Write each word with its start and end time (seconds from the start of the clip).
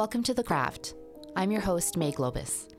Welcome 0.00 0.22
to 0.22 0.32
The 0.32 0.42
Craft. 0.42 0.94
I'm 1.36 1.50
your 1.50 1.60
host, 1.60 1.98
May 1.98 2.10
Globus. 2.10 2.70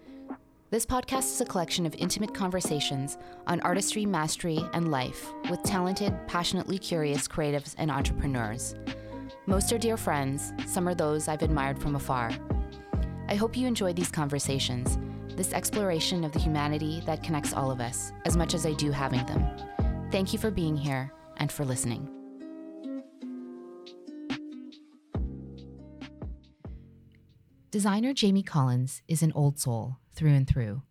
This 0.71 0.87
podcast 0.87 1.25
is 1.25 1.39
a 1.39 1.45
collection 1.45 1.85
of 1.85 1.93
intimate 1.93 2.33
conversations 2.33 3.15
on 3.45 3.61
artistry, 3.61 4.07
mastery, 4.07 4.59
and 4.73 4.89
life 4.89 5.31
with 5.47 5.61
talented, 5.61 6.15
passionately 6.25 6.79
curious 6.79 7.27
creatives 7.27 7.75
and 7.77 7.91
entrepreneurs. 7.91 8.73
Most 9.45 9.71
are 9.71 9.77
dear 9.77 9.97
friends, 9.97 10.51
some 10.65 10.87
are 10.87 10.95
those 10.95 11.27
I've 11.27 11.43
admired 11.43 11.77
from 11.77 11.95
afar. 11.95 12.31
I 13.27 13.35
hope 13.35 13.55
you 13.55 13.67
enjoy 13.67 13.93
these 13.93 14.09
conversations, 14.09 14.97
this 15.35 15.53
exploration 15.53 16.23
of 16.23 16.31
the 16.31 16.39
humanity 16.39 17.03
that 17.05 17.21
connects 17.21 17.53
all 17.53 17.69
of 17.69 17.79
us, 17.79 18.11
as 18.25 18.35
much 18.35 18.55
as 18.55 18.65
I 18.65 18.73
do 18.73 18.89
having 18.89 19.23
them. 19.27 19.45
Thank 20.09 20.33
you 20.33 20.39
for 20.39 20.49
being 20.49 20.75
here 20.75 21.13
and 21.37 21.51
for 21.51 21.65
listening. 21.65 22.20
Designer 27.71 28.13
Jamie 28.13 28.43
Collins 28.43 29.01
is 29.07 29.23
an 29.23 29.31
old 29.31 29.57
soul 29.57 29.95
through 30.13 30.33
and 30.33 30.45
through. 30.45 30.81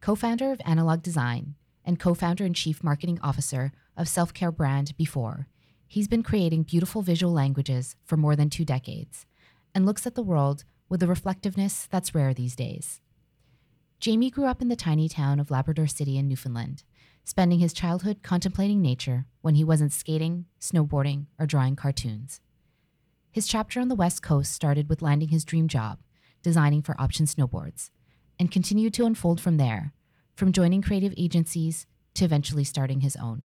Co 0.00 0.14
founder 0.14 0.52
of 0.52 0.60
Analog 0.64 1.02
Design 1.02 1.54
and 1.84 2.00
co 2.00 2.14
founder 2.14 2.46
and 2.46 2.56
chief 2.56 2.82
marketing 2.82 3.20
officer 3.22 3.72
of 3.94 4.08
self 4.08 4.32
care 4.32 4.50
brand 4.50 4.96
Before, 4.96 5.48
he's 5.86 6.08
been 6.08 6.22
creating 6.22 6.62
beautiful 6.62 7.02
visual 7.02 7.34
languages 7.34 7.94
for 8.06 8.16
more 8.16 8.34
than 8.34 8.48
two 8.48 8.64
decades 8.64 9.26
and 9.74 9.84
looks 9.84 10.06
at 10.06 10.14
the 10.14 10.22
world 10.22 10.64
with 10.88 11.02
a 11.02 11.06
reflectiveness 11.06 11.86
that's 11.90 12.14
rare 12.14 12.32
these 12.32 12.56
days. 12.56 13.02
Jamie 14.00 14.30
grew 14.30 14.46
up 14.46 14.62
in 14.62 14.68
the 14.68 14.76
tiny 14.76 15.10
town 15.10 15.38
of 15.38 15.50
Labrador 15.50 15.86
City 15.86 16.16
in 16.16 16.26
Newfoundland, 16.26 16.84
spending 17.22 17.58
his 17.58 17.74
childhood 17.74 18.22
contemplating 18.22 18.80
nature 18.80 19.26
when 19.42 19.56
he 19.56 19.62
wasn't 19.62 19.92
skating, 19.92 20.46
snowboarding, 20.58 21.26
or 21.38 21.44
drawing 21.44 21.76
cartoons. 21.76 22.40
His 23.30 23.46
chapter 23.46 23.78
on 23.80 23.88
the 23.88 23.94
West 23.94 24.22
Coast 24.22 24.52
started 24.52 24.88
with 24.88 25.02
landing 25.02 25.28
his 25.28 25.44
dream 25.44 25.68
job, 25.68 25.98
designing 26.42 26.82
for 26.82 26.98
Option 27.00 27.26
Snowboards, 27.26 27.90
and 28.38 28.50
continued 28.50 28.94
to 28.94 29.04
unfold 29.04 29.40
from 29.40 29.58
there, 29.58 29.92
from 30.34 30.52
joining 30.52 30.82
creative 30.82 31.12
agencies 31.16 31.86
to 32.14 32.24
eventually 32.24 32.64
starting 32.64 33.00
his 33.00 33.16
own. 33.16 33.42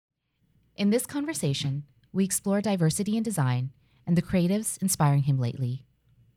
In 0.75 0.91
this 0.91 1.05
conversation, 1.05 1.83
we 2.13 2.23
explore 2.23 2.61
diversity 2.61 3.17
in 3.17 3.23
design 3.23 3.71
and 4.05 4.15
the 4.15 4.21
creatives 4.21 4.81
inspiring 4.81 5.23
him 5.23 5.39
lately, 5.39 5.83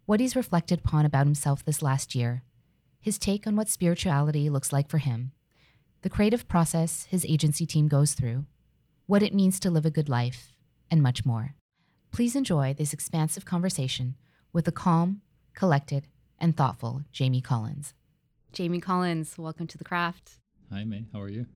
what 0.07 0.21
he's 0.21 0.37
reflected 0.37 0.81
upon 0.81 1.05
about 1.05 1.27
himself 1.27 1.65
this 1.65 1.83
last 1.83 2.15
year, 2.15 2.43
his 3.01 3.19
take 3.19 3.47
on 3.47 3.57
what 3.57 3.69
spirituality 3.69 4.49
looks 4.49 4.73
like 4.73 4.89
for 4.89 4.99
him, 4.99 5.33
the 6.03 6.11
creative 6.11 6.49
process 6.49 7.07
his 7.11 7.25
agency 7.27 7.67
team 7.67 7.89
goes 7.89 8.15
through, 8.15 8.47
what 9.07 9.23
it 9.23 9.35
means 9.35 9.61
to 9.61 9.71
live 9.71 9.87
a 9.87 9.91
good 9.91 10.09
life, 10.09 10.53
and 10.91 11.03
much 11.03 11.25
more. 11.25 11.55
Please 12.15 12.37
enjoy 12.37 12.73
this 12.73 12.93
expansive 12.93 13.45
conversation 13.45 14.15
with 14.53 14.67
the 14.67 14.71
calm, 14.71 15.21
collected, 15.53 16.07
and 16.39 16.57
thoughtful 16.57 17.03
Jamie 17.11 17.41
Collins. 17.41 17.93
Jamie 18.53 18.79
Collins, 18.79 19.37
welcome 19.37 19.67
to 19.67 19.77
the 19.77 19.83
craft. 19.83 20.39
Hi, 20.73 20.85
May. 20.85 21.07
How 21.13 21.21
are 21.21 21.29
you? 21.29 21.47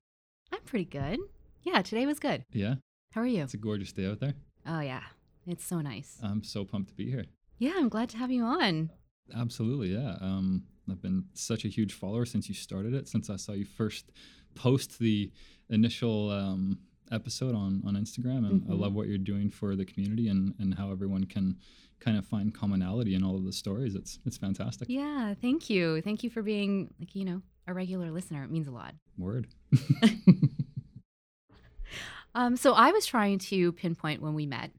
I'm 0.51 0.59
pretty 0.65 0.83
good. 0.83 1.17
Yeah, 1.63 1.81
today 1.81 2.05
was 2.05 2.19
good. 2.19 2.43
Yeah. 2.51 2.75
How 3.11 3.21
are 3.21 3.25
you? 3.25 3.43
It's 3.43 3.53
a 3.53 3.57
gorgeous 3.57 3.93
day 3.93 4.05
out 4.05 4.19
there. 4.19 4.33
Oh, 4.67 4.81
yeah. 4.81 5.03
It's 5.47 5.63
so 5.63 5.79
nice. 5.79 6.17
I'm 6.21 6.43
so 6.43 6.65
pumped 6.65 6.89
to 6.89 6.95
be 6.95 7.09
here. 7.09 7.23
Yeah, 7.57 7.75
I'm 7.77 7.87
glad 7.87 8.09
to 8.09 8.17
have 8.17 8.29
you 8.29 8.43
on. 8.43 8.89
Absolutely. 9.33 9.93
Yeah. 9.93 10.17
Um, 10.19 10.63
I've 10.91 11.01
been 11.01 11.23
such 11.35 11.63
a 11.63 11.69
huge 11.69 11.93
follower 11.93 12.25
since 12.25 12.49
you 12.49 12.53
started 12.53 12.93
it, 12.93 13.07
since 13.07 13.29
I 13.29 13.37
saw 13.37 13.53
you 13.53 13.63
first 13.63 14.11
post 14.55 14.99
the 14.99 15.31
initial 15.69 16.31
um, 16.31 16.79
episode 17.11 17.55
on 17.55 17.81
on 17.85 17.95
Instagram, 17.95 18.45
and 18.49 18.61
mm-hmm. 18.61 18.71
I 18.71 18.75
love 18.75 18.93
what 18.93 19.07
you're 19.07 19.17
doing 19.17 19.49
for 19.49 19.75
the 19.75 19.85
community 19.85 20.27
and 20.27 20.53
and 20.59 20.75
how 20.75 20.91
everyone 20.91 21.25
can 21.25 21.57
kind 21.99 22.17
of 22.17 22.25
find 22.25 22.53
commonality 22.53 23.15
in 23.15 23.23
all 23.23 23.35
of 23.35 23.45
the 23.45 23.53
stories. 23.53 23.95
It's 23.95 24.19
it's 24.25 24.37
fantastic. 24.37 24.87
Yeah, 24.89 25.33
thank 25.41 25.69
you, 25.69 26.01
thank 26.01 26.23
you 26.23 26.29
for 26.29 26.41
being 26.41 26.93
like 26.99 27.15
you 27.15 27.25
know 27.25 27.41
a 27.67 27.73
regular 27.73 28.11
listener. 28.11 28.43
It 28.43 28.51
means 28.51 28.67
a 28.67 28.71
lot. 28.71 28.93
Word. 29.17 29.47
um, 32.35 32.55
so 32.55 32.73
I 32.73 32.91
was 32.91 33.05
trying 33.05 33.39
to 33.39 33.71
pinpoint 33.73 34.21
when 34.21 34.33
we 34.33 34.45
met. 34.45 34.71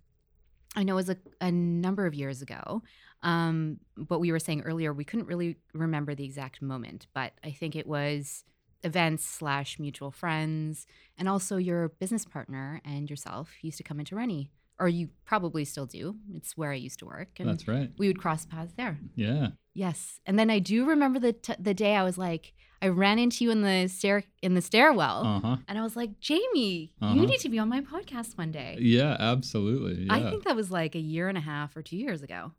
I 0.76 0.84
know 0.84 0.94
it 0.94 0.96
was 0.96 1.10
a, 1.10 1.16
a 1.40 1.50
number 1.50 2.06
of 2.06 2.14
years 2.14 2.42
ago, 2.42 2.82
um, 3.22 3.78
but 3.96 4.20
we 4.20 4.30
were 4.30 4.38
saying 4.38 4.62
earlier 4.62 4.92
we 4.92 5.04
couldn't 5.04 5.26
really 5.26 5.56
remember 5.74 6.14
the 6.14 6.24
exact 6.24 6.62
moment, 6.62 7.06
but 7.12 7.32
I 7.44 7.50
think 7.50 7.74
it 7.74 7.86
was 7.86 8.44
events 8.82 9.24
slash 9.24 9.78
mutual 9.78 10.10
friends, 10.10 10.86
and 11.18 11.28
also 11.28 11.56
your 11.56 11.88
business 11.88 12.24
partner 12.24 12.80
and 12.84 13.10
yourself 13.10 13.52
used 13.62 13.78
to 13.78 13.84
come 13.84 14.00
into 14.00 14.16
Rennie, 14.16 14.50
or 14.78 14.88
you 14.88 15.10
probably 15.24 15.64
still 15.64 15.86
do. 15.86 16.16
It's 16.34 16.56
where 16.56 16.72
I 16.72 16.76
used 16.76 16.98
to 17.00 17.06
work. 17.06 17.38
And 17.38 17.48
That's 17.48 17.68
right. 17.68 17.90
We 17.98 18.08
would 18.08 18.18
cross 18.18 18.46
paths 18.46 18.72
there. 18.76 18.98
Yeah. 19.14 19.48
Yes, 19.72 20.20
and 20.26 20.38
then 20.38 20.50
I 20.50 20.58
do 20.58 20.84
remember 20.84 21.20
the 21.20 21.32
t- 21.32 21.54
the 21.58 21.74
day 21.74 21.94
I 21.94 22.02
was 22.02 22.18
like, 22.18 22.54
I 22.82 22.88
ran 22.88 23.18
into 23.18 23.44
you 23.44 23.50
in 23.50 23.62
the 23.62 23.86
stair 23.88 24.24
in 24.42 24.54
the 24.54 24.60
stairwell, 24.60 25.24
uh-huh. 25.24 25.56
and 25.68 25.78
I 25.78 25.82
was 25.82 25.94
like, 25.94 26.18
Jamie, 26.18 26.92
uh-huh. 27.00 27.14
you 27.14 27.24
need 27.24 27.38
to 27.40 27.48
be 27.48 27.58
on 27.58 27.68
my 27.68 27.80
podcast 27.80 28.36
one 28.36 28.50
day. 28.50 28.78
Yeah, 28.80 29.16
absolutely. 29.20 30.06
Yeah. 30.06 30.14
I 30.14 30.28
think 30.28 30.42
that 30.44 30.56
was 30.56 30.72
like 30.72 30.96
a 30.96 31.00
year 31.00 31.28
and 31.28 31.38
a 31.38 31.40
half 31.40 31.76
or 31.76 31.82
two 31.82 31.96
years 31.96 32.20
ago. 32.20 32.52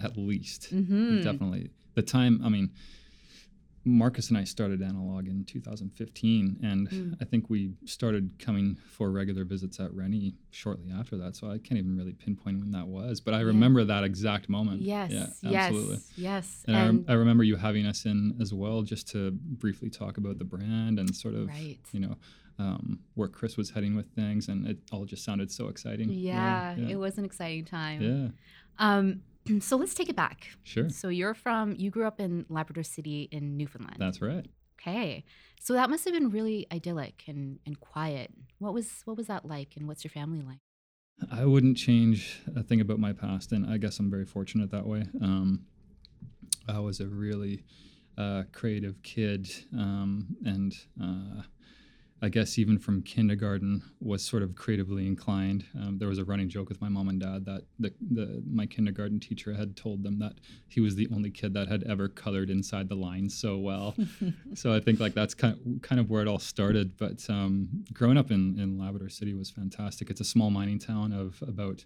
At 0.00 0.16
least, 0.16 0.74
mm-hmm. 0.74 1.22
definitely. 1.22 1.70
The 1.94 2.02
time, 2.02 2.40
I 2.42 2.48
mean 2.48 2.70
Marcus 3.88 4.28
and 4.28 4.36
I 4.36 4.44
started 4.44 4.82
Analog 4.82 5.28
in 5.28 5.44
2015, 5.44 6.58
and 6.62 6.90
mm. 6.90 7.16
I 7.20 7.24
think 7.24 7.48
we 7.48 7.72
started 7.86 8.38
coming 8.38 8.76
for 8.90 9.10
regular 9.10 9.44
visits 9.44 9.80
at 9.80 9.92
Rennie 9.94 10.34
shortly 10.50 10.92
after 10.96 11.16
that. 11.16 11.36
So 11.36 11.48
I 11.50 11.58
can't 11.58 11.78
even 11.78 11.96
really 11.96 12.12
pinpoint 12.12 12.60
when 12.60 12.70
that 12.72 12.86
was, 12.86 13.20
but 13.20 13.34
I 13.34 13.38
yeah. 13.38 13.46
remember 13.46 13.84
that 13.84 14.04
exact 14.04 14.48
moment. 14.48 14.82
Yes, 14.82 15.10
yeah, 15.10 15.50
absolutely. 15.50 15.96
Yes, 15.96 16.16
yes. 16.16 16.64
And, 16.66 16.76
and 16.76 16.82
I, 16.82 16.86
rem- 16.86 17.04
I, 17.08 17.12
remember 17.14 17.44
you 17.44 17.56
having 17.56 17.86
us 17.86 18.04
in 18.04 18.36
as 18.40 18.52
well, 18.52 18.82
just 18.82 19.08
to 19.12 19.30
briefly 19.32 19.88
talk 19.90 20.18
about 20.18 20.38
the 20.38 20.44
brand 20.44 20.98
and 20.98 21.14
sort 21.14 21.34
of, 21.34 21.48
right. 21.48 21.78
you 21.92 22.00
know, 22.00 22.16
um, 22.58 22.98
where 23.14 23.28
Chris 23.28 23.56
was 23.56 23.70
heading 23.70 23.96
with 23.96 24.06
things, 24.14 24.48
and 24.48 24.66
it 24.66 24.78
all 24.92 25.04
just 25.04 25.24
sounded 25.24 25.50
so 25.50 25.68
exciting. 25.68 26.10
Yeah, 26.10 26.74
yeah, 26.76 26.88
it 26.88 26.96
was 26.96 27.16
an 27.16 27.24
exciting 27.24 27.64
time. 27.64 28.02
Yeah. 28.02 28.28
Um, 28.78 29.22
so 29.60 29.76
let's 29.76 29.94
take 29.94 30.08
it 30.08 30.16
back. 30.16 30.48
Sure. 30.62 30.88
So 30.88 31.08
you're 31.08 31.34
from, 31.34 31.74
you 31.76 31.90
grew 31.90 32.06
up 32.06 32.20
in 32.20 32.46
Labrador 32.48 32.82
City 32.82 33.28
in 33.30 33.56
Newfoundland. 33.56 33.96
That's 33.98 34.20
right. 34.20 34.46
Okay. 34.80 35.24
So 35.60 35.72
that 35.74 35.90
must 35.90 36.04
have 36.04 36.14
been 36.14 36.30
really 36.30 36.66
idyllic 36.72 37.24
and, 37.26 37.58
and 37.66 37.78
quiet. 37.80 38.30
What 38.58 38.72
was 38.72 39.02
what 39.04 39.16
was 39.16 39.26
that 39.26 39.44
like 39.44 39.76
and 39.76 39.88
what's 39.88 40.04
your 40.04 40.10
family 40.10 40.40
like? 40.40 40.60
I 41.32 41.44
wouldn't 41.44 41.76
change 41.76 42.40
a 42.54 42.62
thing 42.62 42.80
about 42.80 43.00
my 43.00 43.12
past, 43.12 43.50
and 43.50 43.68
I 43.68 43.76
guess 43.76 43.98
I'm 43.98 44.10
very 44.10 44.24
fortunate 44.24 44.70
that 44.70 44.86
way. 44.86 45.04
Um, 45.20 45.66
I 46.68 46.78
was 46.78 47.00
a 47.00 47.06
really 47.08 47.64
uh, 48.16 48.44
creative 48.52 49.02
kid, 49.02 49.48
um, 49.72 50.36
and 50.44 50.74
uh, 51.02 51.42
I 52.20 52.28
guess 52.28 52.58
even 52.58 52.78
from 52.78 53.02
kindergarten 53.02 53.82
was 54.00 54.24
sort 54.24 54.42
of 54.42 54.56
creatively 54.56 55.06
inclined. 55.06 55.64
Um, 55.76 55.98
there 55.98 56.08
was 56.08 56.18
a 56.18 56.24
running 56.24 56.48
joke 56.48 56.68
with 56.68 56.80
my 56.80 56.88
mom 56.88 57.08
and 57.08 57.20
dad 57.20 57.44
that 57.44 57.62
the, 57.78 57.92
the, 58.10 58.42
my 58.50 58.66
kindergarten 58.66 59.20
teacher 59.20 59.54
had 59.54 59.76
told 59.76 60.02
them 60.02 60.18
that 60.18 60.34
he 60.66 60.80
was 60.80 60.96
the 60.96 61.08
only 61.14 61.30
kid 61.30 61.54
that 61.54 61.68
had 61.68 61.84
ever 61.84 62.08
colored 62.08 62.50
inside 62.50 62.88
the 62.88 62.96
lines 62.96 63.38
so 63.38 63.56
well. 63.56 63.94
so 64.54 64.72
I 64.74 64.80
think 64.80 64.98
like 64.98 65.14
that's 65.14 65.34
kind 65.34 65.54
of, 65.54 65.82
kind 65.82 66.00
of 66.00 66.10
where 66.10 66.22
it 66.22 66.28
all 66.28 66.40
started. 66.40 66.96
But 66.96 67.24
um, 67.28 67.84
growing 67.92 68.18
up 68.18 68.32
in, 68.32 68.58
in 68.58 68.78
Labrador 68.78 69.08
City 69.08 69.34
was 69.34 69.50
fantastic. 69.50 70.10
It's 70.10 70.20
a 70.20 70.24
small 70.24 70.50
mining 70.50 70.80
town 70.80 71.12
of 71.12 71.40
about 71.46 71.84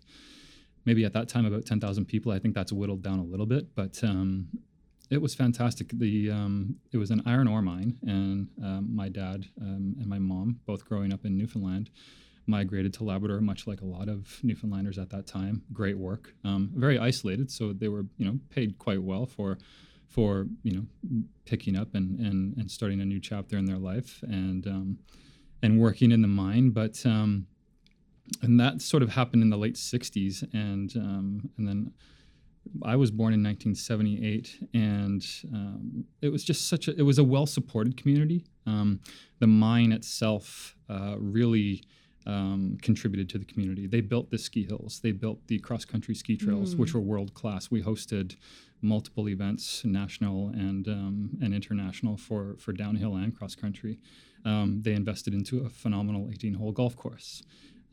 maybe 0.86 1.04
at 1.04 1.12
that 1.12 1.28
time 1.28 1.44
about 1.44 1.66
10,000 1.66 2.06
people. 2.06 2.32
I 2.32 2.38
think 2.38 2.54
that's 2.54 2.72
whittled 2.72 3.02
down 3.02 3.18
a 3.18 3.24
little 3.24 3.46
bit, 3.46 3.74
but 3.74 4.02
um, 4.02 4.48
it 5.12 5.20
was 5.20 5.34
fantastic. 5.34 5.90
The 5.92 6.30
um, 6.30 6.76
it 6.90 6.96
was 6.96 7.10
an 7.10 7.22
iron 7.26 7.46
ore 7.46 7.60
mine, 7.60 7.98
and 8.02 8.48
um, 8.64 8.96
my 8.96 9.10
dad 9.10 9.44
um, 9.60 9.94
and 9.98 10.06
my 10.06 10.18
mom, 10.18 10.60
both 10.64 10.86
growing 10.86 11.12
up 11.12 11.26
in 11.26 11.36
Newfoundland, 11.36 11.90
migrated 12.46 12.94
to 12.94 13.04
Labrador, 13.04 13.42
much 13.42 13.66
like 13.66 13.82
a 13.82 13.84
lot 13.84 14.08
of 14.08 14.38
Newfoundlanders 14.42 14.96
at 14.96 15.10
that 15.10 15.26
time. 15.26 15.62
Great 15.70 15.98
work, 15.98 16.32
um, 16.44 16.70
very 16.74 16.98
isolated, 16.98 17.50
so 17.50 17.74
they 17.74 17.88
were 17.88 18.06
you 18.16 18.24
know 18.24 18.38
paid 18.48 18.78
quite 18.78 19.02
well 19.02 19.26
for 19.26 19.58
for 20.08 20.46
you 20.62 20.72
know 20.72 21.22
picking 21.44 21.76
up 21.76 21.94
and 21.94 22.18
and, 22.18 22.56
and 22.56 22.70
starting 22.70 23.02
a 23.02 23.04
new 23.04 23.20
chapter 23.20 23.58
in 23.58 23.66
their 23.66 23.78
life 23.78 24.20
and 24.22 24.66
um, 24.66 24.98
and 25.62 25.78
working 25.78 26.10
in 26.10 26.22
the 26.22 26.28
mine, 26.28 26.70
but. 26.70 27.04
Um, 27.04 27.46
and 28.40 28.58
that 28.58 28.80
sort 28.80 29.02
of 29.02 29.10
happened 29.10 29.42
in 29.42 29.50
the 29.50 29.58
late 29.58 29.74
60s 29.74 30.42
and 30.54 30.94
and 30.94 31.68
then 31.68 31.92
I 32.82 32.96
was 32.96 33.10
born 33.10 33.34
in 33.34 33.42
1978, 33.42 34.68
and 34.74 35.26
um, 35.52 36.04
it 36.20 36.30
was 36.30 36.44
just 36.44 36.68
such 36.68 36.88
a 36.88 36.96
it 36.96 37.02
was 37.02 37.18
a 37.18 37.24
well 37.24 37.46
supported 37.46 37.96
community. 37.96 38.44
Um, 38.66 39.00
the 39.40 39.46
mine 39.46 39.92
itself 39.92 40.76
uh, 40.88 41.16
really 41.18 41.82
um, 42.26 42.78
contributed 42.82 43.28
to 43.30 43.38
the 43.38 43.44
community. 43.44 43.86
They 43.86 44.00
built 44.00 44.30
the 44.30 44.38
ski 44.38 44.64
hills, 44.64 45.00
they 45.02 45.12
built 45.12 45.46
the 45.48 45.58
cross 45.58 45.84
country 45.84 46.14
ski 46.14 46.36
trails, 46.36 46.74
mm. 46.74 46.78
which 46.78 46.94
were 46.94 47.00
world 47.00 47.34
class. 47.34 47.70
We 47.70 47.82
hosted 47.82 48.36
multiple 48.80 49.28
events, 49.28 49.84
national 49.84 50.48
and 50.48 50.88
um, 50.88 51.30
and 51.40 51.54
international 51.54 52.16
for 52.16 52.56
for 52.58 52.72
downhill 52.72 53.16
and 53.16 53.36
cross 53.36 53.54
country. 53.54 53.98
Um, 54.44 54.82
they 54.82 54.94
invested 54.94 55.34
into 55.34 55.64
a 55.64 55.68
phenomenal 55.68 56.28
18 56.32 56.54
hole 56.54 56.72
golf 56.72 56.96
course. 56.96 57.42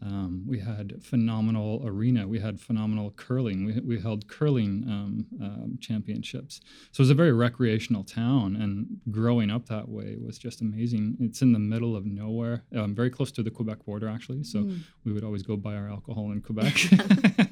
Um, 0.02 0.46
we 0.48 0.60
had 0.60 1.04
phenomenal 1.04 1.82
arena. 1.86 2.28
We 2.28 2.40
had 2.40 2.60
phenomenal 2.60 3.12
curling. 3.12 3.66
We, 3.66 3.80
we 3.82 4.00
held 4.00 4.28
curling 4.28 4.86
um, 4.88 5.26
um, 5.42 5.78
championships. 5.82 6.62
So 6.92 7.02
it 7.02 7.04
was 7.04 7.10
a 7.10 7.16
very 7.16 7.34
recreational 7.34 8.04
town, 8.04 8.56
and 8.56 9.02
growing 9.12 9.52
up 9.52 9.68
that 9.68 9.90
way 9.90 10.16
was 10.24 10.38
just 10.38 10.62
amazing. 10.62 11.18
It's 11.20 11.42
in 11.42 11.52
the 11.52 11.60
middle 11.60 11.96
of 11.96 12.06
nowhere, 12.06 12.64
um, 12.76 12.96
very 12.96 13.10
close 13.10 13.32
to 13.34 13.44
the 13.44 13.52
Quebec 13.52 13.86
border, 13.86 14.08
actually. 14.08 14.44
So 14.44 14.60
mm. 14.60 14.80
we 15.04 15.12
would 15.12 15.24
always 15.24 15.44
go 15.44 15.58
buy 15.58 15.76
our 15.76 15.90
alcohol 15.90 16.32
in 16.32 16.42
Quebec 16.50 16.78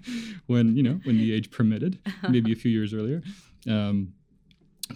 when 0.47 0.75
you 0.75 0.83
know 0.83 0.99
when 1.03 1.17
the 1.17 1.33
age 1.33 1.51
permitted, 1.51 1.99
maybe 2.29 2.53
a 2.53 2.55
few 2.55 2.71
years 2.71 2.93
earlier. 2.93 3.21
Um, 3.69 4.13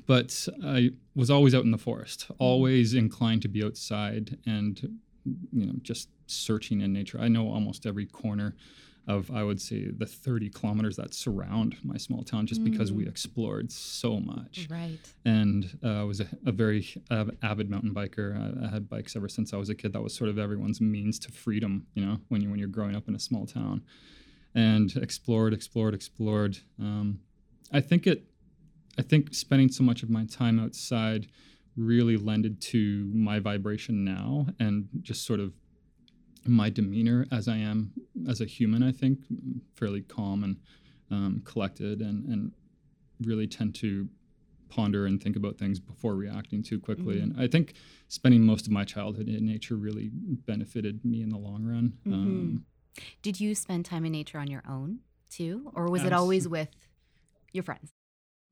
but 0.08 0.48
I 0.64 0.92
was 1.16 1.30
always 1.30 1.54
out 1.54 1.66
in 1.66 1.72
the 1.72 1.78
forest, 1.78 2.28
mm. 2.30 2.36
always 2.40 2.94
inclined 2.94 3.42
to 3.42 3.50
be 3.50 3.62
outside 3.62 4.38
and 4.46 4.98
you 5.52 5.66
know 5.66 5.74
just 5.82 6.10
searching 6.32 6.82
in 6.82 6.94
nature. 6.94 7.20
I 7.20 7.28
know 7.28 7.48
almost 7.48 7.86
every 7.86 8.06
corner 8.06 8.56
of 9.08 9.32
I 9.32 9.44
would 9.44 9.60
say 9.60 9.90
the 9.90 10.06
30 10.06 10.50
kilometers 10.50 10.96
that 10.98 11.14
surround 11.14 11.76
my 11.84 11.98
small 11.98 12.24
town 12.24 12.46
just 12.46 12.62
mm. 12.62 12.72
because 12.72 12.92
we 12.92 13.06
mm. 13.06 13.10
explored 13.10 13.72
so 13.72 14.20
much. 14.20 14.68
Right. 14.70 15.00
And 15.26 15.78
uh, 15.84 16.02
I 16.02 16.04
was 16.04 16.20
a, 16.20 16.28
a 16.46 16.52
very 16.52 16.88
avid 17.10 17.70
mountain 17.70 17.94
biker. 17.94 18.36
I, 18.38 18.68
I, 18.68 18.70
had 18.70 18.90
bikes 18.90 19.16
ever 19.16 19.28
since 19.28 19.54
I 19.54 19.58
was 19.58 19.70
a 19.70 19.76
kid. 19.76 19.94
That 19.94 20.02
was 20.02 20.14
sort 20.14 20.30
of 20.30 20.38
everyone's 20.38 20.80
means 20.82 21.18
to 21.20 21.32
freedom, 21.32 21.88
you 21.96 22.06
know, 22.06 22.20
when 22.30 22.42
you 22.42 22.50
when 22.50 22.60
you're 22.60 22.68
growing 22.68 22.96
up 22.96 23.08
in 23.08 23.16
a 23.16 23.20
small 23.20 23.46
town. 23.46 23.84
And 24.54 24.96
explored, 24.98 25.54
explored, 25.54 25.96
explored. 25.96 26.60
Um, 26.80 27.22
I 27.72 27.82
think 27.82 28.06
it 28.06 28.26
I 29.00 29.02
think 29.02 29.34
spending 29.34 29.70
so 29.70 29.84
much 29.84 30.04
of 30.04 30.10
my 30.10 30.26
time 30.26 30.60
outside 30.60 31.28
really 31.78 32.18
lended 32.18 32.62
to 32.62 33.10
my 33.14 33.40
vibration 33.40 34.04
now 34.04 34.48
and 34.60 34.90
just 35.02 35.26
sort 35.26 35.40
of 35.40 35.54
my 36.46 36.70
demeanor 36.70 37.28
as 37.32 37.48
I 37.48 37.58
am 37.58 37.92
as 38.28 38.42
a 38.42 38.46
human, 38.46 38.84
I 38.84 38.92
think, 38.92 39.20
fairly 39.76 40.02
calm 40.02 40.44
and 40.44 40.58
um, 41.10 41.42
collected 41.46 42.02
and, 42.02 42.26
and 42.26 42.52
really 43.22 43.48
tend 43.48 43.76
to 43.76 44.08
ponder 44.70 45.06
and 45.06 45.22
think 45.22 45.36
about 45.36 45.58
things 45.58 45.80
before 45.80 46.16
reacting 46.16 46.64
too 46.64 46.80
quickly. 46.80 47.16
Mm-hmm. 47.16 47.32
And 47.32 47.42
I 47.42 47.48
think 47.48 47.74
spending 48.08 48.42
most 48.42 48.66
of 48.66 48.72
my 48.72 48.86
childhood 48.86 49.28
in 49.28 49.46
nature 49.46 49.76
really 49.76 50.10
benefited 50.14 51.04
me 51.06 51.22
in 51.22 51.30
the 51.30 51.38
long 51.38 51.64
run. 51.66 51.94
Mm-hmm. 52.08 52.14
Um, 52.14 52.66
Did 53.22 53.40
you 53.40 53.54
spend 53.54 53.86
time 53.86 54.06
in 54.06 54.14
nature 54.14 54.40
on 54.40 54.48
your 54.48 54.64
own 54.68 55.00
too? 55.30 55.72
Or 55.76 55.90
was 55.90 56.04
it 56.04 56.14
always 56.14 56.48
with 56.48 56.70
your 57.52 57.64
friends? 57.64 57.92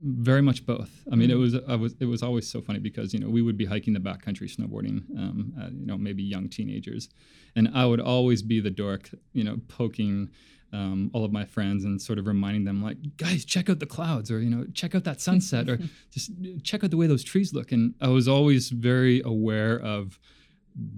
Very 0.01 0.41
much 0.41 0.65
both. 0.65 0.89
I 1.11 1.15
mean, 1.15 1.29
it 1.29 1.35
was 1.35 1.55
I 1.67 1.75
was 1.75 1.93
it 1.99 2.05
was 2.05 2.23
always 2.23 2.49
so 2.49 2.61
funny 2.61 2.79
because 2.79 3.13
you 3.13 3.19
know 3.19 3.27
we 3.29 3.41
would 3.41 3.57
be 3.57 3.65
hiking 3.65 3.91
the 3.93 3.99
backcountry 3.99 4.49
snowboarding, 4.49 5.03
um, 5.17 5.53
at, 5.61 5.73
you 5.73 5.85
know 5.85 5.97
maybe 5.97 6.23
young 6.23 6.47
teenagers, 6.47 7.09
and 7.53 7.69
I 7.73 7.85
would 7.85 7.99
always 7.99 8.41
be 8.41 8.61
the 8.61 8.69
dork, 8.69 9.09
you 9.33 9.43
know, 9.43 9.57
poking 9.67 10.29
um, 10.71 11.11
all 11.13 11.25
of 11.25 11.33
my 11.33 11.43
friends 11.43 11.83
and 11.83 12.01
sort 12.01 12.17
of 12.17 12.27
reminding 12.27 12.63
them 12.63 12.81
like, 12.81 12.97
guys, 13.17 13.43
check 13.43 13.69
out 13.69 13.79
the 13.79 13.85
clouds, 13.85 14.31
or 14.31 14.39
you 14.39 14.49
know, 14.49 14.65
check 14.73 14.95
out 14.95 15.03
that 15.03 15.19
sunset, 15.19 15.69
or 15.69 15.79
just 16.11 16.31
check 16.63 16.81
out 16.81 16.91
the 16.91 16.97
way 16.97 17.07
those 17.07 17.23
trees 17.23 17.53
look. 17.53 17.73
And 17.73 17.93
I 17.99 18.07
was 18.07 18.25
always 18.25 18.69
very 18.69 19.21
aware 19.25 19.77
of 19.77 20.17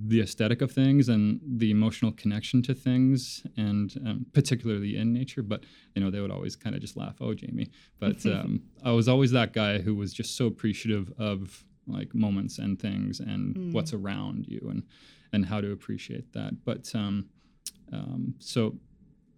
the 0.08 0.22
aesthetic 0.22 0.62
of 0.62 0.72
things 0.72 1.10
and 1.10 1.40
the 1.44 1.72
emotional 1.72 2.12
connection 2.12 2.62
to 2.62 2.74
things 2.74 3.44
and 3.58 3.96
um, 4.06 4.26
particularly 4.34 4.98
in 4.98 5.14
nature 5.14 5.42
but 5.42 5.64
you 5.96 6.04
know 6.04 6.12
they 6.12 6.20
would 6.20 6.32
always 6.32 6.56
kind 6.56 6.76
of 6.76 6.82
just 6.82 6.98
laugh 6.98 7.16
oh 7.22 7.34
jamie 7.34 7.70
but 8.00 8.26
um, 8.26 8.62
i 8.84 8.92
was 8.92 9.08
always 9.08 9.32
that 9.32 9.54
guy 9.54 9.80
who 9.80 9.96
was 9.96 10.14
just 10.14 10.36
so 10.36 10.46
appreciative 10.46 11.12
of 11.18 11.64
like 11.88 12.14
moments 12.14 12.60
and 12.60 12.80
things 12.80 13.20
and 13.20 13.56
mm. 13.56 13.72
what's 13.74 13.94
around 13.94 14.46
you 14.48 14.66
and 14.70 14.84
and 15.34 15.46
how 15.46 15.62
to 15.62 15.72
appreciate 15.72 16.32
that 16.34 16.54
but 16.66 16.92
um, 16.94 17.28
um, 17.94 18.36
so 18.40 18.76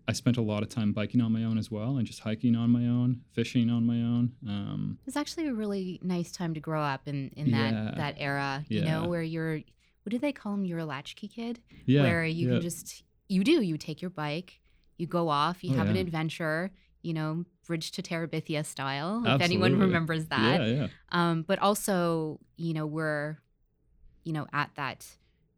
I 0.07 0.11
spent 0.11 0.37
a 0.37 0.41
lot 0.41 0.63
of 0.63 0.69
time 0.69 0.91
biking 0.91 1.21
on 1.21 1.31
my 1.31 1.43
own 1.43 1.57
as 1.57 1.71
well, 1.71 1.97
and 1.97 2.05
just 2.05 2.19
hiking 2.19 2.55
on 2.55 2.69
my 2.69 2.81
own, 2.81 3.21
fishing 3.31 3.69
on 3.69 3.85
my 3.85 3.95
own. 3.95 4.33
Um, 4.47 4.97
it's 5.07 5.15
actually 5.15 5.47
a 5.47 5.53
really 5.53 5.99
nice 6.03 6.31
time 6.31 6.53
to 6.55 6.59
grow 6.59 6.81
up 6.81 7.07
in 7.07 7.31
in 7.37 7.51
that 7.51 7.73
yeah, 7.73 7.91
that 7.95 8.15
era, 8.17 8.65
you 8.67 8.81
yeah. 8.81 8.99
know, 8.99 9.07
where 9.07 9.23
you're 9.23 9.61
what 10.03 10.11
do 10.11 10.19
they 10.19 10.31
call 10.31 10.53
them? 10.53 10.65
You're 10.65 10.79
a 10.79 10.85
latchkey 10.85 11.27
kid, 11.27 11.59
yeah, 11.85 12.03
where 12.03 12.25
you 12.25 12.47
yeah. 12.47 12.53
can 12.53 12.61
just 12.61 13.03
you 13.27 13.43
do 13.43 13.61
you 13.61 13.77
take 13.77 14.01
your 14.01 14.11
bike, 14.11 14.59
you 14.97 15.07
go 15.07 15.29
off, 15.29 15.63
you 15.63 15.71
oh, 15.73 15.77
have 15.77 15.87
yeah. 15.87 15.93
an 15.93 15.97
adventure, 15.97 16.71
you 17.01 17.13
know, 17.13 17.45
bridge 17.65 17.91
to 17.91 18.01
Terabithia 18.01 18.65
style, 18.65 19.23
Absolutely. 19.25 19.33
if 19.33 19.41
anyone 19.41 19.79
remembers 19.79 20.27
that. 20.27 20.61
Yeah, 20.61 20.67
yeah. 20.67 20.87
Um, 21.11 21.43
but 21.43 21.59
also, 21.59 22.39
you 22.57 22.73
know, 22.73 22.85
we're, 22.85 23.37
you 24.23 24.33
know, 24.33 24.47
at 24.53 24.71
that 24.75 25.05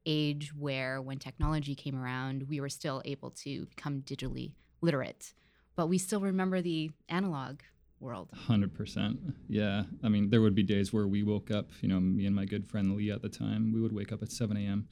age 0.05 0.53
where 0.55 1.01
when 1.01 1.17
technology 1.17 1.75
came 1.75 1.95
around, 1.95 2.47
we 2.47 2.59
were 2.59 2.69
still 2.69 3.01
able 3.05 3.31
to 3.31 3.65
become 3.65 4.01
digitally 4.01 4.53
literate, 4.81 5.33
but 5.75 5.87
we 5.87 5.97
still 5.97 6.19
remember 6.19 6.61
the 6.61 6.91
analog 7.09 7.61
world. 7.99 8.29
100%. 8.47 9.33
Yeah. 9.47 9.83
I 10.03 10.09
mean, 10.09 10.29
there 10.29 10.41
would 10.41 10.55
be 10.55 10.63
days 10.63 10.93
where 10.93 11.07
we 11.07 11.23
woke 11.23 11.51
up, 11.51 11.69
you 11.81 11.89
know, 11.89 11.99
me 11.99 12.25
and 12.25 12.35
my 12.35 12.45
good 12.45 12.67
friend 12.67 12.95
Lee 12.95 13.11
at 13.11 13.21
the 13.21 13.29
time, 13.29 13.71
we 13.73 13.81
would 13.81 13.93
wake 13.93 14.11
up 14.11 14.21
at 14.21 14.31
7 14.31 14.55
a.m., 14.57 14.87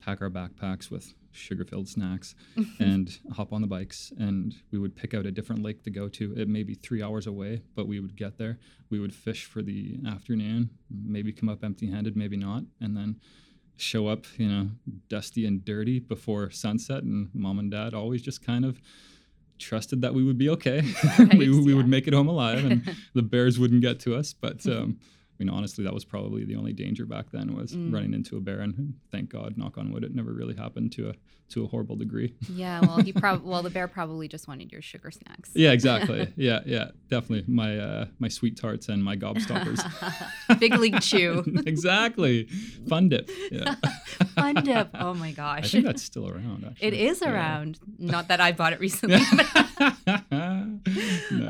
pack 0.00 0.22
our 0.22 0.30
backpacks 0.30 0.90
with 0.90 1.12
sugar 1.32 1.64
filled 1.64 1.88
snacks, 1.88 2.34
and 2.78 3.18
hop 3.32 3.52
on 3.52 3.60
the 3.60 3.66
bikes. 3.66 4.12
And 4.18 4.54
we 4.70 4.78
would 4.78 4.96
pick 4.96 5.14
out 5.14 5.26
a 5.26 5.30
different 5.30 5.62
lake 5.62 5.82
to 5.84 5.90
go 5.90 6.08
to. 6.08 6.34
It 6.36 6.48
may 6.48 6.62
be 6.62 6.74
three 6.74 7.02
hours 7.02 7.26
away, 7.26 7.62
but 7.74 7.86
we 7.86 8.00
would 8.00 8.16
get 8.16 8.38
there. 8.38 8.58
We 8.88 8.98
would 8.98 9.14
fish 9.14 9.44
for 9.44 9.62
the 9.62 9.98
afternoon, 10.06 10.70
maybe 10.90 11.32
come 11.32 11.48
up 11.48 11.62
empty 11.62 11.90
handed, 11.90 12.16
maybe 12.16 12.36
not. 12.36 12.64
And 12.80 12.96
then 12.96 13.20
show 13.76 14.08
up, 14.08 14.26
you 14.36 14.48
know, 14.48 14.70
dusty 15.08 15.46
and 15.46 15.64
dirty 15.64 15.98
before 15.98 16.50
sunset. 16.50 17.02
And 17.02 17.30
mom 17.32 17.58
and 17.58 17.70
dad 17.70 17.94
always 17.94 18.22
just 18.22 18.44
kind 18.44 18.64
of 18.64 18.80
trusted 19.60 20.02
that 20.02 20.14
we 20.14 20.24
would 20.24 20.38
be 20.38 20.48
okay. 20.50 20.82
We, 21.36 21.48
we 21.50 21.74
would 21.74 21.88
make 21.88 22.06
it 22.06 22.14
home 22.14 22.28
alive 22.28 22.64
and 22.64 22.96
the 23.14 23.22
bears 23.22 23.58
wouldn't 23.58 23.82
get 23.82 24.00
to 24.00 24.16
us. 24.16 24.32
But 24.32 24.66
um, 24.66 24.98
mean, 25.40 25.48
honestly, 25.48 25.84
that 25.84 25.94
was 25.94 26.04
probably 26.04 26.44
the 26.44 26.56
only 26.56 26.72
danger 26.72 27.06
back 27.06 27.30
then 27.32 27.56
was 27.56 27.72
mm. 27.72 27.92
running 27.92 28.14
into 28.14 28.36
a 28.36 28.40
bear. 28.40 28.60
And 28.60 28.94
thank 29.10 29.30
God, 29.30 29.56
knock 29.56 29.78
on 29.78 29.90
wood, 29.90 30.04
it 30.04 30.14
never 30.14 30.32
really 30.32 30.54
happened 30.54 30.92
to 30.92 31.10
a 31.10 31.14
to 31.50 31.64
a 31.64 31.66
horrible 31.66 31.96
degree. 31.96 32.34
Yeah, 32.48 32.80
well, 32.80 32.98
he 32.98 33.12
probably 33.12 33.48
well, 33.50 33.62
the 33.62 33.70
bear 33.70 33.88
probably 33.88 34.28
just 34.28 34.46
wanted 34.48 34.70
your 34.70 34.82
sugar 34.82 35.10
snacks. 35.10 35.50
Yeah, 35.54 35.72
exactly. 35.72 36.32
yeah, 36.36 36.60
yeah, 36.64 36.90
definitely. 37.08 37.52
My 37.52 37.78
uh, 37.78 38.06
my 38.18 38.28
sweet 38.28 38.60
tarts 38.60 38.88
and 38.88 39.02
my 39.02 39.16
gobstoppers. 39.16 39.80
Big 40.60 40.76
league 40.76 41.00
chew. 41.00 41.44
exactly. 41.66 42.44
Fun 42.88 43.08
dip. 43.08 43.30
Yeah. 43.50 43.74
Fun 44.34 44.54
dip. 44.56 44.90
Oh 44.94 45.14
my 45.14 45.32
gosh. 45.32 45.64
I 45.64 45.68
think 45.68 45.86
that's 45.86 46.02
still 46.02 46.28
around. 46.28 46.64
Actually. 46.66 46.88
It 46.88 46.94
is 46.94 47.22
around. 47.22 47.78
Yeah. 47.98 48.12
Not 48.12 48.28
that 48.28 48.40
I 48.40 48.52
bought 48.52 48.72
it 48.72 48.80
recently. 48.80 49.20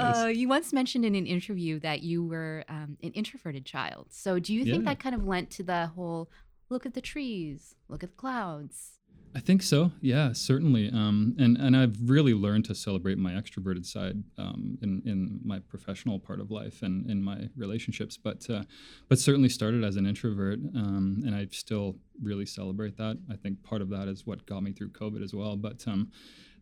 Nice. 0.03 0.25
uh, 0.25 0.27
you 0.27 0.49
once 0.49 0.73
mentioned 0.73 1.05
in 1.05 1.15
an 1.15 1.27
interview 1.27 1.79
that 1.81 2.03
you 2.03 2.25
were 2.25 2.65
um, 2.69 2.97
an 3.03 3.13
introverted 3.13 3.65
child. 3.65 4.07
So 4.11 4.39
do 4.39 4.55
you 4.55 4.65
think 4.65 4.85
yeah. 4.85 4.91
that 4.91 5.01
kind 5.01 5.15
of 5.15 5.27
lent 5.27 5.51
to 5.53 5.63
the 5.63 5.87
whole 5.89 6.31
look 6.69 6.87
at 6.87 6.95
the 6.95 7.01
trees, 7.01 7.75
look 7.89 8.03
at 8.03 8.11
the 8.11 8.17
clouds? 8.17 9.01
I 9.35 9.39
think 9.39 9.63
so. 9.63 9.93
Yeah, 10.01 10.33
certainly. 10.33 10.91
Um, 10.91 11.37
and 11.39 11.57
and 11.57 11.77
I've 11.77 11.97
really 12.11 12.35
learned 12.35 12.65
to 12.65 12.75
celebrate 12.75 13.17
my 13.17 13.33
extroverted 13.33 13.87
side 13.87 14.23
um, 14.39 14.77
in 14.83 15.03
in 15.07 15.41
my 15.45 15.61
professional 15.61 16.19
part 16.19 16.41
of 16.41 16.51
life 16.51 16.83
and 16.83 17.09
in 17.09 17.23
my 17.23 17.49
relationships. 17.57 18.17
But 18.17 18.49
uh, 18.51 18.65
but 19.09 19.21
certainly 19.21 19.49
started 19.49 19.85
as 19.85 19.95
an 19.95 20.05
introvert, 20.05 20.59
um, 20.75 21.23
and 21.25 21.35
I 21.35 21.47
still 21.53 21.97
really 22.21 22.47
celebrate 22.47 22.97
that. 22.97 23.19
I 23.31 23.37
think 23.37 23.63
part 23.63 23.83
of 23.83 23.91
that 23.91 24.09
is 24.09 24.27
what 24.27 24.47
got 24.47 24.65
me 24.65 24.73
through 24.73 24.91
COVID 24.91 25.23
as 25.23 25.33
well. 25.33 25.57
But 25.57 25.87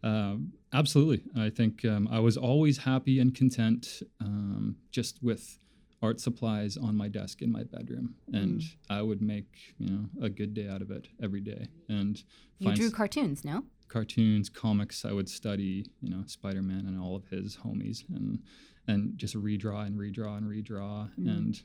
um, 0.03 0.53
absolutely, 0.73 1.23
I 1.37 1.51
think 1.51 1.85
um, 1.85 2.09
I 2.11 2.21
was 2.21 2.37
always 2.37 2.79
happy 2.79 3.21
and 3.21 3.35
content 3.35 4.03
um, 4.21 4.77
just 4.91 5.23
with 5.23 5.59
art 6.01 6.21
supplies 6.21 6.77
on 6.77 6.97
my 6.97 7.09
desk 7.09 7.43
in 7.43 7.51
my 7.51 7.65
bedroom. 7.65 8.15
And 8.33 8.61
mm. 8.61 8.77
i 8.89 9.03
would 9.03 9.21
make 9.21 9.75
you 9.79 9.91
know 9.91 10.05
a 10.23 10.29
good 10.29 10.55
day 10.55 10.69
out 10.69 10.83
of 10.83 10.91
it 10.91 11.09
every 11.23 11.41
day. 11.41 11.69
And 11.89 12.23
you 12.59 12.73
drew 12.75 12.91
cartoons 12.91 13.45
no? 13.45 13.65
Cartoons 13.89 14.49
comics 14.49 15.05
i 15.05 15.13
would 15.13 15.29
study 15.29 15.87
you 16.01 16.11
know 16.11 16.23
spider-man 16.27 16.85
and 16.87 17.01
all 17.01 17.17
of 17.17 17.27
his 17.29 17.57
homies 17.57 18.05
and 18.15 18.39
and 18.87 19.17
just 19.17 19.35
redraw 19.35 19.87
and 19.87 19.99
redraw 19.99 20.37
and 20.39 20.47
redraw 20.47 21.11
mm. 21.19 21.29
and 21.29 21.63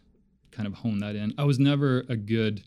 kind 0.51 0.67
of 0.67 0.75
hone 0.75 0.99
that 0.99 1.15
in. 1.15 1.33
I 1.37 1.43
was 1.43 1.59
never 1.59 2.05
a 2.09 2.15
good 2.15 2.63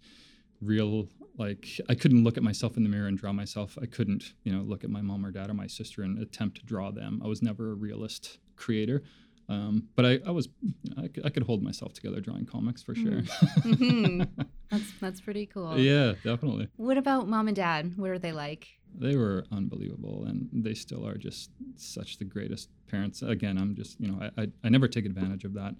real 0.61 1.09
like 1.38 1.81
i 1.88 1.95
couldn't 1.95 2.25
look 2.25 2.37
at 2.37 2.43
myself 2.43 2.76
in 2.76 2.83
the 2.83 2.88
mirror 2.88 3.07
and 3.07 3.19
draw 3.19 3.33
myself 3.33 3.78
i 3.81 3.87
couldn't 3.87 4.35
you 4.45 4.52
know 4.52 4.62
look 4.62 4.85
at 4.85 4.90
my 4.90 5.00
mom 5.00 5.25
or 5.25 5.31
dad 5.31 5.50
or 5.50 5.55
my 5.55 5.66
sister 5.66 6.02
and 6.02 6.19
attempt 6.19 6.59
to 6.59 6.64
draw 6.64 6.90
them 6.90 7.21
i 7.25 7.28
was 7.28 7.43
never 7.43 7.73
a 7.73 7.75
realist 7.75 8.38
creator 8.57 9.02
um, 9.49 9.85
but 9.95 10.05
I, 10.05 10.19
I 10.26 10.31
was, 10.33 10.49
you 10.61 10.75
know, 10.97 11.05
I, 11.05 11.09
could, 11.09 11.26
I, 11.26 11.31
could, 11.31 11.45
hold 11.45 11.62
myself 11.62 11.93
together 11.93 12.21
drawing 12.21 12.47
comics 12.47 12.83
for 12.83 12.95
sure. 12.95 13.21
mm-hmm. 13.61 14.23
That's 14.71 14.93
that's 15.00 15.21
pretty 15.21 15.47
cool. 15.47 15.78
Yeah, 15.78 16.14
definitely. 16.25 16.69
What 16.76 16.99
about 16.99 17.28
mom 17.28 17.47
and 17.47 17.57
dad? 17.57 17.93
What 17.97 18.11
are 18.11 18.19
they 18.19 18.33
like? 18.33 18.66
They 18.93 19.14
were 19.14 19.45
unbelievable, 19.52 20.25
and 20.25 20.49
they 20.52 20.75
still 20.75 21.07
are 21.07 21.16
just 21.16 21.50
such 21.76 22.19
the 22.19 22.25
greatest 22.25 22.71
parents. 22.88 23.23
Again, 23.23 23.59
I'm 23.59 23.76
just, 23.76 24.00
you 24.00 24.11
know, 24.11 24.19
I, 24.21 24.43
I, 24.43 24.47
I 24.64 24.69
never 24.69 24.88
take 24.88 25.07
advantage 25.07 25.45
of 25.45 25.55
that, 25.55 25.76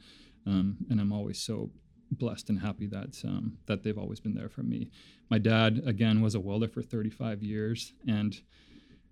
um, 0.46 0.76
and 0.88 1.00
I'm 1.00 1.12
always 1.12 1.40
so 1.40 1.70
blessed 2.10 2.50
and 2.50 2.60
happy 2.60 2.86
that 2.86 3.20
um, 3.25 3.58
that 3.66 3.82
they've 3.82 3.98
always 3.98 4.20
been 4.20 4.34
there 4.34 4.48
for 4.48 4.62
me. 4.62 4.90
My 5.30 5.38
dad, 5.38 5.82
again, 5.86 6.20
was 6.20 6.34
a 6.34 6.40
welder 6.40 6.68
for 6.68 6.82
35 6.82 7.42
years, 7.42 7.92
and 8.06 8.40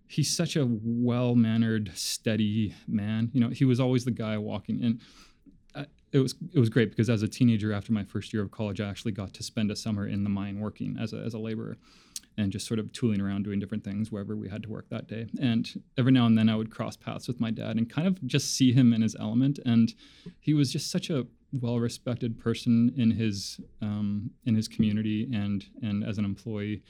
he's 0.07 0.35
such 0.35 0.57
a 0.57 0.67
well 0.69 1.35
mannered, 1.35 1.93
steady 1.95 2.75
man. 2.87 3.31
You 3.33 3.41
know, 3.41 3.49
he 3.49 3.65
was 3.65 3.81
always 3.81 4.05
the 4.05 4.11
guy 4.11 4.39
walking 4.39 4.83
in. 4.83 5.01
Uh, 5.75 5.85
it 6.13 6.19
was 6.19 6.35
it 6.53 6.59
was 6.59 6.69
great 6.69 6.91
because 6.91 7.11
as 7.11 7.23
a 7.23 7.29
teenager, 7.29 7.73
after 7.73 7.93
my 7.93 8.05
first 8.05 8.33
year 8.33 8.43
of 8.43 8.51
college, 8.51 8.81
I 8.81 8.89
actually 8.89 9.13
got 9.13 9.35
to 9.35 9.43
spend 9.43 9.71
a 9.71 9.77
summer 9.77 10.07
in 10.07 10.25
the 10.25 10.31
mine 10.31 10.61
working 10.61 10.97
as 11.01 11.13
a 11.13 11.19
as 11.19 11.35
a 11.35 11.39
laborer, 11.39 11.77
and 12.37 12.53
just 12.53 12.67
sort 12.67 12.79
of 12.79 12.93
tooling 12.93 13.21
around 13.21 13.43
doing 13.45 13.59
different 13.59 13.85
things 13.85 14.13
wherever 14.13 14.37
we 14.37 14.49
had 14.49 14.63
to 14.63 14.69
work 14.69 14.89
that 14.91 15.09
day. 15.09 15.27
And 15.41 15.69
every 15.99 16.13
now 16.13 16.27
and 16.27 16.39
then, 16.39 16.49
I 16.49 16.57
would 16.57 16.71
cross 16.71 16.97
paths 16.97 17.27
with 17.27 17.41
my 17.41 17.51
dad 17.51 17.77
and 17.77 17.91
kind 17.91 18.07
of 18.07 18.25
just 18.27 18.55
see 18.57 18.73
him 18.73 18.93
in 18.93 19.03
his 19.03 19.17
element. 19.19 19.59
And 19.65 19.93
he 20.41 20.55
was 20.55 20.73
just 20.73 20.91
such 20.91 21.11
a 21.11 21.27
well 21.61 21.79
respected 21.79 22.39
person 22.39 22.93
in 22.97 23.11
his 23.11 23.61
um, 23.81 24.31
in 24.45 24.55
his 24.55 24.69
community 24.69 25.29
and 25.33 25.65
and 25.83 26.05
as 26.05 26.19
an 26.19 26.25
employee. 26.25 26.83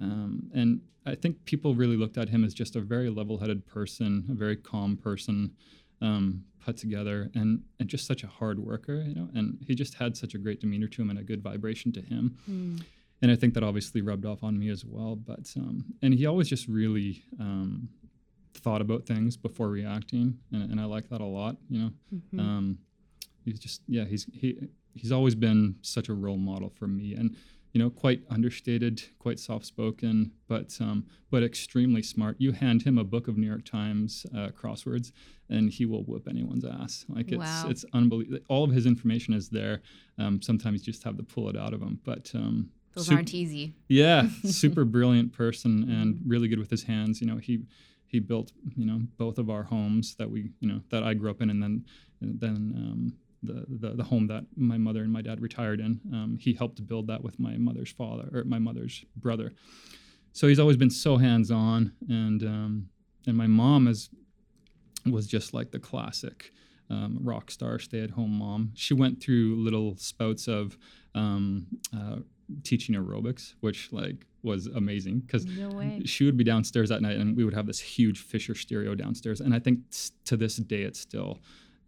Um, 0.00 0.50
and 0.54 0.80
I 1.06 1.14
think 1.14 1.44
people 1.44 1.74
really 1.74 1.96
looked 1.96 2.18
at 2.18 2.28
him 2.28 2.44
as 2.44 2.54
just 2.54 2.76
a 2.76 2.80
very 2.80 3.10
level-headed 3.10 3.66
person, 3.66 4.26
a 4.30 4.34
very 4.34 4.56
calm 4.56 4.96
person, 4.96 5.52
um, 6.00 6.44
put 6.64 6.76
together, 6.76 7.30
and 7.34 7.62
and 7.80 7.88
just 7.88 8.06
such 8.06 8.24
a 8.24 8.26
hard 8.26 8.58
worker, 8.58 9.02
you 9.06 9.14
know. 9.14 9.28
And 9.34 9.58
he 9.66 9.74
just 9.74 9.94
had 9.94 10.16
such 10.16 10.34
a 10.34 10.38
great 10.38 10.60
demeanor 10.60 10.88
to 10.88 11.02
him 11.02 11.10
and 11.10 11.18
a 11.18 11.22
good 11.22 11.42
vibration 11.42 11.92
to 11.92 12.00
him. 12.00 12.36
Mm. 12.48 12.82
And 13.20 13.32
I 13.32 13.36
think 13.36 13.54
that 13.54 13.64
obviously 13.64 14.00
rubbed 14.00 14.24
off 14.24 14.44
on 14.44 14.58
me 14.58 14.68
as 14.68 14.84
well. 14.84 15.16
But 15.16 15.52
um, 15.56 15.84
and 16.02 16.14
he 16.14 16.26
always 16.26 16.48
just 16.48 16.68
really 16.68 17.24
um, 17.40 17.88
thought 18.54 18.80
about 18.80 19.06
things 19.06 19.36
before 19.36 19.68
reacting, 19.68 20.38
and, 20.52 20.70
and, 20.70 20.80
I 20.80 20.84
like 20.84 21.08
that 21.10 21.20
a 21.20 21.24
lot. 21.24 21.56
You 21.68 21.80
know, 21.80 21.90
mm-hmm. 22.14 22.40
He's 23.50 23.60
just 23.60 23.82
yeah, 23.86 24.04
he's 24.04 24.26
he 24.32 24.68
he's 24.94 25.12
always 25.12 25.34
been 25.34 25.76
such 25.82 26.08
a 26.08 26.14
role 26.14 26.36
model 26.36 26.70
for 26.70 26.86
me, 26.86 27.14
and 27.14 27.36
you 27.72 27.84
know, 27.84 27.90
quite 27.90 28.22
understated, 28.30 29.02
quite 29.18 29.38
soft-spoken, 29.38 30.32
but 30.48 30.76
um, 30.80 31.06
but 31.30 31.42
extremely 31.42 32.02
smart. 32.02 32.36
You 32.38 32.52
hand 32.52 32.82
him 32.82 32.98
a 32.98 33.04
book 33.04 33.28
of 33.28 33.36
New 33.36 33.46
York 33.46 33.64
Times 33.64 34.24
uh, 34.34 34.48
crosswords, 34.48 35.12
and 35.50 35.70
he 35.70 35.84
will 35.84 36.02
whoop 36.04 36.26
anyone's 36.28 36.64
ass. 36.64 37.04
Like 37.08 37.30
it's 37.30 37.38
wow. 37.38 37.66
it's 37.68 37.84
unbelievable. 37.92 38.40
All 38.48 38.64
of 38.64 38.70
his 38.70 38.86
information 38.86 39.34
is 39.34 39.48
there. 39.48 39.82
Um, 40.18 40.40
sometimes 40.40 40.86
you 40.86 40.92
just 40.92 41.04
have 41.04 41.16
to 41.18 41.22
pull 41.22 41.48
it 41.48 41.56
out 41.56 41.74
of 41.74 41.82
him, 41.82 42.00
but 42.04 42.30
um, 42.34 42.70
those 42.94 43.06
super, 43.06 43.16
aren't 43.18 43.34
easy. 43.34 43.74
Yeah, 43.88 44.28
super 44.44 44.84
brilliant 44.84 45.32
person 45.32 45.90
and 45.90 46.20
really 46.26 46.48
good 46.48 46.58
with 46.58 46.70
his 46.70 46.84
hands. 46.84 47.20
You 47.20 47.26
know, 47.26 47.36
he 47.36 47.60
he 48.06 48.18
built 48.18 48.52
you 48.76 48.86
know 48.86 49.02
both 49.18 49.38
of 49.38 49.50
our 49.50 49.64
homes 49.64 50.14
that 50.16 50.30
we 50.30 50.50
you 50.60 50.68
know 50.68 50.80
that 50.90 51.02
I 51.02 51.12
grew 51.14 51.30
up 51.30 51.42
in, 51.42 51.50
and 51.50 51.62
then 51.62 51.84
and 52.22 52.40
then 52.40 52.72
um, 52.76 53.12
the, 53.42 53.64
the, 53.68 53.94
the 53.94 54.04
home 54.04 54.26
that 54.28 54.44
my 54.56 54.78
mother 54.78 55.02
and 55.02 55.12
my 55.12 55.22
dad 55.22 55.40
retired 55.40 55.80
in. 55.80 56.00
Um, 56.12 56.38
he 56.40 56.52
helped 56.52 56.84
build 56.86 57.06
that 57.08 57.22
with 57.22 57.38
my 57.38 57.56
mother's 57.56 57.92
father 57.92 58.28
or 58.32 58.44
my 58.44 58.58
mother's 58.58 59.04
brother. 59.16 59.52
So 60.32 60.46
he's 60.46 60.58
always 60.58 60.76
been 60.76 60.90
so 60.90 61.16
hands 61.16 61.50
on, 61.50 61.92
and 62.08 62.42
um, 62.42 62.88
and 63.26 63.36
my 63.36 63.46
mom 63.46 63.88
is 63.88 64.10
was 65.06 65.26
just 65.26 65.54
like 65.54 65.70
the 65.70 65.78
classic 65.78 66.52
um, 66.90 67.18
rock 67.22 67.50
star, 67.50 67.78
stay 67.78 68.00
at 68.02 68.10
home 68.10 68.38
mom. 68.38 68.72
She 68.74 68.94
went 68.94 69.22
through 69.22 69.56
little 69.56 69.96
spouts 69.96 70.46
of 70.46 70.76
um, 71.14 71.66
uh, 71.96 72.16
teaching 72.62 72.94
aerobics, 72.94 73.54
which 73.60 73.92
like 73.92 74.26
was 74.42 74.66
amazing 74.66 75.20
because 75.20 75.44
no 75.46 76.00
she 76.04 76.24
would 76.24 76.36
be 76.36 76.44
downstairs 76.44 76.90
at 76.92 77.02
night 77.02 77.16
and 77.16 77.36
we 77.36 77.44
would 77.44 77.54
have 77.54 77.66
this 77.66 77.80
huge 77.80 78.20
Fisher 78.20 78.54
stereo 78.54 78.94
downstairs, 78.94 79.40
and 79.40 79.54
I 79.54 79.58
think 79.58 79.80
to 80.26 80.36
this 80.36 80.56
day 80.56 80.82
it's 80.82 81.00
still 81.00 81.40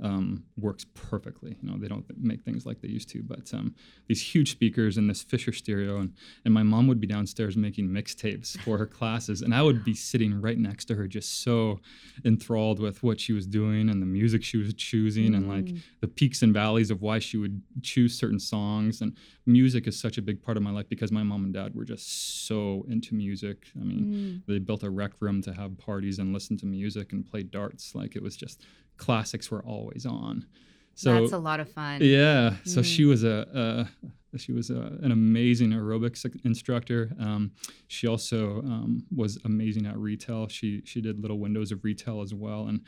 um, 0.02 0.44
works 0.56 0.84
perfectly. 0.94 1.56
You 1.62 1.70
know, 1.70 1.78
they 1.78 1.88
don't 1.88 2.04
make 2.16 2.42
things 2.42 2.64
like 2.66 2.80
they 2.80 2.88
used 2.88 3.08
to, 3.10 3.22
but 3.22 3.52
um, 3.52 3.74
these 4.08 4.22
huge 4.22 4.50
speakers 4.50 4.96
and 4.96 5.08
this 5.08 5.22
Fisher 5.22 5.52
stereo, 5.52 5.98
and 5.98 6.14
and 6.44 6.54
my 6.54 6.62
mom 6.62 6.86
would 6.86 7.00
be 7.00 7.06
downstairs 7.06 7.56
making 7.56 7.88
mixtapes 7.88 8.58
for 8.60 8.78
her 8.78 8.86
classes, 8.86 9.42
and 9.42 9.54
I 9.54 9.62
would 9.62 9.84
be 9.84 9.94
sitting 9.94 10.40
right 10.40 10.58
next 10.58 10.86
to 10.86 10.94
her, 10.94 11.06
just 11.06 11.42
so 11.42 11.80
enthralled 12.24 12.80
with 12.80 13.02
what 13.02 13.20
she 13.20 13.32
was 13.32 13.46
doing 13.46 13.88
and 13.88 14.00
the 14.00 14.06
music 14.06 14.42
she 14.42 14.56
was 14.56 14.72
choosing, 14.74 15.32
mm. 15.32 15.36
and 15.36 15.48
like 15.48 15.66
mm. 15.66 15.80
the 16.00 16.08
peaks 16.08 16.42
and 16.42 16.52
valleys 16.54 16.90
of 16.90 17.02
why 17.02 17.18
she 17.18 17.36
would 17.36 17.62
choose 17.82 18.18
certain 18.18 18.40
songs. 18.40 19.00
And 19.00 19.16
music 19.52 19.86
is 19.86 19.98
such 19.98 20.18
a 20.18 20.22
big 20.22 20.42
part 20.42 20.56
of 20.56 20.62
my 20.62 20.70
life 20.70 20.88
because 20.88 21.10
my 21.12 21.22
mom 21.22 21.44
and 21.44 21.54
dad 21.54 21.74
were 21.74 21.84
just 21.84 22.46
so 22.46 22.84
into 22.88 23.14
music. 23.14 23.66
I 23.80 23.84
mean, 23.84 24.04
mm. 24.04 24.46
they 24.46 24.58
built 24.58 24.82
a 24.82 24.90
rec 24.90 25.12
room 25.20 25.42
to 25.42 25.52
have 25.52 25.76
parties 25.78 26.18
and 26.18 26.32
listen 26.32 26.56
to 26.58 26.66
music 26.66 27.12
and 27.12 27.26
play 27.26 27.42
darts. 27.42 27.94
Like 27.94 28.16
it 28.16 28.22
was 28.22 28.36
just 28.36 28.62
classics 28.96 29.50
were 29.50 29.62
always 29.62 30.06
on. 30.06 30.46
So 30.94 31.20
that's 31.20 31.32
a 31.32 31.38
lot 31.38 31.60
of 31.60 31.70
fun. 31.70 32.00
Yeah. 32.02 32.56
So 32.64 32.80
mm. 32.80 32.84
she 32.84 33.04
was 33.04 33.24
a, 33.24 33.88
a 34.32 34.38
she 34.38 34.52
was 34.52 34.70
a, 34.70 34.98
an 35.02 35.12
amazing 35.12 35.70
aerobics 35.70 36.24
instructor. 36.44 37.10
Um, 37.18 37.52
she 37.88 38.06
also 38.06 38.58
um, 38.58 39.04
was 39.14 39.38
amazing 39.44 39.86
at 39.86 39.96
retail. 39.96 40.48
She 40.48 40.82
she 40.84 41.00
did 41.00 41.20
little 41.20 41.38
windows 41.38 41.72
of 41.72 41.84
retail 41.84 42.20
as 42.20 42.34
well, 42.34 42.66
and 42.66 42.82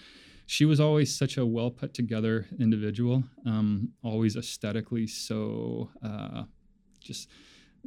she 0.52 0.66
was 0.66 0.80
always 0.80 1.14
such 1.14 1.38
a 1.38 1.46
well 1.46 1.70
put 1.70 1.94
together 1.94 2.46
individual. 2.60 3.24
Um, 3.46 3.88
always 4.04 4.36
aesthetically 4.36 5.06
so 5.06 5.88
uh, 6.04 6.42
just 7.00 7.30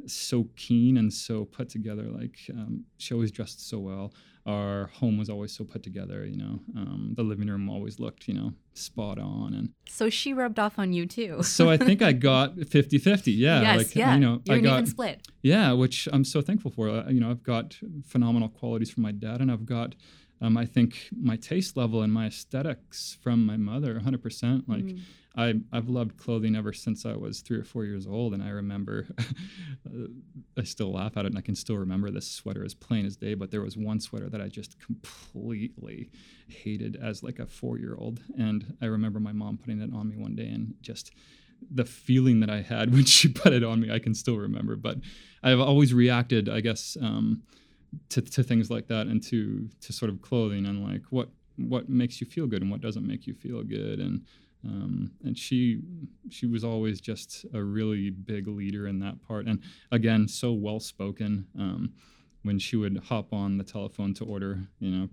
so 0.08 0.48
keen 0.56 0.96
and 0.96 1.12
so 1.12 1.44
put 1.44 1.68
together. 1.68 2.02
Like 2.02 2.38
um, 2.50 2.84
she 2.98 3.14
always 3.14 3.30
dressed 3.30 3.68
so 3.68 3.78
well. 3.78 4.12
Our 4.46 4.86
home 4.86 5.16
was 5.16 5.30
always 5.30 5.52
so 5.52 5.62
put 5.62 5.84
together. 5.84 6.26
You 6.26 6.38
know, 6.38 6.60
um, 6.76 7.14
the 7.16 7.22
living 7.22 7.46
room 7.46 7.70
always 7.70 8.00
looked, 8.00 8.26
you 8.26 8.34
know, 8.34 8.52
spot 8.74 9.20
on. 9.20 9.54
And 9.54 9.70
so 9.88 10.10
she 10.10 10.32
rubbed 10.32 10.58
off 10.58 10.76
on 10.76 10.92
you 10.92 11.06
too. 11.06 11.44
so 11.44 11.70
I 11.70 11.76
think 11.76 12.02
I 12.02 12.12
got 12.12 12.56
50-50. 12.56 13.32
Yeah, 13.36 13.60
yes, 13.60 13.78
like 13.78 13.94
yeah. 13.94 14.14
you 14.14 14.20
know, 14.20 14.42
You're 14.44 14.56
I 14.56 14.60
got 14.60 14.72
even 14.78 14.86
split. 14.86 15.28
Yeah, 15.40 15.70
which 15.70 16.08
I'm 16.12 16.24
so 16.24 16.40
thankful 16.40 16.72
for. 16.72 16.88
Uh, 16.88 17.08
you 17.10 17.20
know, 17.20 17.30
I've 17.30 17.44
got 17.44 17.78
phenomenal 18.04 18.48
qualities 18.48 18.90
from 18.90 19.04
my 19.04 19.12
dad, 19.12 19.40
and 19.40 19.52
I've 19.52 19.66
got 19.66 19.94
um, 20.40 20.56
I 20.56 20.66
think 20.66 21.08
my 21.18 21.36
taste 21.36 21.76
level 21.76 22.02
and 22.02 22.12
my 22.12 22.26
aesthetics 22.26 23.16
from 23.22 23.46
my 23.46 23.56
mother, 23.56 23.98
100%. 23.98 24.64
Like, 24.68 24.84
mm. 24.84 25.00
I, 25.36 25.54
I've 25.70 25.88
loved 25.88 26.16
clothing 26.16 26.56
ever 26.56 26.72
since 26.72 27.04
I 27.04 27.14
was 27.14 27.40
three 27.40 27.58
or 27.58 27.64
four 27.64 27.84
years 27.84 28.06
old. 28.06 28.32
And 28.32 28.42
I 28.42 28.48
remember, 28.48 29.06
I 30.58 30.62
still 30.64 30.92
laugh 30.92 31.16
at 31.16 31.24
it 31.24 31.28
and 31.28 31.38
I 31.38 31.42
can 31.42 31.54
still 31.54 31.76
remember 31.76 32.10
this 32.10 32.30
sweater 32.30 32.64
as 32.64 32.74
plain 32.74 33.04
as 33.04 33.16
day. 33.16 33.34
But 33.34 33.50
there 33.50 33.60
was 33.60 33.76
one 33.76 34.00
sweater 34.00 34.30
that 34.30 34.40
I 34.40 34.48
just 34.48 34.78
completely 34.80 36.10
hated 36.48 36.96
as 36.96 37.22
like 37.22 37.38
a 37.38 37.46
four 37.46 37.78
year 37.78 37.96
old. 37.98 38.20
And 38.38 38.76
I 38.80 38.86
remember 38.86 39.20
my 39.20 39.32
mom 39.32 39.58
putting 39.58 39.80
it 39.82 39.90
on 39.94 40.08
me 40.08 40.16
one 40.16 40.36
day 40.36 40.48
and 40.48 40.74
just 40.80 41.12
the 41.70 41.84
feeling 41.84 42.40
that 42.40 42.50
I 42.50 42.62
had 42.62 42.92
when 42.92 43.04
she 43.04 43.28
put 43.28 43.52
it 43.52 43.64
on 43.64 43.80
me, 43.80 43.90
I 43.90 43.98
can 43.98 44.14
still 44.14 44.36
remember. 44.36 44.76
But 44.76 44.98
I've 45.42 45.60
always 45.60 45.92
reacted, 45.92 46.48
I 46.48 46.60
guess, 46.60 46.96
um, 47.00 47.42
to, 48.10 48.22
to 48.22 48.42
things 48.42 48.70
like 48.70 48.86
that 48.88 49.06
and 49.06 49.22
to, 49.24 49.68
to 49.80 49.92
sort 49.92 50.10
of 50.10 50.22
clothing 50.22 50.66
and 50.66 50.84
like 50.84 51.02
what, 51.10 51.28
what 51.56 51.88
makes 51.88 52.20
you 52.20 52.26
feel 52.26 52.46
good 52.46 52.62
and 52.62 52.70
what 52.70 52.80
doesn't 52.80 53.06
make 53.06 53.26
you 53.26 53.34
feel 53.34 53.62
good. 53.62 53.98
And, 53.98 54.22
um, 54.64 55.12
and 55.24 55.38
she 55.38 55.80
she 56.28 56.46
was 56.46 56.64
always 56.64 57.00
just 57.00 57.46
a 57.54 57.62
really 57.62 58.10
big 58.10 58.48
leader 58.48 58.88
in 58.88 58.98
that 58.98 59.22
part 59.22 59.46
and 59.46 59.60
again 59.92 60.26
so 60.26 60.52
well 60.52 60.80
spoken 60.80 61.46
um, 61.56 61.92
when 62.42 62.58
she 62.58 62.74
would 62.74 63.00
hop 63.04 63.32
on 63.32 63.58
the 63.58 63.62
telephone 63.62 64.12
to 64.14 64.24
order 64.24 64.66
you 64.80 64.90
know 64.90 65.08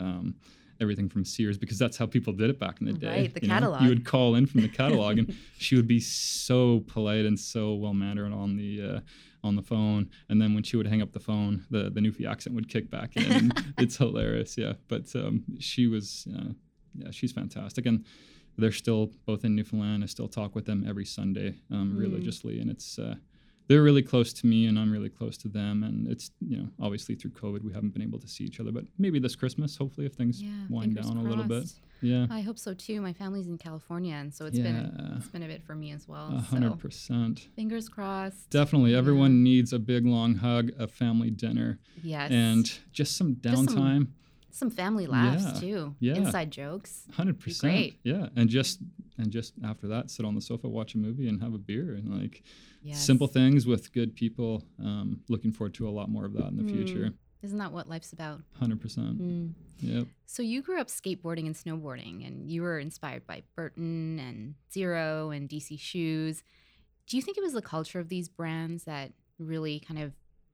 um, 0.00 0.34
everything 0.80 1.08
from 1.08 1.24
Sears 1.24 1.58
because 1.58 1.78
that's 1.78 1.96
how 1.96 2.06
people 2.06 2.32
did 2.32 2.50
it 2.50 2.58
back 2.58 2.80
in 2.80 2.86
the 2.86 2.92
day. 2.92 3.22
Right, 3.22 3.34
the 3.34 3.42
you 3.42 3.48
catalog. 3.48 3.80
Know? 3.80 3.84
You 3.84 3.88
would 3.90 4.04
call 4.04 4.34
in 4.34 4.46
from 4.46 4.62
the 4.62 4.68
catalog, 4.80 5.18
and 5.18 5.34
she 5.58 5.76
would 5.76 5.88
be 5.88 6.00
so 6.00 6.80
polite 6.86 7.24
and 7.24 7.38
so 7.38 7.74
well 7.74 7.94
mannered 7.94 8.32
on 8.32 8.56
the 8.56 8.82
uh, 8.82 9.00
on 9.44 9.54
the 9.54 9.62
phone. 9.62 10.10
And 10.28 10.42
then 10.42 10.54
when 10.54 10.64
she 10.64 10.76
would 10.76 10.86
hang 10.86 11.02
up 11.02 11.12
the 11.12 11.20
phone, 11.20 11.64
the 11.70 11.90
the 11.90 12.00
Newfie 12.00 12.28
accent 12.28 12.56
would 12.56 12.68
kick 12.68 12.90
back 12.90 13.16
in. 13.16 13.52
it's 13.78 13.96
hilarious, 13.96 14.58
yeah. 14.58 14.72
But 14.88 15.14
um, 15.14 15.44
she 15.60 15.86
was, 15.86 16.26
uh, 16.36 16.54
yeah, 16.94 17.10
she's 17.12 17.32
fantastic, 17.32 17.86
and 17.86 18.04
they're 18.56 18.72
still 18.72 19.12
both 19.26 19.44
in 19.44 19.54
Newfoundland. 19.54 20.02
I 20.02 20.06
still 20.06 20.28
talk 20.28 20.54
with 20.54 20.64
them 20.64 20.84
every 20.88 21.04
Sunday 21.04 21.54
um, 21.70 21.94
mm. 21.94 22.00
religiously, 22.00 22.58
and 22.58 22.70
it's 22.70 22.98
uh, 22.98 23.16
they're 23.66 23.82
really 23.82 24.02
close 24.02 24.32
to 24.34 24.46
me, 24.46 24.66
and 24.66 24.78
I'm 24.78 24.92
really 24.92 25.08
close 25.08 25.36
to 25.38 25.48
them. 25.48 25.82
And 25.82 26.08
it's 26.08 26.30
you 26.40 26.56
know 26.58 26.68
obviously 26.80 27.14
through 27.14 27.32
COVID 27.32 27.62
we 27.62 27.72
haven't 27.72 27.92
been 27.92 28.02
able 28.02 28.18
to 28.20 28.28
see 28.28 28.44
each 28.44 28.60
other, 28.60 28.72
but 28.72 28.84
maybe 28.98 29.18
this 29.18 29.36
Christmas, 29.36 29.76
hopefully, 29.76 30.06
if 30.06 30.14
things 30.14 30.42
yeah, 30.42 30.50
wind 30.68 30.96
down 30.96 31.04
crossed. 31.04 31.18
a 31.18 31.28
little 31.28 31.44
bit. 31.44 31.72
Yeah, 32.00 32.26
I 32.30 32.42
hope 32.42 32.58
so 32.58 32.74
too. 32.74 33.00
My 33.00 33.14
family's 33.14 33.46
in 33.46 33.56
California, 33.56 34.14
and 34.14 34.34
so 34.34 34.44
it's 34.44 34.58
yeah. 34.58 34.64
been 34.64 35.14
it's 35.16 35.28
been 35.28 35.42
a 35.42 35.48
bit 35.48 35.62
for 35.62 35.74
me 35.74 35.92
as 35.92 36.06
well. 36.06 36.30
hundred 36.30 36.72
so 36.72 36.76
percent. 36.76 37.48
Fingers 37.56 37.88
crossed. 37.88 38.50
Definitely, 38.50 38.94
everyone 38.94 39.42
needs 39.42 39.72
a 39.72 39.78
big 39.78 40.04
long 40.04 40.34
hug, 40.36 40.70
a 40.78 40.86
family 40.86 41.30
dinner, 41.30 41.78
yes, 42.02 42.30
and 42.30 42.70
just 42.92 43.16
some 43.16 43.36
downtime. 43.36 44.08
Some 44.54 44.70
family 44.70 45.08
laughs 45.08 45.42
yeah. 45.44 45.60
too. 45.60 45.94
Yeah. 45.98 46.14
Inside 46.14 46.52
jokes. 46.52 47.08
Hundred 47.12 47.40
percent. 47.40 47.94
Yeah. 48.04 48.28
And 48.36 48.48
just 48.48 48.78
and 49.18 49.32
just 49.32 49.54
after 49.64 49.88
that, 49.88 50.12
sit 50.12 50.24
on 50.24 50.36
the 50.36 50.40
sofa, 50.40 50.68
watch 50.68 50.94
a 50.94 50.98
movie, 50.98 51.28
and 51.28 51.42
have 51.42 51.54
a 51.54 51.58
beer, 51.58 51.94
and 51.94 52.22
like 52.22 52.44
yes. 52.80 53.04
simple 53.04 53.26
things 53.26 53.66
with 53.66 53.92
good 53.92 54.14
people. 54.14 54.62
Um, 54.78 55.22
looking 55.28 55.50
forward 55.50 55.74
to 55.74 55.88
a 55.88 55.90
lot 55.90 56.08
more 56.08 56.24
of 56.24 56.34
that 56.34 56.46
in 56.46 56.56
the 56.56 56.62
mm. 56.62 56.70
future. 56.70 57.10
Isn't 57.42 57.58
that 57.58 57.72
what 57.72 57.88
life's 57.88 58.12
about? 58.12 58.42
Hundred 58.60 58.80
percent. 58.80 59.20
Mm. 59.20 59.54
Yep. 59.80 60.06
So 60.26 60.44
you 60.44 60.62
grew 60.62 60.80
up 60.80 60.86
skateboarding 60.86 61.46
and 61.46 61.56
snowboarding, 61.56 62.24
and 62.24 62.48
you 62.48 62.62
were 62.62 62.78
inspired 62.78 63.26
by 63.26 63.42
Burton 63.56 64.20
and 64.20 64.54
zero 64.72 65.30
and 65.30 65.48
DC 65.48 65.80
Shoes. 65.80 66.44
Do 67.08 67.16
you 67.16 67.24
think 67.24 67.38
it 67.38 67.42
was 67.42 67.54
the 67.54 67.60
culture 67.60 67.98
of 67.98 68.08
these 68.08 68.28
brands 68.28 68.84
that 68.84 69.14
really 69.40 69.80
kind 69.80 70.00
of 70.00 70.12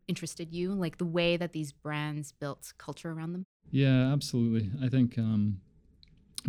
interested 0.08 0.54
you, 0.54 0.72
like 0.72 0.96
the 0.96 1.04
way 1.04 1.36
that 1.36 1.52
these 1.52 1.70
brands 1.70 2.32
built 2.32 2.72
culture 2.78 3.12
around 3.12 3.34
them? 3.34 3.46
Yeah, 3.70 4.12
absolutely. 4.12 4.70
I 4.84 4.88
think 4.88 5.16
um, 5.18 5.60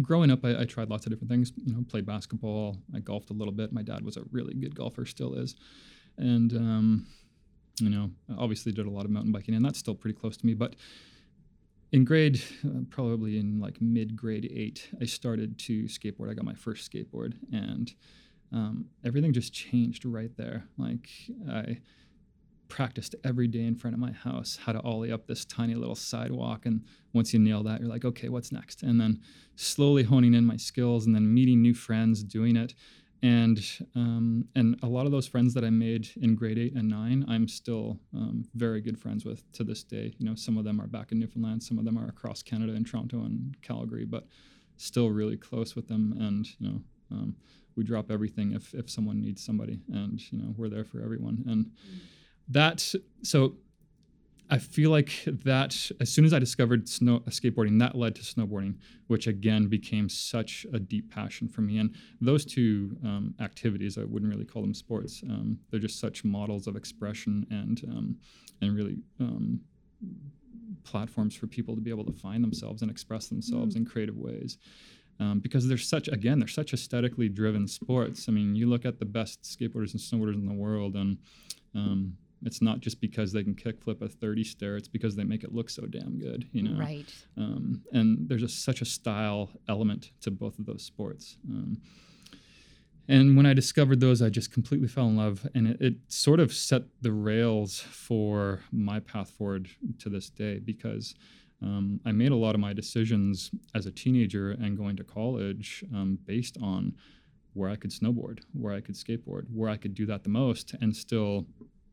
growing 0.01 0.31
up, 0.31 0.43
I, 0.43 0.61
I, 0.61 0.65
tried 0.65 0.89
lots 0.89 1.05
of 1.05 1.11
different 1.11 1.29
things. 1.29 1.51
You 1.63 1.73
know, 1.73 1.83
played 1.87 2.05
basketball. 2.05 2.77
I 2.95 2.99
golfed 2.99 3.29
a 3.29 3.33
little 3.33 3.53
bit. 3.53 3.71
My 3.71 3.83
dad 3.83 4.03
was 4.03 4.17
a 4.17 4.23
really 4.31 4.53
good 4.53 4.75
golfer, 4.75 5.05
still 5.05 5.35
is, 5.35 5.55
and 6.17 6.53
um, 6.53 7.07
you 7.79 7.89
know, 7.89 8.11
obviously 8.37 8.71
did 8.71 8.87
a 8.87 8.89
lot 8.89 9.05
of 9.05 9.11
mountain 9.11 9.31
biking, 9.31 9.55
and 9.55 9.63
that's 9.63 9.79
still 9.79 9.95
pretty 9.95 10.17
close 10.17 10.37
to 10.37 10.45
me. 10.45 10.53
But 10.53 10.75
in 11.91 12.05
grade, 12.05 12.41
uh, 12.65 12.81
probably 12.89 13.37
in 13.37 13.59
like 13.59 13.81
mid 13.81 14.15
grade 14.15 14.49
eight, 14.53 14.89
I 14.99 15.05
started 15.05 15.59
to 15.59 15.83
skateboard. 15.83 16.31
I 16.31 16.33
got 16.33 16.45
my 16.45 16.55
first 16.55 16.91
skateboard, 16.91 17.33
and 17.51 17.93
um, 18.51 18.85
everything 19.03 19.33
just 19.33 19.53
changed 19.53 20.05
right 20.05 20.35
there. 20.37 20.65
Like 20.77 21.09
I 21.49 21.77
practiced 22.71 23.15
every 23.25 23.47
day 23.47 23.65
in 23.65 23.75
front 23.75 23.93
of 23.93 23.99
my 23.99 24.13
house 24.13 24.57
how 24.63 24.71
to 24.71 24.81
ollie 24.81 25.11
up 25.11 25.27
this 25.27 25.43
tiny 25.43 25.75
little 25.75 25.93
sidewalk. 25.93 26.65
And 26.65 26.83
once 27.13 27.33
you 27.33 27.39
nail 27.39 27.61
that, 27.63 27.81
you're 27.81 27.89
like, 27.89 28.05
okay, 28.05 28.29
what's 28.29 28.51
next? 28.51 28.81
And 28.81 28.99
then 28.99 29.19
slowly 29.57 30.03
honing 30.03 30.33
in 30.33 30.45
my 30.45 30.55
skills 30.55 31.05
and 31.05 31.13
then 31.13 31.31
meeting 31.31 31.61
new 31.61 31.73
friends 31.73 32.23
doing 32.23 32.55
it. 32.55 32.73
And 33.21 33.59
um, 33.93 34.47
and 34.55 34.79
a 34.81 34.87
lot 34.87 35.05
of 35.05 35.11
those 35.11 35.27
friends 35.27 35.53
that 35.53 35.63
I 35.63 35.69
made 35.69 36.09
in 36.19 36.33
grade 36.33 36.57
eight 36.57 36.73
and 36.73 36.89
nine, 36.89 37.23
I'm 37.27 37.47
still 37.47 37.99
um, 38.15 38.45
very 38.55 38.81
good 38.81 38.97
friends 38.97 39.25
with 39.25 39.51
to 39.51 39.63
this 39.63 39.83
day. 39.83 40.15
You 40.17 40.25
know, 40.25 40.33
some 40.33 40.57
of 40.57 40.63
them 40.63 40.81
are 40.81 40.87
back 40.87 41.11
in 41.11 41.19
Newfoundland, 41.19 41.61
some 41.61 41.77
of 41.77 41.85
them 41.85 41.99
are 41.99 42.07
across 42.07 42.41
Canada 42.41 42.73
in 42.73 42.83
Toronto 42.83 43.17
and 43.17 43.55
Calgary, 43.61 44.05
but 44.05 44.25
still 44.77 45.11
really 45.11 45.37
close 45.37 45.75
with 45.75 45.87
them. 45.87 46.15
And 46.19 46.47
you 46.57 46.67
know, 46.67 46.81
um, 47.11 47.35
we 47.75 47.83
drop 47.83 48.09
everything 48.09 48.53
if 48.53 48.73
if 48.73 48.89
someone 48.89 49.21
needs 49.21 49.45
somebody, 49.45 49.81
and 49.93 50.19
you 50.31 50.39
know, 50.39 50.55
we're 50.57 50.69
there 50.69 50.85
for 50.85 51.03
everyone. 51.03 51.43
And 51.47 51.65
mm-hmm 51.65 51.97
that 52.51 52.93
so 53.23 53.55
I 54.51 54.57
feel 54.57 54.91
like 54.91 55.23
that 55.25 55.91
as 56.01 56.11
soon 56.11 56.25
as 56.25 56.33
I 56.33 56.39
discovered 56.39 56.89
snow 56.89 57.19
skateboarding, 57.29 57.79
that 57.79 57.95
led 57.95 58.15
to 58.15 58.21
snowboarding, 58.21 58.75
which 59.07 59.27
again 59.27 59.67
became 59.67 60.09
such 60.09 60.65
a 60.73 60.79
deep 60.79 61.09
passion 61.09 61.47
for 61.47 61.61
me. 61.61 61.77
And 61.77 61.95
those 62.19 62.43
two 62.43 62.97
um, 63.01 63.33
activities, 63.39 63.97
I 63.97 64.03
wouldn't 64.03 64.29
really 64.29 64.43
call 64.43 64.61
them 64.61 64.73
sports. 64.73 65.23
Um, 65.23 65.57
they're 65.69 65.79
just 65.79 66.01
such 66.01 66.25
models 66.25 66.67
of 66.67 66.75
expression 66.75 67.47
and 67.49 67.81
um, 67.87 68.17
and 68.61 68.75
really 68.75 68.97
um, 69.21 69.61
platforms 70.83 71.33
for 71.33 71.47
people 71.47 71.73
to 71.73 71.81
be 71.81 71.89
able 71.89 72.05
to 72.05 72.11
find 72.11 72.43
themselves 72.43 72.81
and 72.81 72.91
express 72.91 73.29
themselves 73.29 73.75
mm. 73.75 73.79
in 73.79 73.85
creative 73.85 74.17
ways. 74.17 74.57
Um, 75.21 75.39
because 75.39 75.65
they're 75.65 75.77
such 75.77 76.09
again 76.09 76.39
they're 76.39 76.47
such 76.49 76.73
aesthetically 76.73 77.29
driven 77.29 77.69
sports. 77.69 78.25
I 78.27 78.33
mean, 78.33 78.53
you 78.55 78.67
look 78.67 78.83
at 78.83 78.99
the 78.99 79.05
best 79.05 79.43
skateboarders 79.43 79.93
and 79.93 80.01
snowboarders 80.01 80.33
in 80.33 80.45
the 80.45 80.53
world, 80.53 80.95
and 80.97 81.19
um, 81.73 82.17
it's 82.43 82.61
not 82.61 82.79
just 82.79 82.99
because 83.01 83.31
they 83.31 83.43
can 83.43 83.55
kickflip 83.55 84.01
a 84.01 84.07
30 84.07 84.43
stair; 84.43 84.77
it's 84.77 84.87
because 84.87 85.15
they 85.15 85.23
make 85.23 85.43
it 85.43 85.53
look 85.53 85.69
so 85.69 85.85
damn 85.85 86.19
good, 86.19 86.47
you 86.51 86.63
know. 86.63 86.79
Right. 86.79 87.13
Um, 87.37 87.83
and 87.91 88.27
there's 88.27 88.41
just 88.41 88.63
such 88.63 88.81
a 88.81 88.85
style 88.85 89.49
element 89.67 90.11
to 90.21 90.31
both 90.31 90.59
of 90.59 90.65
those 90.65 90.83
sports. 90.83 91.37
Um, 91.49 91.81
and 93.07 93.35
when 93.35 93.45
I 93.45 93.53
discovered 93.53 93.99
those, 93.99 94.21
I 94.21 94.29
just 94.29 94.53
completely 94.53 94.87
fell 94.87 95.07
in 95.07 95.17
love, 95.17 95.47
and 95.53 95.67
it, 95.67 95.81
it, 95.81 95.95
sort 96.07 96.39
of 96.39 96.53
set 96.53 96.83
the 97.01 97.11
rails 97.11 97.79
for 97.79 98.61
my 98.71 98.99
path 98.99 99.31
forward 99.31 99.69
to 99.99 100.09
this 100.09 100.29
day 100.29 100.59
because 100.59 101.15
um, 101.61 101.99
I 102.05 102.11
made 102.11 102.31
a 102.31 102.35
lot 102.35 102.55
of 102.55 102.61
my 102.61 102.73
decisions 102.73 103.51
as 103.75 103.85
a 103.85 103.91
teenager 103.91 104.51
and 104.51 104.77
going 104.77 104.95
to 104.95 105.03
college 105.03 105.83
um, 105.93 106.19
based 106.25 106.57
on 106.61 106.93
where 107.53 107.69
I 107.69 107.75
could 107.75 107.91
snowboard, 107.91 108.39
where 108.53 108.73
I 108.73 108.81
could 108.81 108.95
skateboard, 108.95 109.45
where 109.53 109.69
I 109.69 109.77
could 109.77 109.93
do 109.93 110.05
that 110.05 110.23
the 110.23 110.29
most, 110.29 110.73
and 110.79 110.95
still 110.95 111.45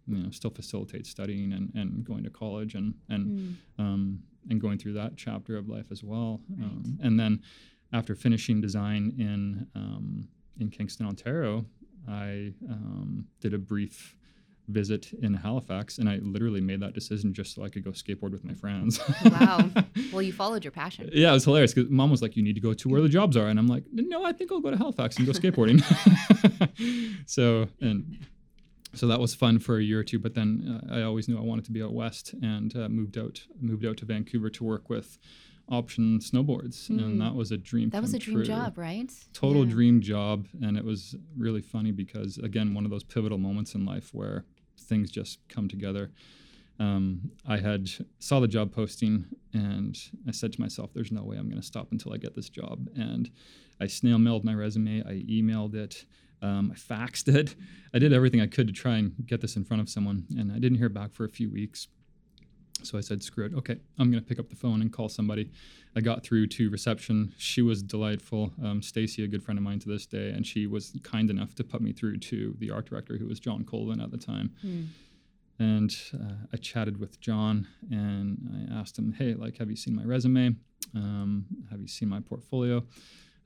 you 0.09 0.23
know 0.23 0.31
still 0.31 0.51
facilitate 0.51 1.07
studying 1.07 1.53
and, 1.53 1.73
and 1.75 2.05
going 2.05 2.25
to 2.25 2.31
college 2.31 2.75
and 2.75 2.95
and 3.09 3.27
mm. 3.27 3.55
um, 3.79 4.23
and 4.51 4.61
going 4.61 4.79
through 4.79 4.95
that 4.95 5.17
chapter 5.17 5.57
of 5.57 5.69
life 5.69 5.87
as 5.91 6.03
well. 6.03 6.41
Right. 6.51 6.65
Um, 6.65 6.99
and 7.03 7.19
then 7.21 7.43
after 7.93 8.15
finishing 8.15 8.61
design 8.61 9.15
in 9.19 9.67
um, 9.75 10.29
in 10.59 10.71
Kingston, 10.71 11.07
Ontario, 11.07 11.65
I 12.09 12.53
um, 12.69 13.27
did 13.41 13.55
a 13.55 13.59
brief 13.59 14.17
visit 14.69 15.13
in 15.23 15.35
Halifax, 15.35 15.99
and 15.99 16.09
I 16.09 16.17
literally 16.17 16.61
made 16.61 16.81
that 16.81 16.93
decision 16.93 17.33
just 17.33 17.55
so 17.55 17.65
I 17.65 17.69
could 17.69 17.85
go 17.85 17.91
skateboard 17.91 18.33
with 18.33 18.45
my 18.45 18.55
friends. 18.55 19.01
wow. 19.25 19.71
Well, 20.13 20.23
you 20.23 20.33
followed 20.33 20.65
your 20.65 20.71
passion. 20.71 21.11
Yeah, 21.13 21.31
it 21.31 21.35
was 21.35 21.45
hilarious 21.45 21.75
because 21.75 21.91
mom 21.91 22.11
was 22.11 22.23
like, 22.23 22.35
"You 22.35 22.43
need 22.43 22.55
to 22.55 22.63
go 22.63 22.73
to 22.73 22.89
where 22.89 23.03
the 23.03 23.11
jobs 23.11 23.37
are," 23.37 23.49
and 23.49 23.59
I'm 23.59 23.67
like, 23.67 23.85
"No, 23.93 24.25
I 24.25 24.33
think 24.33 24.51
I'll 24.51 24.61
go 24.61 24.71
to 24.71 24.77
Halifax 24.77 25.19
and 25.19 25.27
go 25.27 25.33
skateboarding." 25.33 25.83
so, 27.27 27.69
and 27.81 28.19
so 28.95 29.07
that 29.07 29.21
was 29.21 29.35
fun 29.35 29.59
for 29.59 29.79
a 29.79 29.83
year 29.83 30.01
or 30.01 30.05
two. 30.05 30.19
But 30.19 30.35
then 30.35 30.83
uh, 30.91 30.95
I 30.95 31.03
always 31.03 31.29
knew 31.29 31.39
I 31.39 31.43
wanted 31.43 31.65
to 31.67 31.73
be 31.73 31.83
out 31.83 31.93
west, 31.93 32.35
and 32.43 32.75
uh, 32.77 32.89
moved 32.89 33.19
out 33.19 33.43
moved 33.61 33.85
out 33.85 33.97
to 33.99 34.05
Vancouver 34.05 34.51
to 34.51 34.65
work 34.65 34.89
with 34.89 35.19
Option 35.71 36.19
Snowboards, 36.19 36.89
mm. 36.89 36.99
and 36.99 37.13
hmm. 37.13 37.19
that 37.19 37.35
was 37.35 37.53
a 37.53 37.59
dream. 37.59 37.91
That 37.91 38.03
was 38.03 38.15
a 38.15 38.19
dream 38.19 38.39
true. 38.39 38.45
job, 38.45 38.79
right? 38.79 39.13
Total 39.33 39.65
yeah. 39.65 39.71
dream 39.71 40.01
job, 40.01 40.47
and 40.63 40.77
it 40.77 40.85
was 40.85 41.15
really 41.37 41.61
funny 41.61 41.93
because 41.93 42.39
again, 42.39 42.75
one 42.75 42.85
of 42.85 42.91
those 42.91 43.05
pivotal 43.05 43.39
moments 43.39 43.75
in 43.75 43.85
life 43.85 44.11
where 44.13 44.45
things 44.79 45.11
just 45.11 45.47
come 45.49 45.69
together. 45.69 46.11
Um, 46.81 47.33
I 47.47 47.59
had 47.59 47.89
saw 48.21 48.39
the 48.39 48.47
job 48.47 48.73
posting 48.73 49.25
and 49.53 49.99
I 50.27 50.31
said 50.31 50.53
to 50.55 50.61
myself, 50.61 50.95
"There's 50.95 51.13
no 51.13 51.23
way 51.23 51.37
I'm 51.37 51.49
going 51.49 51.61
to 51.61 51.67
stop 51.67 51.93
until 51.93 52.15
I 52.15 52.17
get 52.17 52.35
this 52.35 52.49
job." 52.49 52.89
And 52.97 53.31
I 53.81 53.89
snail 53.89 54.19
mailed 54.19 54.45
my 54.45 54.55
resume. 54.55 55.03
I 55.03 55.25
emailed 55.29 55.75
it. 55.75 56.07
Um, 56.43 56.73
I 56.73 56.77
faxed 56.79 57.35
it. 57.35 57.55
I 57.93 57.99
did 57.99 58.13
everything 58.13 58.41
I 58.41 58.47
could 58.47 58.67
to 58.67 58.73
try 58.73 58.97
and 58.97 59.15
get 59.27 59.41
this 59.41 59.57
in 59.57 59.65
front 59.65 59.81
of 59.81 59.89
someone, 59.89 60.27
and 60.39 60.53
I 60.53 60.59
didn't 60.59 60.79
hear 60.79 60.89
back 60.89 61.13
for 61.13 61.25
a 61.25 61.29
few 61.29 61.51
weeks. 61.51 61.89
So 62.85 62.97
I 62.97 63.01
said, 63.01 63.23
screw 63.25 63.45
it. 63.45 63.55
Okay, 63.55 63.77
I'm 63.99 64.11
going 64.11 64.23
to 64.23 64.29
pick 64.29 64.39
up 64.39 64.49
the 64.49 64.55
phone 64.55 64.83
and 64.83 64.93
call 64.93 65.09
somebody. 65.09 65.51
I 65.97 66.01
got 66.01 66.23
through 66.23 66.47
to 66.49 66.71
reception. 66.71 67.35
She 67.37 67.61
was 67.61 67.83
delightful. 67.83 68.53
Um, 68.63 68.83
Stacy, 68.83 69.25
a 69.25 69.27
good 69.27 69.43
friend 69.43 69.59
of 69.59 69.65
mine 69.65 69.81
to 69.81 69.89
this 69.89 70.07
day, 70.07 70.31
and 70.31 70.47
she 70.47 70.69
was 70.69 70.97
kind 71.03 71.29
enough 71.29 71.57
to 71.57 71.65
put 71.65 71.81
me 71.81 71.93
through 71.93 72.19
to 72.19 72.55
the 72.59 72.71
art 72.71 72.87
director, 72.89 73.17
who 73.17 73.27
was 73.27 73.41
John 73.41 73.65
Colvin 73.65 74.01
at 74.01 74.13
the 74.13 74.19
time. 74.19 74.53
Mm. 74.65 74.87
And 75.59 75.97
uh, 76.15 76.35
I 76.53 76.57
chatted 76.57 77.01
with 77.01 77.21
John 77.21 77.67
and 77.91 78.69
I 78.71 78.79
asked 78.79 78.97
him, 78.97 79.13
hey, 79.13 79.35
like, 79.35 79.59
have 79.59 79.71
you 79.71 79.77
seen 79.77 79.97
my 79.97 80.05
resume? 80.05 80.55
Um, 80.95 81.47
have 81.71 81.81
you 81.81 81.89
seen 81.89 82.09
my 82.09 82.21
portfolio? 82.21 82.85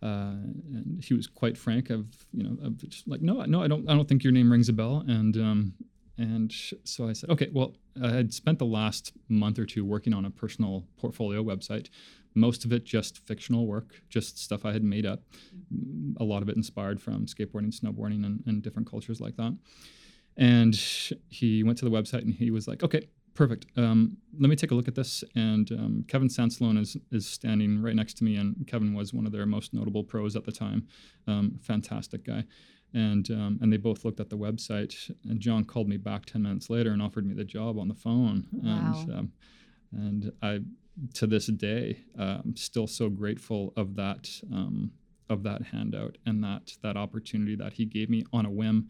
Uh, 0.02 0.34
and 0.74 1.04
he 1.04 1.14
was 1.14 1.28
quite 1.28 1.56
frank 1.56 1.88
of 1.88 2.06
you 2.32 2.42
know 2.42 2.56
of 2.66 2.82
like 3.06 3.22
no 3.22 3.44
no 3.44 3.62
I 3.62 3.68
don't 3.68 3.88
I 3.88 3.94
don't 3.94 4.08
think 4.08 4.24
your 4.24 4.32
name 4.32 4.50
rings 4.50 4.68
a 4.68 4.72
bell. 4.72 5.04
And 5.06 5.36
um, 5.36 5.74
and 6.18 6.52
so 6.84 7.08
I 7.08 7.12
said 7.12 7.30
okay 7.30 7.48
well 7.52 7.74
I 8.02 8.10
had 8.10 8.34
spent 8.34 8.58
the 8.58 8.66
last 8.66 9.12
month 9.28 9.58
or 9.58 9.64
two 9.64 9.84
working 9.84 10.12
on 10.12 10.24
a 10.24 10.30
personal 10.30 10.84
portfolio 10.96 11.42
website 11.42 11.88
most 12.34 12.64
of 12.64 12.72
it 12.72 12.84
just 12.84 13.18
fictional 13.18 13.66
work 13.66 14.02
just 14.08 14.38
stuff 14.38 14.64
I 14.64 14.72
had 14.72 14.82
made 14.82 15.06
up 15.06 15.22
a 16.18 16.24
lot 16.24 16.42
of 16.42 16.48
it 16.48 16.56
inspired 16.56 17.00
from 17.00 17.26
skateboarding 17.26 17.72
snowboarding 17.72 18.24
and, 18.24 18.42
and 18.46 18.62
different 18.62 18.90
cultures 18.90 19.20
like 19.20 19.36
that. 19.36 19.56
And 20.36 20.74
he 21.28 21.62
went 21.62 21.78
to 21.78 21.84
the 21.84 21.90
website 21.90 22.22
and 22.22 22.34
he 22.34 22.50
was 22.50 22.66
like 22.66 22.82
okay 22.82 23.08
Perfect. 23.34 23.66
Um, 23.76 24.18
let 24.38 24.50
me 24.50 24.56
take 24.56 24.72
a 24.72 24.74
look 24.74 24.88
at 24.88 24.94
this. 24.94 25.24
And 25.34 25.70
um, 25.72 26.04
Kevin 26.08 26.28
Sansalone 26.28 26.78
is 26.78 26.96
is 27.10 27.26
standing 27.26 27.80
right 27.80 27.96
next 27.96 28.18
to 28.18 28.24
me, 28.24 28.36
and 28.36 28.66
Kevin 28.66 28.94
was 28.94 29.14
one 29.14 29.26
of 29.26 29.32
their 29.32 29.46
most 29.46 29.72
notable 29.72 30.04
pros 30.04 30.36
at 30.36 30.44
the 30.44 30.52
time. 30.52 30.86
Um, 31.26 31.58
fantastic 31.62 32.24
guy. 32.24 32.44
And 32.94 33.30
um, 33.30 33.58
and 33.62 33.72
they 33.72 33.78
both 33.78 34.04
looked 34.04 34.20
at 34.20 34.28
the 34.28 34.36
website. 34.36 35.10
And 35.24 35.40
John 35.40 35.64
called 35.64 35.88
me 35.88 35.96
back 35.96 36.26
ten 36.26 36.42
minutes 36.42 36.68
later 36.68 36.90
and 36.90 37.00
offered 37.00 37.26
me 37.26 37.34
the 37.34 37.44
job 37.44 37.78
on 37.78 37.88
the 37.88 37.94
phone. 37.94 38.46
Wow. 38.52 39.04
And 39.06 39.18
um, 39.18 39.32
and 39.92 40.32
I 40.42 40.60
to 41.14 41.26
this 41.26 41.46
day 41.46 42.02
I'm 42.18 42.54
still 42.54 42.86
so 42.86 43.08
grateful 43.08 43.72
of 43.76 43.96
that 43.96 44.28
um, 44.52 44.92
of 45.30 45.42
that 45.44 45.62
handout 45.62 46.18
and 46.26 46.44
that 46.44 46.76
that 46.82 46.96
opportunity 46.96 47.56
that 47.56 47.72
he 47.72 47.86
gave 47.86 48.10
me 48.10 48.24
on 48.32 48.44
a 48.44 48.50
whim 48.50 48.88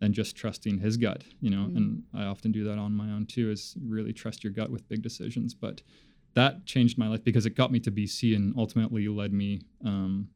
and 0.00 0.14
just 0.14 0.36
trusting 0.36 0.78
his 0.78 0.96
gut, 0.96 1.24
you 1.40 1.50
know. 1.50 1.68
Mm. 1.68 1.76
And 1.76 2.02
I 2.14 2.24
often 2.24 2.52
do 2.52 2.64
that 2.64 2.78
on 2.78 2.92
my 2.92 3.10
own 3.10 3.26
too, 3.26 3.50
is 3.50 3.76
really 3.82 4.12
trust 4.12 4.44
your 4.44 4.52
gut 4.52 4.70
with 4.70 4.88
big 4.88 5.02
decisions. 5.02 5.54
But 5.54 5.82
that 6.34 6.66
changed 6.66 6.98
my 6.98 7.08
life 7.08 7.24
because 7.24 7.46
it 7.46 7.50
got 7.50 7.72
me 7.72 7.80
to 7.80 7.90
BC 7.90 8.34
and 8.34 8.54
ultimately 8.56 9.06
led 9.08 9.32
me 9.32 9.60
um, 9.84 10.28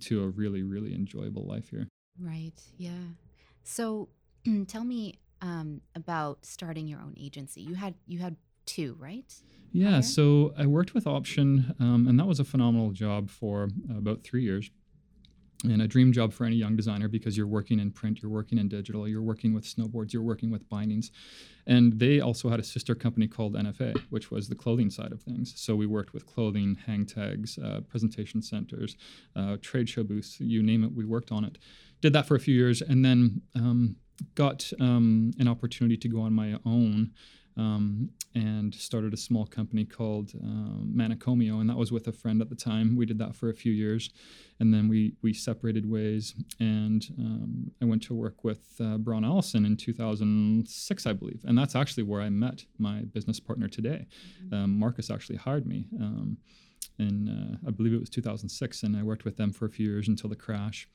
to 0.00 0.22
a 0.22 0.28
really, 0.28 0.62
really 0.62 0.94
enjoyable 0.94 1.46
life 1.46 1.68
here. 1.68 1.88
Right. 2.18 2.60
Yeah. 2.76 2.90
So 3.62 4.08
tell 4.66 4.84
me 4.84 5.18
um, 5.40 5.80
about 5.94 6.44
starting 6.44 6.86
your 6.86 7.00
own 7.00 7.14
agency. 7.20 7.60
You 7.60 7.74
had 7.74 7.94
you 8.06 8.20
had 8.20 8.36
two, 8.64 8.96
right? 8.98 9.32
Yeah. 9.72 10.00
So 10.00 10.54
I 10.56 10.66
worked 10.66 10.94
with 10.94 11.06
Option, 11.06 11.74
um, 11.80 12.06
and 12.06 12.18
that 12.18 12.26
was 12.26 12.38
a 12.40 12.44
phenomenal 12.44 12.90
job 12.90 13.30
for 13.30 13.68
about 13.90 14.22
three 14.22 14.42
years 14.42 14.70
and 15.64 15.80
a 15.82 15.86
dream 15.86 16.12
job 16.12 16.32
for 16.32 16.44
any 16.44 16.56
young 16.56 16.76
designer 16.76 17.08
because 17.08 17.36
you're 17.36 17.46
working 17.46 17.78
in 17.78 17.90
print, 17.90 18.20
you're 18.22 18.30
working 18.30 18.58
in 18.58 18.68
digital, 18.68 19.06
you're 19.06 19.22
working 19.22 19.54
with 19.54 19.64
snowboards, 19.64 20.12
you're 20.12 20.22
working 20.22 20.50
with 20.50 20.68
bindings. 20.68 21.10
And 21.66 21.98
they 21.98 22.20
also 22.20 22.48
had 22.48 22.58
a 22.58 22.64
sister 22.64 22.94
company 22.94 23.28
called 23.28 23.54
NFA, 23.54 23.96
which 24.10 24.30
was 24.30 24.48
the 24.48 24.54
clothing 24.54 24.90
side 24.90 25.12
of 25.12 25.22
things. 25.22 25.54
So 25.56 25.76
we 25.76 25.86
worked 25.86 26.12
with 26.12 26.26
clothing, 26.26 26.78
hang 26.86 27.06
tags, 27.06 27.58
uh, 27.58 27.80
presentation 27.88 28.42
centers, 28.42 28.96
uh, 29.36 29.58
trade 29.62 29.88
show 29.88 30.02
booths, 30.02 30.40
you 30.40 30.62
name 30.62 30.82
it, 30.84 30.92
we 30.92 31.04
worked 31.04 31.30
on 31.30 31.44
it. 31.44 31.58
Did 32.00 32.12
that 32.14 32.26
for 32.26 32.34
a 32.34 32.40
few 32.40 32.54
years 32.54 32.82
and 32.82 33.04
then 33.04 33.42
um, 33.54 33.96
got 34.34 34.72
um, 34.80 35.32
an 35.38 35.48
opportunity 35.48 35.96
to 35.96 36.08
go 36.08 36.20
on 36.20 36.32
my 36.32 36.58
own 36.64 37.12
um, 37.56 38.10
and 38.34 38.74
started 38.74 39.12
a 39.12 39.16
small 39.16 39.46
company 39.46 39.84
called 39.84 40.32
um, 40.42 40.92
Manicomio, 40.94 41.60
and 41.60 41.68
that 41.68 41.76
was 41.76 41.92
with 41.92 42.08
a 42.08 42.12
friend 42.12 42.40
at 42.40 42.48
the 42.48 42.56
time. 42.56 42.96
We 42.96 43.06
did 43.06 43.18
that 43.18 43.34
for 43.34 43.50
a 43.50 43.54
few 43.54 43.72
years, 43.72 44.10
and 44.60 44.72
then 44.72 44.88
we 44.88 45.14
we 45.22 45.34
separated 45.34 45.90
ways, 45.90 46.34
and 46.58 47.06
um, 47.18 47.70
I 47.80 47.84
went 47.84 48.02
to 48.04 48.14
work 48.14 48.44
with 48.44 48.80
uh, 48.80 48.98
Braun 48.98 49.24
Allison 49.24 49.66
in 49.66 49.76
2006, 49.76 51.06
I 51.06 51.12
believe, 51.12 51.42
and 51.44 51.56
that's 51.58 51.76
actually 51.76 52.04
where 52.04 52.22
I 52.22 52.30
met 52.30 52.64
my 52.78 53.00
business 53.00 53.38
partner 53.38 53.68
today. 53.68 54.06
Mm-hmm. 54.44 54.54
Um, 54.54 54.78
Marcus 54.78 55.10
actually 55.10 55.36
hired 55.36 55.66
me. 55.66 55.88
Um, 56.00 56.38
in 56.98 57.28
uh, 57.28 57.68
I 57.68 57.70
believe 57.70 57.92
it 57.92 58.00
was 58.00 58.10
2006, 58.10 58.82
and 58.82 58.96
I 58.96 59.02
worked 59.02 59.24
with 59.24 59.36
them 59.36 59.52
for 59.52 59.66
a 59.66 59.70
few 59.70 59.88
years 59.88 60.08
until 60.08 60.30
the 60.30 60.36
crash, 60.36 60.88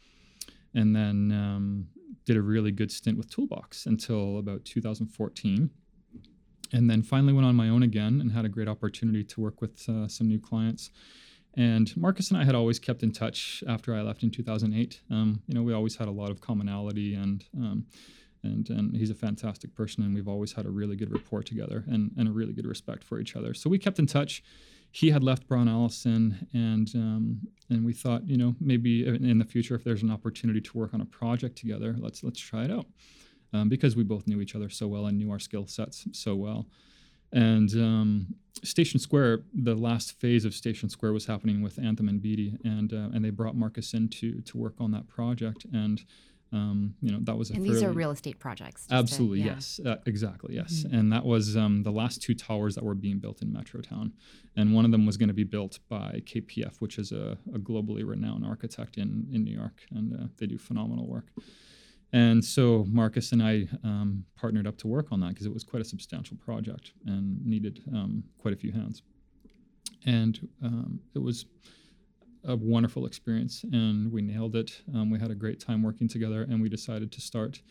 and 0.73 0.95
then 0.95 1.31
um, 1.31 1.87
did 2.25 2.35
a 2.35 2.41
really 2.41 2.71
good 2.71 2.91
stint 2.91 3.17
with 3.17 3.29
Toolbox 3.29 3.85
until 3.85 4.37
about 4.37 4.65
2014 4.65 5.69
and 6.71 6.89
then 6.89 7.01
finally 7.01 7.33
went 7.33 7.45
on 7.45 7.55
my 7.55 7.69
own 7.69 7.83
again 7.83 8.19
and 8.21 8.31
had 8.31 8.45
a 8.45 8.49
great 8.49 8.67
opportunity 8.67 9.23
to 9.23 9.41
work 9.41 9.61
with 9.61 9.87
uh, 9.89 10.07
some 10.07 10.27
new 10.27 10.39
clients. 10.39 10.89
And 11.55 11.95
Marcus 11.97 12.29
and 12.29 12.39
I 12.39 12.45
had 12.45 12.53
always 12.53 12.77
kept 12.77 13.01
in 13.01 13.11
touch 13.11 13.63
after 13.67 13.95
I 13.95 14.01
left 14.01 14.21
in 14.21 14.29
2008. 14.29 15.01
Um, 15.09 15.41
you 15.47 15.55
know, 15.55 15.63
we 15.63 15.73
always 15.73 15.95
had 15.95 16.07
a 16.07 16.11
lot 16.11 16.29
of 16.29 16.39
commonality, 16.39 17.15
and 17.15 17.43
um, 17.57 17.85
and 18.43 18.69
and 18.69 18.95
he's 18.95 19.09
a 19.09 19.15
fantastic 19.15 19.73
person, 19.73 20.03
and 20.03 20.13
we've 20.13 20.27
always 20.27 20.53
had 20.53 20.67
a 20.67 20.69
really 20.69 20.95
good 20.95 21.11
rapport 21.11 21.41
together 21.41 21.83
and 21.87 22.11
and 22.15 22.27
a 22.27 22.31
really 22.31 22.53
good 22.53 22.67
respect 22.67 23.03
for 23.03 23.19
each 23.19 23.35
other. 23.35 23.55
So 23.55 23.71
we 23.71 23.79
kept 23.79 23.97
in 23.97 24.05
touch. 24.05 24.43
He 24.91 25.09
had 25.09 25.23
left 25.23 25.47
Braun 25.47 25.67
Allison, 25.67 26.47
and 26.53 26.89
um, 26.93 27.39
and 27.71 27.83
we 27.83 27.93
thought, 27.93 28.27
you 28.27 28.37
know, 28.37 28.55
maybe 28.59 29.07
in 29.07 29.39
the 29.39 29.45
future, 29.45 29.73
if 29.73 29.83
there's 29.83 30.03
an 30.03 30.11
opportunity 30.11 30.61
to 30.61 30.77
work 30.77 30.93
on 30.93 31.01
a 31.01 31.05
project 31.05 31.57
together, 31.57 31.95
let's 31.97 32.23
let's 32.23 32.39
try 32.39 32.65
it 32.65 32.71
out 32.71 32.85
um, 33.53 33.69
because 33.69 33.95
we 33.95 34.03
both 34.03 34.27
knew 34.27 34.41
each 34.41 34.55
other 34.55 34.69
so 34.69 34.87
well 34.87 35.05
and 35.05 35.17
knew 35.17 35.31
our 35.31 35.39
skill 35.39 35.67
sets 35.67 36.07
so 36.11 36.35
well. 36.35 36.67
And 37.31 37.69
um, 37.73 38.35
Station 38.63 38.99
Square, 38.99 39.39
the 39.53 39.75
last 39.75 40.13
phase 40.19 40.45
of 40.45 40.53
Station 40.53 40.89
Square 40.89 41.13
was 41.13 41.25
happening 41.25 41.61
with 41.61 41.77
Anthem 41.79 42.07
and 42.07 42.21
Beedie, 42.21 42.57
and 42.63 42.93
uh, 42.93 43.09
and 43.13 43.23
they 43.23 43.29
brought 43.29 43.55
Marcus 43.55 43.93
in 43.93 44.07
to 44.09 44.41
to 44.41 44.57
work 44.57 44.75
on 44.79 44.91
that 44.91 45.07
project. 45.07 45.65
And 45.73 46.03
um, 46.53 46.93
you 47.01 47.11
know 47.11 47.19
that 47.23 47.37
was 47.37 47.51
a 47.51 47.55
and 47.55 47.65
these 47.65 47.83
are 47.83 47.91
real 47.91 48.11
estate 48.11 48.39
projects. 48.39 48.87
Absolutely, 48.89 49.41
to, 49.41 49.45
yeah. 49.45 49.53
yes, 49.55 49.79
uh, 49.85 49.97
exactly, 50.05 50.55
yes. 50.55 50.85
Mm-hmm. 50.85 50.95
And 50.95 51.11
that 51.11 51.25
was 51.25 51.57
um, 51.57 51.83
the 51.83 51.91
last 51.91 52.21
two 52.21 52.33
towers 52.33 52.75
that 52.75 52.83
were 52.85 52.95
being 52.95 53.19
built 53.19 53.41
in 53.41 53.49
Metrotown, 53.49 54.11
and 54.55 54.73
one 54.73 54.85
of 54.85 54.91
them 54.91 55.05
was 55.05 55.17
going 55.17 55.27
to 55.27 55.33
be 55.33 55.43
built 55.43 55.79
by 55.89 56.21
KPF, 56.25 56.77
which 56.79 56.97
is 56.97 57.11
a, 57.11 57.37
a, 57.53 57.59
globally 57.59 58.07
renowned 58.07 58.45
architect 58.45 58.97
in 58.97 59.27
in 59.33 59.43
New 59.43 59.53
York, 59.53 59.83
and 59.91 60.13
uh, 60.13 60.27
they 60.37 60.45
do 60.45 60.57
phenomenal 60.57 61.07
work. 61.07 61.25
And 62.13 62.43
so 62.43 62.85
Marcus 62.87 63.31
and 63.33 63.43
I 63.43 63.67
um, 63.83 64.23
partnered 64.35 64.65
up 64.65 64.77
to 64.77 64.87
work 64.87 65.07
on 65.11 65.19
that 65.21 65.29
because 65.29 65.45
it 65.45 65.53
was 65.53 65.63
quite 65.63 65.81
a 65.81 65.85
substantial 65.85 66.37
project 66.37 66.93
and 67.05 67.45
needed 67.45 67.81
um, 67.93 68.23
quite 68.37 68.53
a 68.53 68.57
few 68.57 68.71
hands. 68.71 69.01
And 70.05 70.47
um, 70.63 70.99
it 71.15 71.19
was 71.19 71.45
a 72.45 72.55
wonderful 72.55 73.05
experience, 73.05 73.65
and 73.73 74.11
we 74.11 74.21
nailed 74.21 74.55
it. 74.55 74.81
Um, 74.95 75.09
we 75.09 75.19
had 75.19 75.31
a 75.31 75.35
great 75.35 75.59
time 75.59 75.83
working 75.83 76.07
together, 76.07 76.43
and 76.43 76.61
we 76.61 76.69
decided 76.69 77.11
to 77.11 77.21
start 77.21 77.61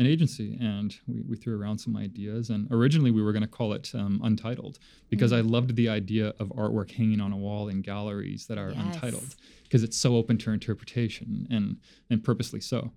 an 0.00 0.06
agency. 0.06 0.58
And 0.60 0.96
we, 1.06 1.22
we 1.22 1.36
threw 1.36 1.60
around 1.60 1.78
some 1.78 1.96
ideas. 1.96 2.50
And 2.50 2.66
originally, 2.72 3.12
we 3.12 3.22
were 3.22 3.32
going 3.32 3.42
to 3.42 3.48
call 3.48 3.74
it 3.74 3.92
um, 3.94 4.20
Untitled 4.24 4.80
because 5.08 5.30
mm-hmm. 5.30 5.46
I 5.46 5.50
loved 5.50 5.76
the 5.76 5.88
idea 5.88 6.32
of 6.40 6.48
artwork 6.48 6.90
hanging 6.90 7.20
on 7.20 7.32
a 7.32 7.36
wall 7.36 7.68
in 7.68 7.80
galleries 7.80 8.46
that 8.46 8.58
are 8.58 8.70
yes. 8.70 8.80
untitled 8.80 9.36
because 9.62 9.84
it's 9.84 9.96
so 9.96 10.16
open 10.16 10.36
to 10.38 10.50
interpretation 10.50 11.46
and 11.50 11.76
and 12.10 12.24
purposely 12.24 12.60
so. 12.60 12.92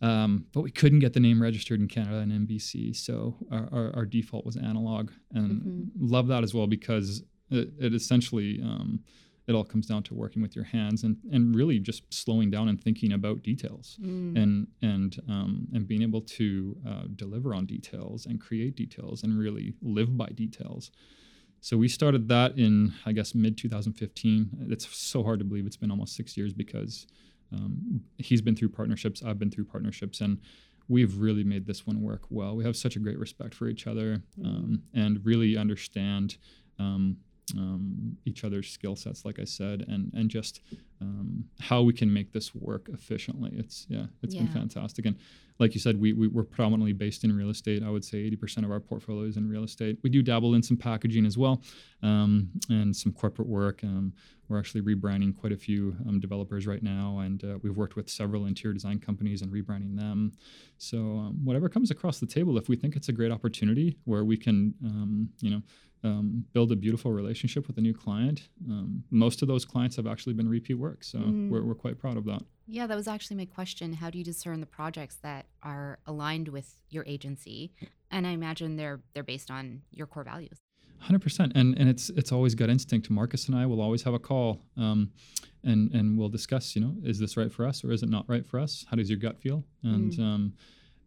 Um, 0.00 0.46
but 0.52 0.60
we 0.60 0.70
couldn't 0.70 1.00
get 1.00 1.12
the 1.12 1.20
name 1.20 1.42
registered 1.42 1.80
in 1.80 1.88
Canada 1.88 2.18
and 2.18 2.48
NBC, 2.48 2.94
so 2.94 3.36
our, 3.50 3.68
our, 3.72 3.96
our 3.96 4.06
default 4.06 4.46
was 4.46 4.56
analog, 4.56 5.10
and 5.34 5.50
mm-hmm. 5.50 5.82
love 5.98 6.28
that 6.28 6.44
as 6.44 6.54
well 6.54 6.68
because 6.68 7.24
it, 7.50 7.70
it 7.80 7.94
essentially 7.94 8.60
um, 8.62 9.00
it 9.48 9.54
all 9.54 9.64
comes 9.64 9.86
down 9.86 10.02
to 10.04 10.14
working 10.14 10.42
with 10.42 10.54
your 10.54 10.66
hands 10.66 11.02
and, 11.04 11.16
and 11.32 11.56
really 11.56 11.78
just 11.78 12.02
slowing 12.12 12.50
down 12.50 12.68
and 12.68 12.80
thinking 12.80 13.12
about 13.14 13.42
details 13.42 13.98
mm. 14.00 14.36
and 14.40 14.68
and 14.82 15.20
um, 15.28 15.66
and 15.72 15.88
being 15.88 16.02
able 16.02 16.20
to 16.20 16.76
uh, 16.86 17.04
deliver 17.16 17.54
on 17.54 17.64
details 17.64 18.26
and 18.26 18.40
create 18.40 18.76
details 18.76 19.22
and 19.22 19.38
really 19.38 19.74
live 19.82 20.16
by 20.16 20.26
details. 20.26 20.90
So 21.60 21.76
we 21.76 21.88
started 21.88 22.28
that 22.28 22.58
in 22.58 22.92
I 23.06 23.12
guess 23.12 23.34
mid 23.34 23.56
2015. 23.56 24.68
It's 24.70 24.86
so 24.96 25.24
hard 25.24 25.38
to 25.38 25.46
believe 25.46 25.66
it's 25.66 25.78
been 25.78 25.90
almost 25.90 26.14
six 26.14 26.36
years 26.36 26.52
because 26.52 27.06
um, 27.52 28.00
he's 28.18 28.42
been 28.42 28.56
through 28.56 28.70
partnerships, 28.70 29.22
I've 29.22 29.38
been 29.38 29.50
through 29.50 29.64
partnerships, 29.64 30.20
and 30.20 30.38
we've 30.88 31.18
really 31.18 31.44
made 31.44 31.66
this 31.66 31.86
one 31.86 32.02
work 32.02 32.22
well. 32.30 32.56
We 32.56 32.64
have 32.64 32.76
such 32.76 32.96
a 32.96 32.98
great 32.98 33.18
respect 33.18 33.54
for 33.54 33.68
each 33.68 33.86
other 33.86 34.22
um, 34.44 34.82
and 34.94 35.24
really 35.24 35.56
understand 35.56 36.36
um, 36.78 37.18
um, 37.56 38.16
each 38.24 38.44
other's 38.44 38.70
skill 38.70 38.96
sets, 38.96 39.24
like 39.24 39.38
I 39.38 39.44
said, 39.44 39.84
and 39.88 40.12
and 40.14 40.28
just 40.28 40.60
um, 41.00 41.44
how 41.60 41.82
we 41.82 41.92
can 41.92 42.12
make 42.12 42.32
this 42.32 42.54
work 42.54 42.88
efficiently. 42.92 43.52
It's 43.54 43.86
yeah, 43.88 44.06
it's 44.22 44.34
yeah. 44.34 44.42
been 44.42 44.52
fantastic. 44.52 45.06
And 45.06 45.16
like 45.58 45.74
you 45.74 45.80
said, 45.80 46.00
we, 46.00 46.12
we 46.12 46.28
we're 46.28 46.44
predominantly 46.44 46.92
based 46.92 47.24
in 47.24 47.36
real 47.36 47.50
estate. 47.50 47.82
I 47.82 47.90
would 47.90 48.04
say 48.04 48.18
80% 48.30 48.64
of 48.64 48.70
our 48.70 48.80
portfolio 48.80 49.24
is 49.24 49.36
in 49.36 49.48
real 49.48 49.64
estate. 49.64 49.98
We 50.02 50.10
do 50.10 50.22
dabble 50.22 50.54
in 50.54 50.62
some 50.62 50.76
packaging 50.76 51.26
as 51.26 51.36
well, 51.36 51.62
um, 52.02 52.50
and 52.68 52.94
some 52.94 53.12
corporate 53.12 53.48
work. 53.48 53.82
Um, 53.82 54.12
we're 54.48 54.58
actually 54.58 54.80
rebranding 54.80 55.36
quite 55.36 55.52
a 55.52 55.56
few 55.56 55.94
um, 56.08 56.20
developers 56.20 56.66
right 56.66 56.82
now, 56.82 57.18
and 57.18 57.44
uh, 57.44 57.58
we've 57.62 57.76
worked 57.76 57.96
with 57.96 58.08
several 58.08 58.46
interior 58.46 58.72
design 58.72 58.98
companies 58.98 59.42
and 59.42 59.52
rebranding 59.52 59.96
them. 59.96 60.32
So 60.78 60.98
um, 60.98 61.40
whatever 61.44 61.68
comes 61.68 61.90
across 61.90 62.18
the 62.18 62.26
table, 62.26 62.56
if 62.56 62.68
we 62.68 62.76
think 62.76 62.96
it's 62.96 63.08
a 63.08 63.12
great 63.12 63.30
opportunity 63.30 63.98
where 64.04 64.24
we 64.24 64.36
can, 64.36 64.74
um, 64.84 65.28
you 65.40 65.50
know 65.50 65.62
um, 66.04 66.44
build 66.52 66.72
a 66.72 66.76
beautiful 66.76 67.12
relationship 67.12 67.66
with 67.66 67.78
a 67.78 67.80
new 67.80 67.94
client. 67.94 68.48
Um, 68.68 69.04
most 69.10 69.42
of 69.42 69.48
those 69.48 69.64
clients 69.64 69.96
have 69.96 70.06
actually 70.06 70.34
been 70.34 70.48
repeat 70.48 70.74
work, 70.74 71.04
so 71.04 71.18
mm. 71.18 71.50
we're, 71.50 71.62
we're 71.62 71.74
quite 71.74 71.98
proud 71.98 72.16
of 72.16 72.24
that. 72.26 72.42
Yeah, 72.66 72.86
that 72.86 72.96
was 72.96 73.08
actually 73.08 73.36
my 73.36 73.46
question. 73.46 73.94
How 73.94 74.10
do 74.10 74.18
you 74.18 74.24
discern 74.24 74.60
the 74.60 74.66
projects 74.66 75.16
that 75.22 75.46
are 75.62 75.98
aligned 76.06 76.48
with 76.48 76.80
your 76.90 77.04
agency? 77.06 77.72
And 78.10 78.26
I 78.26 78.30
imagine 78.30 78.76
they're 78.76 79.00
they're 79.14 79.22
based 79.22 79.50
on 79.50 79.82
your 79.90 80.06
core 80.06 80.24
values. 80.24 80.58
Hundred 81.00 81.20
percent, 81.20 81.52
and 81.54 81.78
and 81.78 81.88
it's 81.88 82.10
it's 82.10 82.32
always 82.32 82.54
gut 82.54 82.70
instinct. 82.70 83.08
Marcus 83.08 83.46
and 83.46 83.56
I 83.56 83.66
will 83.66 83.80
always 83.80 84.02
have 84.02 84.14
a 84.14 84.18
call, 84.18 84.60
um, 84.76 85.12
and 85.64 85.92
and 85.92 86.18
we'll 86.18 86.28
discuss. 86.28 86.74
You 86.76 86.82
know, 86.82 86.94
is 87.04 87.18
this 87.18 87.36
right 87.36 87.52
for 87.52 87.66
us 87.66 87.84
or 87.84 87.92
is 87.92 88.02
it 88.02 88.08
not 88.08 88.24
right 88.28 88.44
for 88.44 88.60
us? 88.60 88.84
How 88.90 88.96
does 88.96 89.08
your 89.08 89.18
gut 89.18 89.38
feel? 89.40 89.64
And 89.82 90.12
mm. 90.12 90.22
um, 90.22 90.52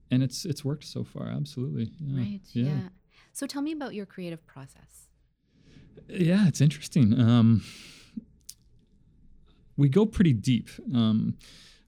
and 0.09 0.23
it's 0.23 0.45
it's 0.45 0.63
worked 0.63 0.85
so 0.85 1.03
far. 1.03 1.27
Absolutely. 1.27 1.91
Yeah. 1.99 2.19
Right. 2.19 2.41
yeah. 2.53 2.65
yeah. 2.65 2.89
So 3.33 3.47
tell 3.47 3.61
me 3.61 3.71
about 3.71 3.93
your 3.93 4.05
creative 4.05 4.45
process. 4.45 5.07
Yeah, 6.07 6.47
it's 6.47 6.61
interesting. 6.61 7.19
Um, 7.19 7.63
we 9.77 9.89
go 9.89 10.05
pretty 10.05 10.33
deep. 10.33 10.69
Um, 10.93 11.37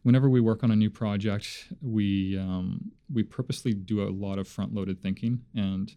whenever 0.03 0.29
we 0.29 0.41
work 0.41 0.63
on 0.63 0.71
a 0.71 0.75
new 0.75 0.89
project, 0.89 1.67
we 1.82 2.38
um, 2.38 2.91
we 3.12 3.23
purposely 3.23 3.73
do 3.73 4.01
a 4.01 4.10
lot 4.10 4.39
of 4.39 4.47
front-loaded 4.47 5.01
thinking. 5.01 5.41
And 5.56 5.93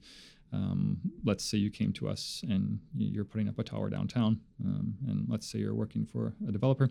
um, 0.53 0.99
let's 1.25 1.45
say 1.45 1.59
you 1.59 1.71
came 1.71 1.93
to 1.95 2.09
us 2.09 2.43
and 2.49 2.81
you're 2.97 3.25
putting 3.25 3.49
up 3.49 3.59
a 3.59 3.65
tower 3.65 3.91
downtown, 3.91 4.41
um, 4.65 4.95
and 5.07 5.27
let's 5.29 5.51
say 5.51 5.59
you're 5.59 5.75
working 5.75 6.07
for 6.07 6.35
a 6.49 6.53
developer, 6.53 6.91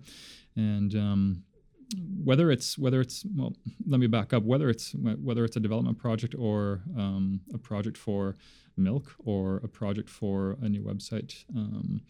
and 0.55 0.95
um, 0.95 1.43
whether 2.23 2.51
it's 2.51 2.77
whether 2.77 3.01
it's 3.01 3.25
well 3.35 3.53
let 3.87 3.99
me 3.99 4.07
back 4.07 4.33
up. 4.33 4.43
Whether 4.43 4.69
it's 4.69 4.93
whether 4.93 5.45
it's 5.45 5.55
a 5.55 5.59
development 5.59 5.97
project 5.97 6.35
or 6.37 6.81
um, 6.97 7.41
a 7.53 7.57
project 7.57 7.97
for 7.97 8.35
milk 8.77 9.13
or 9.19 9.57
a 9.57 9.67
project 9.67 10.09
for 10.09 10.57
a 10.61 10.67
new 10.67 10.81
website 10.81 11.45
um, 11.55 12.01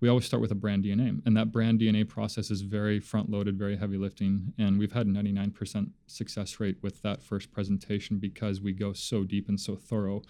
we 0.00 0.08
always 0.08 0.24
start 0.24 0.40
with 0.40 0.50
a 0.50 0.56
brand 0.56 0.84
dna 0.84 1.20
and 1.24 1.36
that 1.36 1.52
brand 1.52 1.80
dna 1.80 2.08
process 2.08 2.50
is 2.50 2.62
very 2.62 2.98
front 2.98 3.30
loaded 3.30 3.56
very 3.58 3.76
heavy 3.76 3.96
lifting. 3.96 4.52
And 4.58 4.78
we've 4.78 4.92
had 4.92 5.06
99% 5.06 5.90
success 6.06 6.58
rate 6.60 6.78
with 6.82 7.02
that 7.02 7.22
first 7.22 7.52
presentation 7.52 8.18
because 8.18 8.60
we 8.60 8.72
go 8.72 8.92
so 8.92 9.24
deep 9.24 9.48
and 9.48 9.60
so 9.60 9.76
thorough 9.76 10.22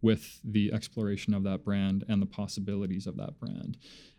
with 0.00 0.40
the 0.44 0.72
exploration 0.72 1.34
of 1.34 1.42
that 1.44 1.64
brand 1.64 2.04
and 2.08 2.22
the 2.22 2.26
possibilities 2.26 3.06
of 3.06 3.16
that 3.16 3.38
brand 3.38 3.76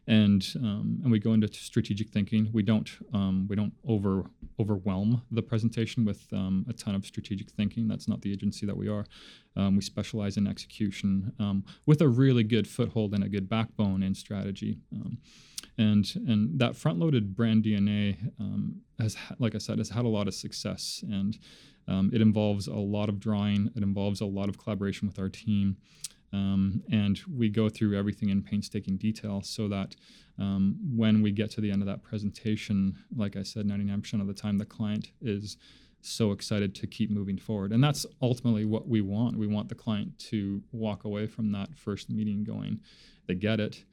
and 0.10 0.44
um, 0.58 1.00
and 1.04 1.12
we 1.12 1.20
go 1.20 1.34
into 1.34 1.48
strategic 1.54 2.10
thinking. 2.10 2.50
We 2.52 2.64
don't 2.64 2.90
um, 3.14 3.46
we 3.48 3.56
don't 3.56 3.74
over 3.88 4.26
overwhelm 4.60 5.22
the 5.30 5.44
presentation 5.44 6.04
with 6.04 6.26
um, 6.34 6.66
a 6.68 6.74
ton 6.74 6.96
of 6.96 7.06
strategic 7.06 7.52
thinking. 7.52 7.88
That's 7.88 8.08
not 8.08 8.22
the 8.22 8.32
agency 8.34 8.66
that 8.66 8.76
we 8.76 8.90
are. 8.90 9.06
Um, 9.56 9.76
we 9.76 9.84
specialize 9.84 10.36
in 10.36 10.48
execution 10.48 11.34
um, 11.40 11.64
with 11.86 12.02
a 12.02 12.08
really 12.08 12.44
good 12.44 12.68
foothold 12.68 13.14
and 13.14 13.24
a 13.24 13.30
good 13.30 13.48
backbone 13.48 14.02
in 14.02 14.16
strategy. 14.16 14.80
Um, 14.92 15.20
and 15.78 16.12
and 16.28 16.60
that 16.60 16.76
front-loaded 16.76 17.36
brand 17.36 17.64
DNA 17.64 18.18
has, 19.00 19.16
like 19.38 19.54
I 19.54 19.60
said, 19.60 19.78
has 19.78 19.90
had 19.90 20.06
a 20.06 20.10
lot 20.10 20.28
of 20.28 20.34
success 20.34 21.04
and. 21.08 21.38
it 22.14 22.22
involves 22.22 22.68
a 22.68 22.76
lot 22.98 23.10
of 23.10 23.20
drawing. 23.20 23.72
It 23.76 23.84
involves 23.84 24.22
a 24.22 24.26
lot 24.26 24.48
of 24.50 24.58
collaboration 24.58 25.08
with 25.08 25.18
our 25.20 25.30
team. 25.30 25.78
Um, 26.32 26.84
and 26.92 27.20
we 27.36 27.50
go 27.50 27.70
through 27.70 27.98
everything 27.98 28.30
in 28.30 28.44
painstaking 28.44 28.98
detail 28.98 29.42
so 29.42 29.68
that 29.68 29.96
um, 30.38 30.78
when 30.96 31.22
we 31.22 31.32
get 31.32 31.52
to 31.52 31.62
the 31.62 31.72
end 31.72 31.82
of 31.82 31.88
that 31.88 32.04
presentation, 32.04 32.98
like 33.16 33.36
I 33.36 33.44
said, 33.44 33.68
99% 33.68 34.22
of 34.22 34.28
the 34.28 34.34
time 34.34 34.58
the 34.58 34.66
client 34.66 35.12
is 35.22 35.58
so 36.02 36.32
excited 36.32 36.74
to 36.76 36.88
keep 36.88 37.12
moving 37.12 37.38
forward. 37.38 37.72
And 37.72 37.84
that's 37.84 38.06
ultimately 38.22 38.66
what 38.66 38.88
we 38.88 39.02
want. 39.02 39.38
We 39.38 39.48
want 39.48 39.70
the 39.70 39.76
client 39.76 40.18
to 40.30 40.62
walk 40.72 41.04
away 41.04 41.28
from 41.28 41.52
that 41.52 41.76
first 41.76 42.10
meeting 42.10 42.44
going, 42.44 42.80
they 43.28 43.36
get 43.36 43.60
it. 43.60 43.84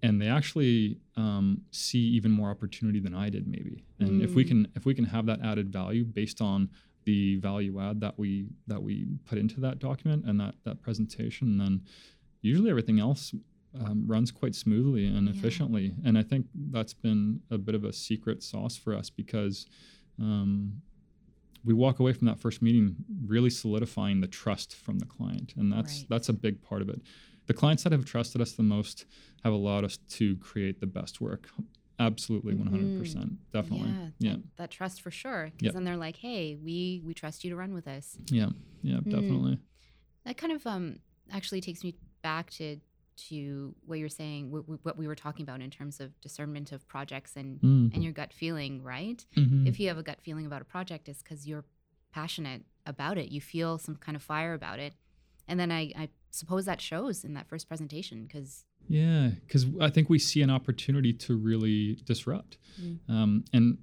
And 0.00 0.22
they 0.22 0.28
actually 0.28 1.00
um, 1.16 1.62
see 1.72 1.98
even 1.98 2.30
more 2.30 2.50
opportunity 2.50 3.00
than 3.00 3.14
I 3.14 3.30
did, 3.30 3.48
maybe. 3.48 3.84
And 3.98 4.20
mm. 4.20 4.24
if 4.24 4.34
we 4.34 4.44
mm. 4.44 4.48
can, 4.48 4.68
if 4.76 4.84
we 4.84 4.94
can 4.94 5.04
have 5.06 5.26
that 5.26 5.40
added 5.42 5.72
value 5.72 6.04
based 6.04 6.40
on 6.40 6.70
the 7.08 7.36
value 7.36 7.80
add 7.80 8.02
that 8.02 8.18
we 8.18 8.48
that 8.66 8.82
we 8.82 9.06
put 9.24 9.38
into 9.38 9.60
that 9.60 9.78
document 9.78 10.26
and 10.26 10.38
that 10.38 10.54
that 10.64 10.82
presentation, 10.82 11.56
then 11.56 11.80
usually 12.42 12.68
everything 12.68 13.00
else 13.00 13.34
um, 13.80 14.04
runs 14.06 14.30
quite 14.30 14.54
smoothly 14.54 15.06
and 15.06 15.26
yeah. 15.26 15.32
efficiently. 15.32 15.94
And 16.04 16.18
I 16.18 16.22
think 16.22 16.44
that's 16.70 16.92
been 16.92 17.40
a 17.50 17.56
bit 17.56 17.74
of 17.74 17.84
a 17.84 17.94
secret 17.94 18.42
sauce 18.42 18.76
for 18.76 18.94
us 18.94 19.08
because 19.08 19.66
um, 20.20 20.82
we 21.64 21.72
walk 21.72 21.98
away 21.98 22.12
from 22.12 22.26
that 22.26 22.38
first 22.38 22.60
meeting 22.60 22.94
really 23.24 23.50
solidifying 23.50 24.20
the 24.20 24.26
trust 24.26 24.74
from 24.74 24.98
the 24.98 25.06
client 25.06 25.54
and 25.56 25.72
that's 25.72 26.00
right. 26.00 26.06
that's 26.08 26.28
a 26.28 26.32
big 26.32 26.62
part 26.62 26.82
of 26.82 26.88
it 26.88 27.00
the 27.46 27.54
clients 27.54 27.82
that 27.82 27.92
have 27.92 28.04
trusted 28.04 28.40
us 28.40 28.52
the 28.52 28.62
most 28.62 29.06
have 29.42 29.52
allowed 29.52 29.84
us 29.84 29.98
to 30.08 30.36
create 30.36 30.80
the 30.80 30.86
best 30.86 31.20
work 31.20 31.48
absolutely 31.98 32.54
100% 32.54 32.70
mm-hmm. 32.70 33.34
definitely 33.52 33.88
yeah, 33.88 34.08
yeah. 34.18 34.32
That, 34.32 34.56
that, 34.56 34.70
trust 34.70 35.02
for 35.02 35.10
sure 35.10 35.50
because 35.56 35.74
then 35.74 35.84
they're 35.84 35.96
like 35.96 36.16
hey 36.16 36.56
we 36.56 37.02
we 37.04 37.14
trust 37.14 37.44
you 37.44 37.50
to 37.50 37.56
run 37.56 37.74
with 37.74 37.88
us 37.88 38.16
yeah 38.30 38.48
yeah 38.82 38.96
mm. 38.96 39.10
definitely 39.10 39.58
that 40.24 40.36
kind 40.36 40.52
of 40.52 40.66
um 40.66 41.00
actually 41.32 41.60
takes 41.60 41.82
me 41.82 41.94
back 42.22 42.50
to 42.50 42.78
to 43.18 43.74
what 43.84 43.98
you're 43.98 44.08
saying, 44.08 44.50
what 44.50 44.96
we 44.96 45.08
were 45.08 45.14
talking 45.14 45.42
about 45.42 45.60
in 45.60 45.70
terms 45.70 46.00
of 46.00 46.18
discernment 46.20 46.72
of 46.72 46.86
projects 46.86 47.36
and 47.36 47.60
mm. 47.60 47.92
and 47.92 48.04
your 48.04 48.12
gut 48.12 48.32
feeling, 48.32 48.82
right? 48.82 49.24
Mm-hmm. 49.36 49.66
If 49.66 49.80
you 49.80 49.88
have 49.88 49.98
a 49.98 50.02
gut 50.02 50.20
feeling 50.22 50.46
about 50.46 50.62
a 50.62 50.64
project, 50.64 51.08
it's 51.08 51.22
because 51.22 51.46
you're 51.46 51.64
passionate 52.12 52.62
about 52.86 53.18
it. 53.18 53.30
You 53.30 53.40
feel 53.40 53.78
some 53.78 53.96
kind 53.96 54.14
of 54.16 54.22
fire 54.22 54.54
about 54.54 54.78
it, 54.78 54.94
and 55.48 55.58
then 55.58 55.72
I, 55.72 55.92
I 55.96 56.08
suppose 56.30 56.64
that 56.66 56.80
shows 56.80 57.24
in 57.24 57.34
that 57.34 57.48
first 57.48 57.68
presentation 57.68 58.24
because 58.24 58.64
yeah, 58.88 59.30
because 59.46 59.66
I 59.80 59.90
think 59.90 60.08
we 60.08 60.18
see 60.18 60.42
an 60.42 60.50
opportunity 60.50 61.12
to 61.12 61.36
really 61.36 61.98
disrupt, 62.04 62.58
mm. 62.80 62.98
um, 63.08 63.44
and 63.52 63.78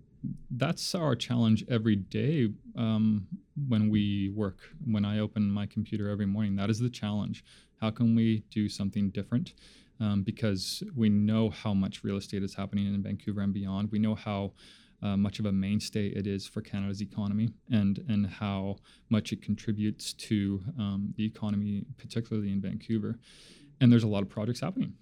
that's 0.49 0.95
our 0.95 1.15
challenge 1.15 1.63
every 1.69 1.95
day 1.95 2.49
um, 2.75 3.27
when 3.67 3.89
we 3.89 4.29
work. 4.35 4.57
When 4.85 5.05
I 5.05 5.19
open 5.19 5.51
my 5.51 5.67
computer 5.67 6.09
every 6.09 6.25
morning, 6.25 6.55
that 6.55 6.69
is 6.69 6.79
the 6.79 6.89
challenge. 6.89 7.43
How 7.79 7.91
can 7.91 8.15
we 8.15 8.43
do 8.49 8.67
something 8.67 9.09
different? 9.11 9.53
Um, 9.99 10.23
because 10.23 10.83
we 10.95 11.07
know 11.09 11.49
how 11.51 11.73
much 11.73 12.03
real 12.03 12.17
estate 12.17 12.43
is 12.43 12.55
happening 12.55 12.93
in 12.93 13.01
Vancouver 13.01 13.41
and 13.41 13.53
beyond. 13.53 13.91
We 13.91 13.99
know 13.99 14.15
how 14.15 14.53
uh, 15.01 15.15
much 15.15 15.39
of 15.39 15.45
a 15.45 15.51
mainstay 15.51 16.07
it 16.07 16.25
is 16.25 16.47
for 16.47 16.61
Canada's 16.61 17.01
economy 17.01 17.49
and 17.69 18.03
and 18.09 18.25
how 18.25 18.77
much 19.09 19.31
it 19.31 19.41
contributes 19.41 20.13
to 20.13 20.61
um, 20.79 21.13
the 21.15 21.25
economy, 21.25 21.85
particularly 21.97 22.51
in 22.51 22.59
Vancouver. 22.59 23.19
And 23.79 23.91
there's 23.91 24.03
a 24.03 24.07
lot 24.07 24.23
of 24.23 24.29
projects 24.29 24.61
happening, 24.61 24.93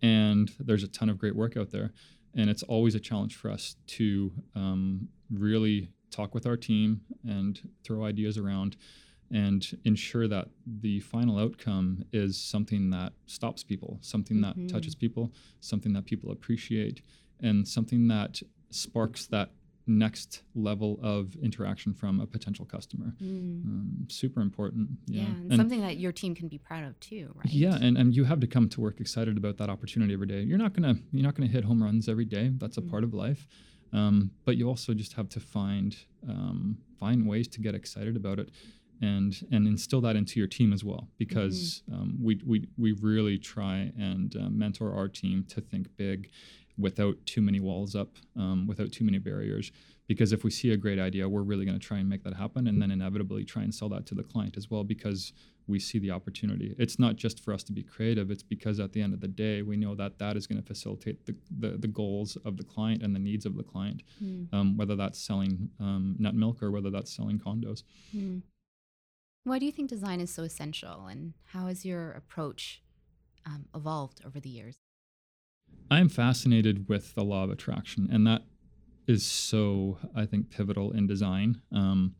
and 0.00 0.52
there's 0.58 0.82
a 0.82 0.88
ton 0.88 1.08
of 1.08 1.18
great 1.18 1.36
work 1.36 1.56
out 1.56 1.70
there. 1.70 1.92
And 2.34 2.48
it's 2.48 2.62
always 2.62 2.94
a 2.94 3.00
challenge 3.00 3.36
for 3.36 3.50
us 3.50 3.76
to 3.88 4.32
um, 4.54 5.08
really 5.30 5.90
talk 6.10 6.34
with 6.34 6.46
our 6.46 6.56
team 6.56 7.02
and 7.24 7.68
throw 7.84 8.04
ideas 8.04 8.38
around 8.38 8.76
and 9.30 9.78
ensure 9.84 10.28
that 10.28 10.48
the 10.66 11.00
final 11.00 11.38
outcome 11.38 12.04
is 12.12 12.38
something 12.38 12.90
that 12.90 13.14
stops 13.26 13.64
people, 13.64 13.98
something 14.02 14.36
mm-hmm. 14.36 14.66
that 14.66 14.72
touches 14.72 14.94
people, 14.94 15.32
something 15.60 15.94
that 15.94 16.04
people 16.04 16.30
appreciate, 16.30 17.00
and 17.40 17.66
something 17.66 18.08
that 18.08 18.40
sparks 18.70 19.26
that 19.26 19.50
next 19.86 20.42
level 20.54 20.98
of 21.02 21.34
interaction 21.42 21.92
from 21.92 22.20
a 22.20 22.26
potential 22.26 22.64
customer. 22.64 23.14
Mm. 23.22 23.64
Um, 23.64 24.06
super 24.08 24.40
important. 24.40 24.88
Yeah, 25.06 25.22
yeah 25.22 25.28
and, 25.28 25.52
and, 25.52 25.56
something 25.56 25.80
that 25.80 25.98
your 25.98 26.12
team 26.12 26.34
can 26.34 26.48
be 26.48 26.58
proud 26.58 26.84
of 26.84 26.98
too, 27.00 27.32
right? 27.34 27.52
Yeah, 27.52 27.74
and, 27.74 27.96
and 27.96 28.14
you 28.14 28.24
have 28.24 28.40
to 28.40 28.46
come 28.46 28.68
to 28.70 28.80
work 28.80 29.00
excited 29.00 29.36
about 29.36 29.58
that 29.58 29.70
opportunity 29.70 30.14
every 30.14 30.26
day. 30.26 30.42
You're 30.42 30.58
not 30.58 30.72
gonna 30.72 30.96
you're 31.12 31.24
not 31.24 31.34
gonna 31.34 31.48
hit 31.50 31.64
home 31.64 31.82
runs 31.82 32.08
every 32.08 32.24
day. 32.24 32.52
That's 32.56 32.76
a 32.76 32.82
mm. 32.82 32.90
part 32.90 33.04
of 33.04 33.14
life. 33.14 33.46
Um, 33.92 34.30
but 34.44 34.56
you 34.56 34.68
also 34.68 34.94
just 34.94 35.14
have 35.14 35.28
to 35.30 35.40
find 35.40 35.96
um, 36.28 36.78
find 36.98 37.26
ways 37.28 37.48
to 37.48 37.60
get 37.60 37.74
excited 37.74 38.16
about 38.16 38.38
it 38.38 38.50
and 39.02 39.46
and 39.50 39.66
instill 39.66 40.00
that 40.00 40.16
into 40.16 40.38
your 40.38 40.46
team 40.46 40.72
as 40.72 40.84
well 40.84 41.08
because 41.18 41.82
mm-hmm. 41.90 42.00
um, 42.00 42.18
we, 42.22 42.40
we 42.46 42.66
we 42.78 42.92
really 42.92 43.36
try 43.36 43.92
and 43.98 44.36
uh, 44.36 44.48
mentor 44.48 44.94
our 44.94 45.08
team 45.08 45.44
to 45.48 45.60
think 45.60 45.88
big 45.96 46.30
without 46.82 47.14
too 47.26 47.40
many 47.40 47.60
walls 47.60 47.94
up 47.94 48.16
um, 48.36 48.66
without 48.66 48.92
too 48.92 49.04
many 49.04 49.18
barriers 49.18 49.72
because 50.08 50.32
if 50.32 50.44
we 50.44 50.50
see 50.50 50.72
a 50.72 50.76
great 50.76 50.98
idea 50.98 51.28
we're 51.28 51.42
really 51.42 51.64
going 51.64 51.78
to 51.78 51.86
try 51.86 51.98
and 51.98 52.08
make 52.08 52.22
that 52.24 52.34
happen 52.34 52.66
and 52.66 52.82
then 52.82 52.90
inevitably 52.90 53.44
try 53.44 53.62
and 53.62 53.74
sell 53.74 53.88
that 53.88 54.04
to 54.06 54.14
the 54.14 54.22
client 54.22 54.56
as 54.56 54.70
well 54.70 54.84
because 54.84 55.32
we 55.66 55.78
see 55.78 55.98
the 55.98 56.10
opportunity 56.10 56.74
it's 56.78 56.98
not 56.98 57.16
just 57.16 57.42
for 57.42 57.54
us 57.54 57.62
to 57.62 57.72
be 57.72 57.82
creative 57.82 58.30
it's 58.30 58.42
because 58.42 58.80
at 58.80 58.92
the 58.92 59.00
end 59.00 59.14
of 59.14 59.20
the 59.20 59.28
day 59.28 59.62
we 59.62 59.76
know 59.76 59.94
that 59.94 60.18
that 60.18 60.36
is 60.36 60.46
going 60.46 60.60
to 60.60 60.66
facilitate 60.66 61.24
the, 61.24 61.34
the, 61.60 61.78
the, 61.78 61.88
goals 61.88 62.36
of 62.44 62.56
the 62.56 62.64
client 62.64 63.02
and 63.02 63.14
the 63.14 63.20
needs 63.20 63.46
of 63.46 63.56
the 63.56 63.62
client 63.62 64.02
mm. 64.22 64.46
um, 64.52 64.76
whether 64.76 64.96
that's 64.96 65.18
selling 65.18 65.70
um, 65.80 66.16
nut 66.18 66.34
milk 66.34 66.62
or 66.62 66.70
whether 66.70 66.90
that's 66.90 67.14
selling 67.14 67.38
condos 67.38 67.84
mm. 68.14 68.42
Why 69.44 69.58
do 69.58 69.66
you 69.66 69.72
think 69.72 69.90
design 69.90 70.20
is 70.20 70.32
so 70.32 70.44
essential, 70.44 71.06
and 71.06 71.34
how 71.46 71.66
has 71.66 71.84
your 71.84 72.12
approach 72.12 72.80
um, 73.44 73.64
evolved 73.74 74.22
over 74.24 74.38
the 74.38 74.48
years? 74.48 74.76
I'm 75.90 76.08
fascinated 76.08 76.88
with 76.88 77.14
the 77.14 77.24
law 77.24 77.44
of 77.44 77.50
attraction, 77.50 78.08
and 78.10 78.26
that 78.26 78.42
is 79.06 79.24
so, 79.24 79.98
I 80.14 80.26
think, 80.26 80.50
pivotal 80.50 80.92
in 80.92 81.06
design. 81.06 81.60
Um, 81.72 82.14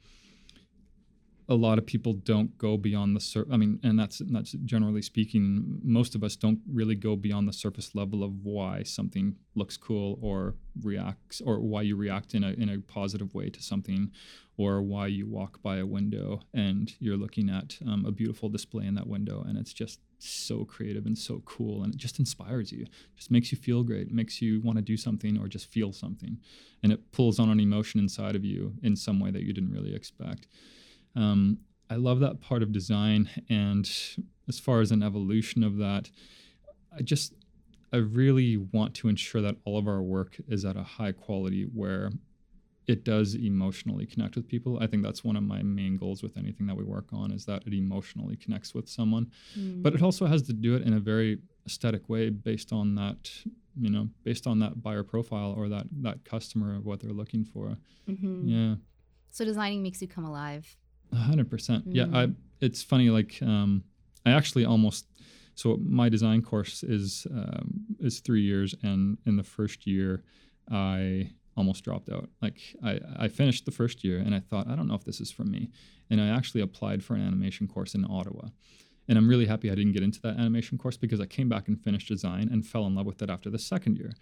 a 1.48 1.55
lot 1.55 1.78
of 1.78 1.87
people 1.87 2.12
don't 2.12 2.57
go 2.59 2.76
beyond 2.76 3.16
the 3.16 3.20
sur- 3.20 3.46
I 3.50 3.57
mean, 3.57 3.81
and 3.83 3.98
that's 3.98 4.22
that's 4.31 4.52
generally 4.64 5.02
speaking, 5.02 5.81
most 5.83 6.14
of 6.14 6.22
us 6.22 6.37
don't 6.37 6.61
really 6.70 6.94
go 6.94 7.16
beyond 7.16 7.48
the 7.48 7.52
surface 7.52 7.94
level 7.94 8.22
of 8.22 8.44
why 8.44 8.83
something 8.83 9.37
looks 9.55 9.76
cool 9.76 10.18
or 10.22 10.55
reacts 10.81 11.40
or 11.40 11.61
why 11.61 11.83
you 11.83 11.96
react 11.96 12.35
in 12.35 12.44
a 12.44 12.50
in 12.50 12.68
a 12.68 12.78
positive 12.78 13.35
way 13.35 13.50
to 13.50 13.62
something 13.62 14.11
or 14.57 14.83
why 14.83 15.07
you 15.07 15.26
walk 15.26 15.62
by 15.62 15.78
a 15.78 15.87
window 15.87 16.40
and 16.52 16.94
you're 16.98 17.16
looking 17.16 17.48
at 17.48 17.78
um, 17.87 18.05
a 18.05 18.12
beautiful 18.12 18.48
display 18.48 18.87
in 18.87 18.94
that 18.94 19.07
window 19.07 19.42
and 19.46 19.59
it's 19.59 19.72
just 19.72 19.98
so 20.18 20.64
creative 20.64 21.07
and 21.07 21.18
so 21.18 21.42
cool 21.44 21.83
and 21.83 21.94
it 21.94 21.98
just 21.98 22.18
inspires 22.20 22.70
you. 22.70 22.87
Just 23.16 23.31
makes 23.31 23.50
you 23.50 23.59
feel 23.59 23.83
great 23.83 24.12
makes 24.12 24.40
you 24.40 24.61
want 24.61 24.76
to 24.76 24.83
do 24.83 24.96
something 24.96 25.38
or 25.38 25.48
just 25.48 25.66
feel 25.66 25.92
something. 25.92 26.38
And 26.83 26.92
it 26.92 27.12
pulls 27.12 27.40
on 27.40 27.50
an 27.50 27.61
emotion 27.61 27.98
inside 27.98 28.37
of 28.37 28.44
you 28.44 28.74
in 28.83 28.94
some 28.94 29.18
way 29.18 29.31
that 29.31 29.42
you 29.42 29.52
didn't 29.52 29.72
really 29.72 29.94
expect 29.94 30.46
um, 31.14 31.59
I 31.90 31.96
love 31.96 32.20
that 32.20 32.40
part 32.40 32.62
of 32.62 32.72
design. 32.72 33.29
And 33.51 33.90
as 34.48 34.59
far 34.59 34.81
as 34.81 34.90
an 34.92 35.03
evolution 35.03 35.62
of 35.62 35.77
that, 35.77 36.11
I 36.96 37.03
just, 37.03 37.35
I 37.92 37.98
really 37.98 38.57
want 38.57 38.94
to 38.94 39.09
ensure 39.09 39.42
that 39.42 39.57
all 39.64 39.79
of 39.79 39.87
our 39.87 40.03
work 40.03 40.37
is 40.48 40.64
at 40.64 40.77
a 40.77 40.83
high 40.83 41.12
quality 41.12 41.64
where 41.64 42.11
it 42.87 43.05
does 43.05 43.35
emotionally 43.35 44.07
connect 44.07 44.37
with 44.37 44.48
people. 44.48 44.79
I 44.81 44.87
think 44.87 45.03
that's 45.03 45.22
one 45.22 45.37
of 45.37 45.42
my 45.42 45.62
main 45.62 45.96
goals 45.96 46.22
with 46.22 46.37
anything 46.37 46.66
that 46.66 46.77
we 46.77 46.83
work 46.83 47.09
on 47.12 47.31
is 47.31 47.44
that 47.44 47.62
it 47.66 47.75
emotionally 47.75 48.37
connects 48.37 48.75
with 48.75 48.88
someone. 48.88 49.31
Mm. 49.57 49.83
But 49.83 49.94
it 49.94 50.03
also 50.03 50.27
has 50.27 50.42
to 50.44 50.53
do 50.53 50.75
it 50.75 50.83
in 50.83 50.94
a 50.94 51.01
very 51.01 51.38
aesthetic 51.66 52.09
way 52.09 52.31
based 52.31 52.72
on 52.72 52.94
that, 52.96 53.31
you 53.79 53.90
know, 53.90 54.09
based 54.25 54.46
on 54.46 54.59
that 54.61 54.83
buyer 54.83 55.05
profile 55.05 55.55
or 55.57 55.68
that 55.68 55.87
that 56.01 56.25
customer 56.25 56.75
of 56.75 56.85
what 56.85 57.01
they're 57.01 57.12
looking 57.12 57.44
for. 57.44 57.77
Mm-hmm. 58.09 58.48
Yeah. 58.48 58.75
So 59.31 59.44
designing 59.44 59.83
makes 59.83 60.03
you 60.03 60.09
come 60.09 60.25
alive 60.25 60.77
hundred 61.14 61.51
percent. 61.51 61.85
Yeah, 61.87 62.05
I. 62.12 62.27
Mm. 62.27 62.35
It's 62.61 62.83
funny. 62.83 63.11
Like, 63.11 63.38
um, 63.42 63.85
I 64.25 64.33
actually 64.33 64.64
almost. 64.64 65.07
So 65.55 65.79
my 65.83 66.09
design 66.09 66.42
course 66.42 66.83
is 66.83 67.27
um, 67.31 67.85
is 68.01 68.20
three 68.20 68.42
years, 68.42 68.75
and 68.83 69.18
in 69.27 69.37
the 69.37 69.42
first 69.42 69.87
year, 69.87 70.25
I 70.70 71.31
almost 71.57 71.85
dropped 71.85 72.09
out. 72.09 72.31
Like, 72.40 72.61
I 72.83 73.01
I 73.18 73.29
finished 73.29 73.64
the 73.64 73.70
first 73.70 74.03
year, 74.05 74.18
and 74.18 74.35
I 74.35 74.40
thought, 74.40 74.68
I 74.68 74.77
don't 74.77 74.88
know 74.88 74.94
if 74.94 75.05
this 75.05 75.20
is 75.20 75.31
for 75.31 75.44
me, 75.44 75.70
and 76.09 76.20
I 76.20 76.29
actually 76.29 76.62
applied 76.62 77.05
for 77.05 77.14
an 77.14 77.27
animation 77.27 77.68
course 77.68 77.94
in 77.94 78.05
Ottawa. 78.05 78.48
And 79.09 79.18
I'm 79.18 79.29
really 79.29 79.46
happy 79.46 79.70
I 79.70 79.75
didn't 79.75 79.92
get 79.92 80.03
into 80.03 80.20
that 80.22 80.38
animation 80.38 80.79
course 80.79 80.96
because 80.96 81.20
I 81.20 81.27
came 81.27 81.48
back 81.48 81.68
and 81.68 81.79
finished 81.79 82.09
design 82.09 82.48
and 82.51 82.64
fell 82.64 82.87
in 82.87 82.94
love 82.94 83.05
with 83.05 83.20
it 83.20 83.31
after 83.31 83.51
the 83.51 83.59
second 83.59 83.98
year. 83.98 84.12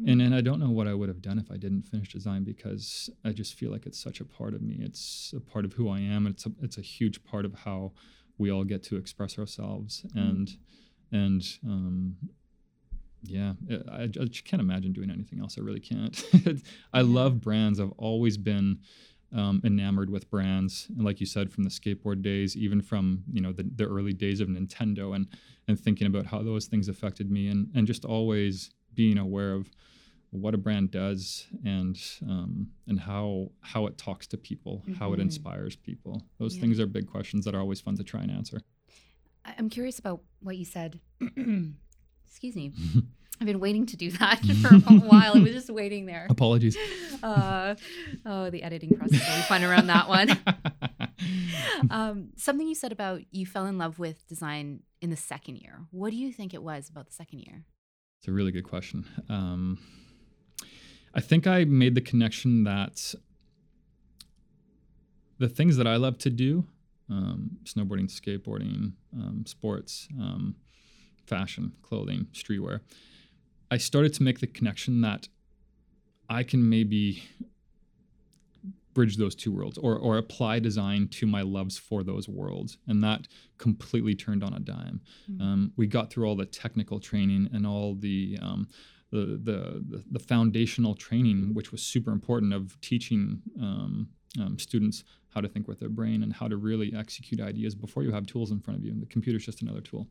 Mm-hmm. 0.00 0.10
And 0.10 0.22
and 0.22 0.34
I 0.34 0.40
don't 0.40 0.60
know 0.60 0.70
what 0.70 0.88
I 0.88 0.94
would 0.94 1.08
have 1.08 1.22
done 1.22 1.38
if 1.38 1.50
I 1.50 1.56
didn't 1.56 1.82
finish 1.82 2.12
design 2.12 2.44
because 2.44 3.10
I 3.24 3.30
just 3.30 3.54
feel 3.54 3.70
like 3.70 3.86
it's 3.86 4.02
such 4.02 4.20
a 4.20 4.24
part 4.24 4.54
of 4.54 4.62
me. 4.62 4.78
It's 4.80 5.32
a 5.36 5.40
part 5.40 5.64
of 5.64 5.74
who 5.74 5.88
I 5.88 6.00
am. 6.00 6.26
It's 6.26 6.46
a 6.46 6.52
it's 6.62 6.78
a 6.78 6.82
huge 6.82 7.22
part 7.24 7.44
of 7.44 7.54
how 7.54 7.92
we 8.38 8.50
all 8.50 8.64
get 8.64 8.82
to 8.84 8.96
express 8.96 9.38
ourselves 9.38 10.04
mm-hmm. 10.08 10.18
and 10.18 10.56
and 11.12 11.42
um, 11.64 12.16
yeah, 13.22 13.54
I, 13.90 14.02
I 14.02 14.06
just 14.06 14.44
can't 14.44 14.60
imagine 14.60 14.92
doing 14.92 15.10
anything 15.10 15.40
else. 15.40 15.56
I 15.58 15.62
really 15.62 15.80
can't. 15.80 16.22
I 16.92 17.00
love 17.00 17.40
brands. 17.40 17.80
I've 17.80 17.92
always 17.96 18.36
been 18.36 18.80
um, 19.34 19.60
enamored 19.64 20.10
with 20.10 20.30
brands, 20.30 20.88
and 20.94 21.04
like 21.04 21.20
you 21.20 21.26
said, 21.26 21.50
from 21.50 21.64
the 21.64 21.70
skateboard 21.70 22.22
days, 22.22 22.56
even 22.56 22.82
from 22.82 23.24
you 23.32 23.40
know 23.40 23.52
the, 23.52 23.68
the 23.74 23.84
early 23.86 24.12
days 24.12 24.40
of 24.40 24.48
Nintendo, 24.48 25.14
and 25.14 25.26
and 25.66 25.78
thinking 25.78 26.06
about 26.06 26.26
how 26.26 26.42
those 26.42 26.66
things 26.66 26.88
affected 26.88 27.30
me, 27.30 27.48
and 27.48 27.68
and 27.74 27.86
just 27.86 28.04
always 28.04 28.70
being 28.94 29.18
aware 29.18 29.52
of 29.52 29.70
what 30.30 30.52
a 30.52 30.58
brand 30.58 30.90
does 30.90 31.46
and 31.64 31.96
um, 32.28 32.68
and 32.88 32.98
how 33.00 33.50
how 33.60 33.86
it 33.86 33.96
talks 33.96 34.26
to 34.28 34.36
people, 34.36 34.82
mm-hmm. 34.82 34.94
how 34.94 35.08
it 35.08 35.12
mm-hmm. 35.14 35.22
inspires 35.22 35.76
people. 35.76 36.22
Those 36.38 36.56
yeah. 36.56 36.62
things 36.62 36.80
are 36.80 36.86
big 36.86 37.06
questions 37.08 37.44
that 37.44 37.54
are 37.54 37.60
always 37.60 37.80
fun 37.80 37.96
to 37.96 38.04
try 38.04 38.22
and 38.22 38.30
answer. 38.30 38.60
I'm 39.44 39.68
curious 39.68 39.98
about 39.98 40.22
what 40.40 40.56
you 40.56 40.64
said. 40.64 41.00
Excuse 42.26 42.56
me. 42.56 42.72
I've 43.40 43.46
been 43.46 43.60
waiting 43.60 43.84
to 43.86 43.96
do 43.96 44.10
that 44.12 44.40
for 44.62 44.74
a 44.74 44.78
while. 44.78 45.36
I 45.36 45.40
was 45.40 45.52
just 45.52 45.70
waiting 45.70 46.06
there. 46.06 46.26
Apologies. 46.30 46.76
Uh, 47.22 47.74
oh, 48.26 48.50
the 48.50 48.62
editing 48.62 48.94
process 48.98 49.26
will 49.26 49.36
be 49.36 49.42
fun 49.42 49.64
around 49.64 49.86
that 49.86 50.10
one. 50.10 50.38
um, 51.88 52.28
something 52.36 52.68
you 52.68 52.74
said 52.74 52.92
about 52.92 53.22
you 53.30 53.46
fell 53.46 53.64
in 53.64 53.78
love 53.78 53.98
with 53.98 54.26
design 54.28 54.80
in 55.00 55.08
the 55.08 55.16
second 55.16 55.56
year. 55.56 55.86
What 55.90 56.10
do 56.10 56.16
you 56.16 56.34
think 56.34 56.52
it 56.52 56.62
was 56.62 56.90
about 56.90 57.06
the 57.06 57.14
second 57.14 57.38
year? 57.38 57.64
It's 58.24 58.28
a 58.30 58.32
really 58.32 58.52
good 58.52 58.64
question. 58.64 59.04
Um, 59.28 59.78
I 61.12 61.20
think 61.20 61.46
I 61.46 61.64
made 61.64 61.94
the 61.94 62.00
connection 62.00 62.64
that 62.64 63.14
the 65.36 65.46
things 65.46 65.76
that 65.76 65.86
I 65.86 65.96
love 65.96 66.16
to 66.20 66.30
do 66.30 66.64
um, 67.10 67.58
snowboarding, 67.64 68.10
skateboarding, 68.10 68.92
um, 69.12 69.44
sports, 69.46 70.08
um, 70.18 70.54
fashion, 71.26 71.72
clothing, 71.82 72.28
streetwear 72.32 72.80
I 73.70 73.76
started 73.76 74.14
to 74.14 74.22
make 74.22 74.40
the 74.40 74.46
connection 74.46 75.02
that 75.02 75.28
I 76.30 76.44
can 76.44 76.66
maybe 76.66 77.24
bridge 78.94 79.16
those 79.16 79.34
two 79.34 79.52
worlds 79.52 79.76
or, 79.78 79.96
or 79.98 80.16
apply 80.16 80.60
design 80.60 81.08
to 81.08 81.26
my 81.26 81.42
loves 81.42 81.76
for 81.76 82.02
those 82.02 82.28
worlds. 82.28 82.78
And 82.86 83.02
that 83.02 83.28
completely 83.58 84.14
turned 84.14 84.42
on 84.42 84.54
a 84.54 84.60
dime. 84.60 85.00
Mm-hmm. 85.30 85.42
Um, 85.42 85.72
we 85.76 85.86
got 85.86 86.10
through 86.10 86.26
all 86.26 86.36
the 86.36 86.46
technical 86.46 87.00
training 87.00 87.50
and 87.52 87.66
all 87.66 87.94
the, 87.94 88.38
um, 88.40 88.68
the, 89.10 89.38
the, 89.42 90.04
the, 90.10 90.18
foundational 90.18 90.94
training, 90.94 91.50
which 91.54 91.70
was 91.70 91.82
super 91.82 92.10
important 92.10 92.52
of 92.52 92.80
teaching 92.80 93.42
um, 93.60 94.08
um, 94.40 94.58
students 94.58 95.04
how 95.28 95.40
to 95.40 95.48
think 95.48 95.68
with 95.68 95.80
their 95.80 95.88
brain 95.88 96.22
and 96.22 96.32
how 96.32 96.48
to 96.48 96.56
really 96.56 96.92
execute 96.96 97.40
ideas 97.40 97.74
before 97.74 98.02
you 98.02 98.12
have 98.12 98.26
tools 98.26 98.50
in 98.50 98.60
front 98.60 98.78
of 98.78 98.84
you. 98.84 98.92
And 98.92 99.02
the 99.02 99.06
computer's 99.06 99.44
just 99.44 99.62
another 99.62 99.80
tool 99.80 100.08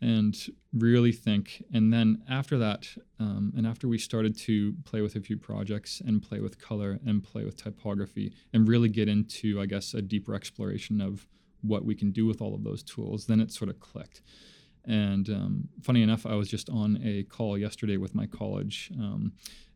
and 0.00 0.36
really 0.72 1.12
think. 1.12 1.62
And 1.72 1.92
then 1.92 2.22
after 2.28 2.58
that, 2.58 2.88
um, 3.18 3.52
and 3.56 3.66
after 3.66 3.88
we 3.88 3.98
started 3.98 4.36
to 4.40 4.74
play 4.84 5.00
with 5.00 5.16
a 5.16 5.20
few 5.20 5.36
projects 5.36 6.02
and 6.04 6.22
play 6.22 6.40
with 6.40 6.58
color 6.58 6.98
and 7.06 7.22
play 7.22 7.44
with 7.44 7.56
typography 7.56 8.32
and 8.52 8.68
really 8.68 8.88
get 8.88 9.08
into, 9.08 9.60
I 9.60 9.66
guess, 9.66 9.94
a 9.94 10.02
deeper 10.02 10.34
exploration 10.34 11.00
of 11.00 11.26
what 11.62 11.84
we 11.84 11.94
can 11.94 12.10
do 12.10 12.26
with 12.26 12.42
all 12.42 12.54
of 12.54 12.64
those 12.64 12.82
tools, 12.82 13.26
then 13.26 13.40
it 13.40 13.50
sort 13.50 13.70
of 13.70 13.80
clicked. 13.80 14.20
And 14.86 15.28
um, 15.30 15.68
funny 15.82 16.02
enough, 16.02 16.26
I 16.26 16.34
was 16.34 16.48
just 16.48 16.68
on 16.68 17.00
a 17.02 17.22
call 17.24 17.56
yesterday 17.56 17.96
with 17.96 18.14
my 18.14 18.26
college. 18.26 18.90
Um, 18.98 19.32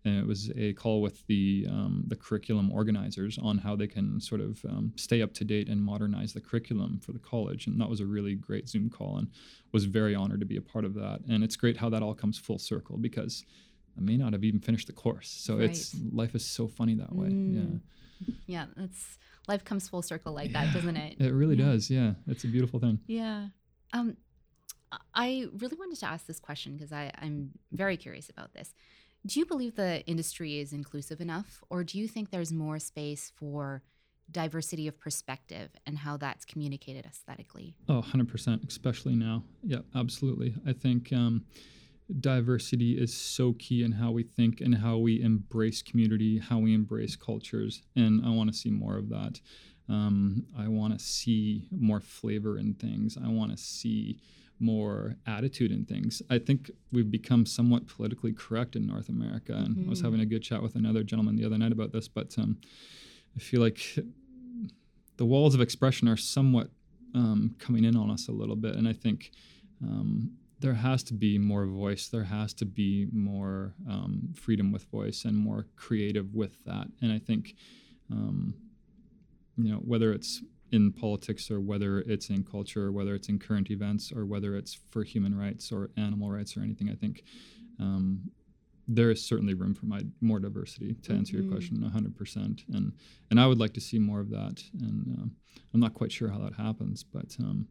and 0.09 0.18
it 0.18 0.27
was 0.27 0.51
a 0.57 0.73
call 0.75 1.01
with 1.03 1.27
the 1.27 1.66
um, 1.68 2.05
the 2.07 2.16
curriculum 2.16 2.73
organizers 2.73 3.38
on 3.38 3.59
how 3.59 3.77
they 3.77 3.87
can 3.87 4.21
sort 4.21 4.40
of 4.40 4.64
um, 4.64 4.92
stay 4.97 5.23
up 5.23 5.35
to 5.35 5.44
date 5.44 5.68
and 5.68 5.83
modernize 5.83 6.33
the 6.33 6.40
curriculum 6.40 6.99
for 7.01 7.12
the 7.12 7.18
college, 7.18 7.66
and 7.66 7.81
that 7.81 7.88
was 7.88 8.01
a 8.01 8.07
really 8.07 8.35
great 8.35 8.68
Zoom 8.68 8.88
call, 8.88 9.18
and 9.18 9.29
was 9.73 9.85
very 9.85 10.14
honored 10.14 10.40
to 10.40 10.47
be 10.47 10.57
a 10.57 10.62
part 10.62 10.85
of 10.85 10.94
that. 10.94 11.21
And 11.29 11.44
it's 11.44 11.57
great 11.57 11.77
how 11.77 11.88
that 11.90 12.03
all 12.03 12.14
comes 12.14 12.38
full 12.38 12.59
circle 12.59 12.97
because 12.97 13.44
I 13.97 14.01
may 14.01 14.16
not 14.16 14.33
have 14.33 14.44
even 14.44 14.61
finished 14.61 14.87
the 14.87 14.92
course, 14.92 15.29
so 15.29 15.57
right. 15.59 15.71
it's 15.71 15.94
life 16.12 16.35
is 16.35 16.44
so 16.44 16.66
funny 16.66 16.94
that 16.94 17.14
way. 17.14 17.29
Mm. 17.29 17.81
Yeah, 18.27 18.35
yeah, 18.47 18.85
it's 18.85 19.18
life 19.47 19.64
comes 19.64 19.88
full 19.88 20.03
circle 20.03 20.33
like 20.33 20.51
yeah, 20.51 20.64
that, 20.64 20.75
doesn't 20.75 20.97
it? 20.97 21.16
It 21.21 21.33
really 21.33 21.57
yeah. 21.57 21.66
does. 21.66 21.90
Yeah, 21.90 22.12
it's 22.27 22.44
a 22.44 22.49
beautiful 22.49 22.81
thing. 22.81 23.01
Yeah. 23.07 23.49
Um, 23.92 24.16
I 25.14 25.47
really 25.59 25.77
wanted 25.77 25.99
to 25.99 26.07
ask 26.07 26.27
this 26.27 26.40
question 26.40 26.77
because 26.77 26.92
I'm 26.92 27.51
very 27.73 27.97
curious 27.97 28.29
about 28.29 28.55
this. 28.55 28.75
Do 29.26 29.40
you 29.40 29.46
believe 29.46 29.74
the 29.74 30.07
industry 30.07 30.59
is 30.59 30.72
inclusive 30.72 31.20
enough, 31.20 31.62
or 31.70 31.85
do 31.85 31.98
you 31.98 32.09
think 32.09 32.31
there's 32.31 32.52
more 32.52 32.78
space 32.78 33.33
for 33.37 33.83
diversity 34.31 34.87
of 34.87 34.98
perspective 34.98 35.70
and 35.87 35.98
how 35.98 36.16
that's 36.16 36.44
communicated 36.44 37.04
aesthetically? 37.07 37.74
Oh, 37.88 38.02
100%, 38.02 38.68
especially 38.68 39.16
now. 39.16 39.42
Yeah, 39.62 39.81
absolutely. 39.94 40.54
I 40.66 40.72
think 40.72 41.12
um, 41.12 41.44
diversity 42.20 42.92
is 42.92 43.14
so 43.14 43.54
key 43.59 43.83
in 43.83 43.92
how 43.92 44.11
we 44.11 44.22
think 44.22 44.61
and 44.61 44.76
how 44.76 44.98
we 44.98 45.20
embrace 45.22 45.83
community, 45.83 46.38
how 46.38 46.59
we 46.59 46.74
embrace 46.74 47.16
cultures. 47.16 47.83
And 47.96 48.24
I 48.24 48.31
want 48.31 48.50
to 48.50 48.57
see 48.57 48.70
more 48.70 48.96
of 48.96 49.09
that. 49.11 49.40
Um, 49.88 50.44
I 50.59 50.68
want 50.68 50.98
to 50.98 51.05
see 51.05 51.68
more 51.70 52.01
flavor 52.01 52.59
in 52.59 52.74
things. 52.74 53.16
I 53.22 53.29
want 53.29 53.53
to 53.53 53.57
see 53.57 54.18
more 54.61 55.16
attitude 55.27 55.70
in 55.70 55.85
things. 55.85 56.20
I 56.29 56.38
think 56.38 56.70
we've 56.92 57.11
become 57.11 57.46
somewhat 57.46 57.87
politically 57.87 58.33
correct 58.33 58.77
in 58.77 58.87
North 58.87 59.09
America. 59.09 59.53
And 59.53 59.77
mm-hmm. 59.77 59.87
I 59.87 59.90
was 59.90 59.98
mm-hmm. 59.98 60.07
having 60.07 60.20
a 60.20 60.27
good 60.27 60.42
chat 60.42 60.62
with 60.62 60.74
another 60.74 61.03
gentleman 61.03 61.37
the 61.37 61.44
other 61.44 61.59
night 61.59 61.72
about 61.72 61.92
this, 61.92 62.09
but 62.09 62.35
um, 62.38 62.59
I 63.37 63.40
feel 63.40 63.61
like 63.61 63.81
the 65.16 65.24
walls 65.24 65.55
of 65.55 65.61
expression 65.61 66.09
are 66.09 66.16
somewhat 66.16 66.70
um, 67.14 67.55
coming 67.59 67.85
in 67.85 67.96
on 67.96 68.11
us 68.11 68.29
a 68.29 68.33
little 68.33 68.57
bit. 68.57 68.74
And 68.74 68.88
I 68.88 68.92
think 68.92 69.31
um, 69.83 70.33
there 70.61 70.74
has 70.74 71.03
to 71.05 71.14
be 71.14 71.38
more 71.38 71.66
voice, 71.66 72.09
there 72.09 72.24
has 72.24 72.53
to 72.55 72.64
be 72.64 73.07
more 73.12 73.74
um, 73.88 74.35
freedom 74.35 74.72
with 74.72 74.85
voice 74.85 75.24
and 75.24 75.37
more 75.37 75.66
creative 75.77 76.35
with 76.35 76.64
that. 76.64 76.88
And 77.01 77.12
I 77.12 77.18
think, 77.18 77.55
um, 78.11 78.55
you 79.59 79.73
know, 79.73 79.79
whether 79.79 80.12
it's 80.12 80.42
in 80.71 80.92
politics 80.92 81.51
or 81.51 81.61
whether 81.61 82.01
it's 82.01 82.29
in 82.29 82.44
culture 82.44 82.87
or 82.87 82.92
whether 82.92 83.14
it's 83.14 83.29
in 83.29 83.38
current 83.38 83.71
events 83.71 84.12
or 84.12 84.27
whether 84.27 84.57
it's 84.57 84.79
for 84.90 85.03
human 85.03 85.37
rights 85.37 85.73
or 85.73 85.90
animal 85.97 86.31
rights 86.31 86.57
or 86.57 86.61
anything, 86.61 86.90
I 86.90 86.94
think 86.94 87.25
um, 87.81 88.31
there 88.87 89.11
is 89.11 89.25
certainly 89.25 89.55
room 89.55 89.75
for 89.75 89.87
my 89.87 90.01
more 90.21 90.40
diversity 90.40 90.94
to 91.03 91.12
answer 91.12 91.37
mm-hmm. 91.37 91.44
your 91.44 91.53
question 91.53 91.77
100% 91.79 92.64
and 92.75 92.92
and 93.31 93.38
i 93.38 93.47
would 93.47 93.59
like 93.59 93.75
to 93.75 93.81
see 93.81 93.99
more 93.99 94.21
of 94.21 94.31
that. 94.31 94.62
And 94.81 95.18
uh, 95.18 95.27
i'm 95.75 95.81
not 95.81 95.94
quite 95.94 96.11
sure 96.11 96.31
how 96.31 96.38
that 96.38 96.55
happens 96.55 97.05
but 97.05 97.37
um, 97.38 97.68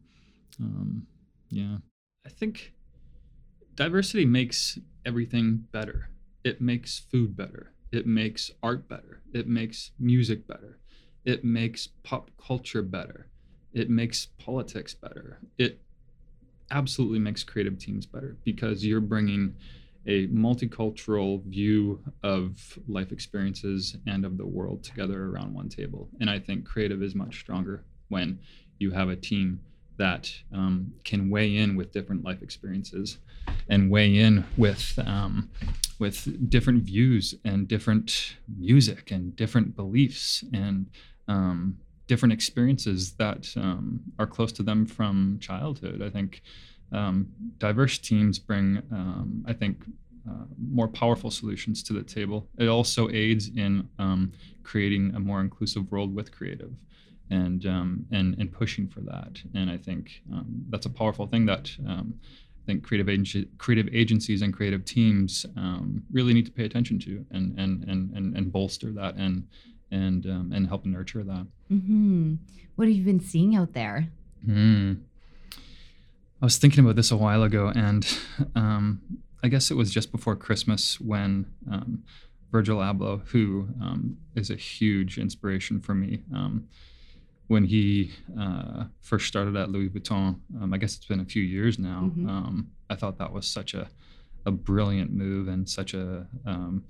um, 0.60 1.06
yeah. 1.50 1.78
I 2.24 2.30
think 2.30 2.72
diversity 3.74 4.26
makes 4.26 4.78
everything 5.04 5.66
better. 5.72 6.10
It 6.44 6.60
makes 6.60 6.98
food 6.98 7.36
better. 7.36 7.72
It 7.90 8.06
makes 8.06 8.50
art 8.62 8.88
better. 8.88 9.22
It 9.32 9.48
makes 9.48 9.92
music 9.98 10.46
better 10.46 10.78
it 11.24 11.44
makes 11.44 11.88
pop 12.02 12.30
culture 12.44 12.82
better. 12.82 13.28
It 13.72 13.90
makes 13.90 14.26
politics 14.38 14.94
better. 14.94 15.38
It 15.58 15.80
absolutely 16.70 17.18
makes 17.18 17.44
creative 17.44 17.78
teams 17.78 18.06
better 18.06 18.36
because 18.44 18.84
you're 18.84 19.00
bringing 19.00 19.54
a 20.06 20.26
multicultural 20.28 21.44
view 21.44 22.02
of 22.22 22.78
life 22.88 23.12
experiences 23.12 23.96
and 24.06 24.24
of 24.24 24.38
the 24.38 24.46
world 24.46 24.82
together 24.82 25.26
around 25.26 25.52
one 25.52 25.68
table. 25.68 26.08
And 26.20 26.30
I 26.30 26.38
think 26.38 26.64
creative 26.64 27.02
is 27.02 27.14
much 27.14 27.40
stronger 27.40 27.84
when 28.08 28.38
you 28.78 28.90
have 28.92 29.10
a 29.10 29.16
team 29.16 29.60
that 29.98 30.32
um, 30.52 30.92
can 31.04 31.30
weigh 31.30 31.56
in 31.56 31.76
with 31.76 31.92
different 31.92 32.24
life 32.24 32.42
experiences 32.42 33.18
and 33.68 33.90
weigh 33.90 34.16
in 34.16 34.44
with 34.56 34.98
um, 35.04 35.50
with 35.98 36.48
different 36.48 36.84
views 36.84 37.34
and 37.44 37.68
different 37.68 38.36
music 38.56 39.10
and 39.10 39.34
different 39.36 39.76
beliefs 39.76 40.44
and 40.52 40.86
um, 41.26 41.76
different 42.06 42.32
experiences 42.32 43.12
that 43.12 43.52
um, 43.56 44.00
are 44.18 44.26
close 44.26 44.52
to 44.52 44.62
them 44.62 44.86
from 44.86 45.38
childhood. 45.40 46.02
I 46.02 46.10
think 46.10 46.42
um, 46.92 47.28
diverse 47.58 47.98
teams 47.98 48.38
bring, 48.38 48.82
um, 48.90 49.44
I 49.46 49.52
think, 49.52 49.84
uh, 50.28 50.44
more 50.70 50.88
powerful 50.88 51.30
solutions 51.30 51.82
to 51.82 51.92
the 51.92 52.02
table. 52.02 52.48
It 52.58 52.68
also 52.68 53.08
aids 53.10 53.50
in 53.54 53.88
um, 53.98 54.32
creating 54.62 55.14
a 55.14 55.20
more 55.20 55.40
inclusive 55.40 55.90
world 55.90 56.14
with 56.14 56.32
creative 56.32 56.72
and 57.30 57.66
um, 57.66 58.06
and 58.10 58.36
and 58.38 58.52
pushing 58.52 58.88
for 58.88 59.00
that. 59.00 59.42
And 59.54 59.70
I 59.70 59.76
think 59.76 60.22
um, 60.32 60.64
that's 60.68 60.86
a 60.86 60.90
powerful 60.90 61.26
thing 61.26 61.46
that 61.46 61.70
um, 61.86 62.14
I 62.62 62.66
think 62.66 62.84
creative 62.84 63.46
creative 63.58 63.92
agencies 63.94 64.42
and 64.42 64.52
creative 64.52 64.84
teams 64.84 65.46
um, 65.56 66.02
really 66.10 66.34
need 66.34 66.46
to 66.46 66.52
pay 66.52 66.64
attention 66.64 66.98
to 67.00 67.24
and 67.30 67.58
and 67.58 67.84
and 67.84 68.10
and, 68.14 68.36
and 68.36 68.52
bolster 68.52 68.92
that 68.92 69.16
and 69.16 69.46
and 69.90 70.26
um, 70.26 70.52
and 70.54 70.68
help 70.68 70.84
nurture 70.84 71.24
that. 71.24 71.46
Mm-hmm. 71.70 72.34
What 72.76 72.88
have 72.88 72.96
you 72.96 73.04
been 73.04 73.20
seeing 73.20 73.56
out 73.56 73.72
there? 73.72 74.08
Mm. 74.46 75.00
I 76.40 76.44
was 76.44 76.56
thinking 76.56 76.84
about 76.84 76.94
this 76.94 77.10
a 77.10 77.16
while 77.16 77.42
ago, 77.42 77.72
and 77.74 78.06
um, 78.54 79.00
I 79.42 79.48
guess 79.48 79.72
it 79.72 79.74
was 79.74 79.90
just 79.90 80.12
before 80.12 80.36
Christmas 80.36 81.00
when 81.00 81.46
Virgil 82.52 82.78
Abloh, 82.78 83.26
who 83.26 83.68
is 84.36 84.48
a 84.48 84.54
huge 84.54 85.18
inspiration 85.18 85.80
for 85.80 85.94
me 85.96 86.22
when 87.48 87.64
he 87.64 88.12
uh, 88.38 88.84
first 89.00 89.26
started 89.26 89.56
at 89.56 89.70
Louis 89.70 89.88
Vuitton, 89.88 90.38
um, 90.60 90.72
I 90.72 90.78
guess 90.78 90.96
it's 90.96 91.06
been 91.06 91.20
a 91.20 91.24
few 91.24 91.42
years 91.42 91.78
now. 91.78 92.10
Mm-hmm. 92.10 92.28
Um, 92.28 92.68
I 92.88 92.94
thought 92.94 93.18
that 93.18 93.32
was 93.32 93.46
such 93.46 93.74
a, 93.74 93.88
a 94.46 94.50
brilliant 94.50 95.12
move 95.12 95.48
and 95.48 95.68
such 95.68 95.94
a 95.94 96.26
um, 96.46 96.84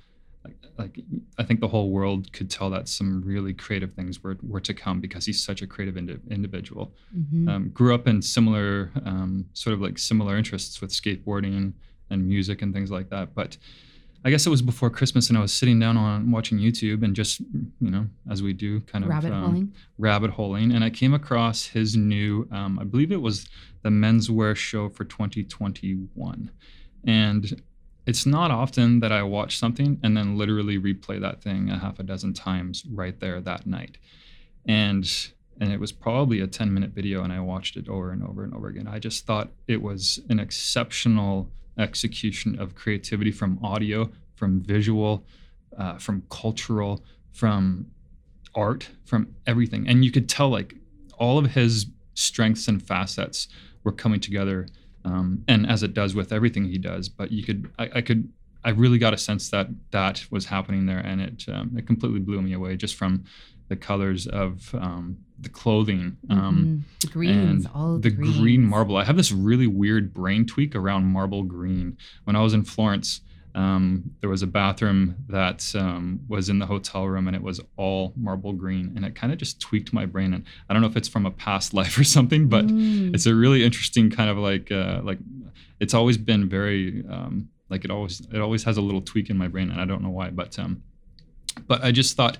like, 0.45 0.57
like, 0.79 1.01
I 1.39 1.43
think 1.43 1.61
the 1.61 1.69
whole 1.69 1.91
world 1.91 2.33
could 2.33 2.51
tell 2.51 2.71
that 2.71 2.89
some 2.89 3.23
really 3.23 3.53
creative 3.53 3.93
things 3.95 4.23
were, 4.23 4.37
were 4.43 4.61
to 4.61 4.75
come 4.75 5.01
because 5.01 5.27
he's 5.27 5.43
such 5.43 5.63
a 5.63 5.67
creative 5.67 5.97
indi- 5.97 6.21
individual. 6.31 6.93
Mm-hmm. 7.17 7.49
Um, 7.49 7.69
grew 7.71 7.95
up 7.95 8.07
in 8.07 8.23
similar 8.23 8.91
um, 9.05 9.47
sort 9.53 9.75
of 9.75 9.81
like 9.81 9.99
similar 9.99 10.37
interests 10.37 10.81
with 10.81 10.91
skateboarding 10.91 11.73
and 12.11 12.27
music 12.27 12.63
and 12.63 12.73
things 12.73 12.91
like 12.91 13.11
that, 13.11 13.35
but 13.35 13.57
I 14.25 14.31
guess 14.31 14.47
it 14.47 14.51
was 14.51 14.63
before 14.63 14.91
Christmas, 14.91 15.29
and 15.29 15.39
I 15.39 15.41
was 15.41 15.53
sitting 15.53 15.79
down 15.79 15.97
on 15.97 16.31
watching 16.31 16.59
YouTube 16.59 17.05
and 17.05 17.15
just, 17.15 17.41
you 17.41 17.91
know, 17.91 18.07
as 18.31 18.43
we 18.43 18.53
do, 18.53 18.81
kind 18.81 19.05
of 19.05 19.11
Rabbit 19.11 19.33
um, 19.33 19.45
holing. 19.45 19.73
rabbit 19.97 20.31
holing, 20.31 20.73
and 20.73 20.83
I 20.83 20.91
came 20.91 21.15
across 21.15 21.67
his 21.67 21.97
new, 21.97 22.49
um, 22.51 22.79
I 22.79 22.85
believe 22.85 23.13
it 23.13 23.23
was 23.23 23.49
the 23.83 23.91
menswear 23.91 24.57
show 24.57 24.89
for 24.89 25.05
2021, 25.05 26.51
and 27.07 27.63
it's 28.07 28.27
not 28.27 28.51
often 28.51 29.01
that 29.01 29.13
I 29.13 29.23
watch 29.23 29.59
something 29.59 30.01
and 30.03 30.17
then 30.17 30.37
literally 30.37 30.79
replay 30.79 31.21
that 31.21 31.43
thing 31.43 31.71
a 31.71 31.79
half 31.79 31.99
a 31.99 32.03
dozen 32.03 32.33
times 32.33 32.85
right 32.91 33.19
there 33.21 33.41
that 33.41 33.67
night, 33.67 33.99
and 34.67 35.09
and 35.61 35.73
it 35.73 35.81
was 35.81 35.93
probably 35.93 36.41
a 36.41 36.47
10 36.47 36.73
minute 36.73 36.91
video, 36.91 37.23
and 37.23 37.33
I 37.33 37.41
watched 37.41 37.77
it 37.77 37.89
over 37.89 38.11
and 38.11 38.25
over 38.25 38.45
and 38.45 38.55
over 38.55 38.69
again. 38.69 38.89
I 38.89 38.99
just 38.99 39.27
thought 39.27 39.51
it 39.67 39.83
was 39.83 40.21
an 40.29 40.39
exceptional 40.41 41.51
execution 41.79 42.59
of 42.59 42.75
creativity 42.75 43.31
from 43.31 43.59
audio, 43.63 44.11
from 44.35 44.61
visual, 44.61 45.25
uh, 45.77 45.99
from 45.99 46.23
cultural, 46.31 47.05
from 47.33 47.87
art, 48.55 48.89
from 49.05 49.35
everything. 49.47 49.89
And 49.89 50.05
you 50.05 50.11
could 50.11 50.29
tell 50.29 50.49
like 50.49 50.75
all 51.19 51.39
of 51.39 51.53
his 51.53 51.87
strengths 52.15 52.69
and 52.69 52.83
facets 52.83 53.49
were 53.85 53.93
coming 53.93 54.21
together. 54.21 54.67
Um, 55.05 55.45
and 55.49 55.69
as 55.69 55.83
it 55.83 55.95
does 55.95 56.15
with 56.15 56.33
everything 56.33 56.65
he 56.65 56.79
does, 56.79 57.09
but 57.09 57.31
you 57.31 57.43
could, 57.45 57.71
I, 57.79 57.91
I 57.97 58.01
could, 58.01 58.33
I 58.65 58.71
really 58.71 58.99
got 58.99 59.15
a 59.15 59.19
sense 59.19 59.51
that 59.51 59.69
that 59.93 60.27
was 60.31 60.47
happening 60.47 60.87
there, 60.87 60.99
and 60.99 61.21
it 61.21 61.45
um, 61.49 61.75
it 61.79 61.87
completely 61.87 62.19
blew 62.19 62.43
me 62.43 62.53
away 62.53 62.77
just 62.77 62.97
from 62.97 63.25
the 63.69 63.77
colors 63.77 64.27
of 64.27 64.75
um, 64.75 65.19
the 65.41 65.49
clothing. 65.49 66.17
Um, 66.31 66.39
Mhm. 66.39 67.01
The 67.01 67.07
greens, 67.09 67.67
all 67.75 67.99
the 67.99 68.11
the, 68.11 68.17
green 68.17 68.63
marble. 68.65 68.97
I 68.97 69.05
have 69.05 69.17
this 69.17 69.31
really 69.33 69.67
weird 69.67 70.13
brain 70.13 70.47
tweak 70.47 70.75
around 70.75 71.05
marble 71.07 71.43
green. 71.45 71.97
When 72.25 72.35
I 72.37 72.41
was 72.43 72.55
in 72.55 72.65
Florence, 72.65 73.21
um, 73.55 74.11
there 74.21 74.31
was 74.31 74.43
a 74.43 74.47
bathroom 74.47 75.17
that 75.29 75.61
um, 75.75 76.21
was 76.29 76.49
in 76.49 76.59
the 76.59 76.67
hotel 76.67 77.07
room, 77.07 77.27
and 77.29 77.37
it 77.37 77.43
was 77.43 77.61
all 77.77 78.13
marble 78.17 78.53
green, 78.53 78.93
and 78.97 79.05
it 79.05 79.15
kind 79.15 79.33
of 79.33 79.39
just 79.39 79.61
tweaked 79.61 79.93
my 79.93 80.07
brain. 80.07 80.33
And 80.35 80.45
I 80.69 80.73
don't 80.73 80.83
know 80.83 80.89
if 80.89 80.97
it's 80.97 81.09
from 81.09 81.27
a 81.27 81.31
past 81.31 81.73
life 81.81 81.99
or 81.99 82.05
something, 82.05 82.49
but 82.49 82.67
Mm. 82.67 83.15
it's 83.15 83.27
a 83.27 83.35
really 83.35 83.65
interesting 83.65 84.11
kind 84.11 84.31
of 84.31 84.39
like 84.39 84.71
uh, 84.73 85.01
like 85.05 85.19
it's 85.81 85.95
always 85.95 86.19
been 86.19 86.49
very 86.49 87.05
um, 87.09 87.49
like 87.69 87.85
it 87.85 87.91
always 87.91 88.21
it 88.33 88.41
always 88.41 88.65
has 88.65 88.77
a 88.77 88.81
little 88.83 89.03
tweak 89.03 89.31
in 89.31 89.37
my 89.39 89.47
brain, 89.49 89.71
and 89.71 89.81
I 89.81 89.85
don't 89.85 90.03
know 90.03 90.11
why, 90.11 90.31
but 90.31 90.59
um, 90.59 90.83
but 91.67 91.83
I 91.85 91.91
just 91.93 92.17
thought 92.17 92.39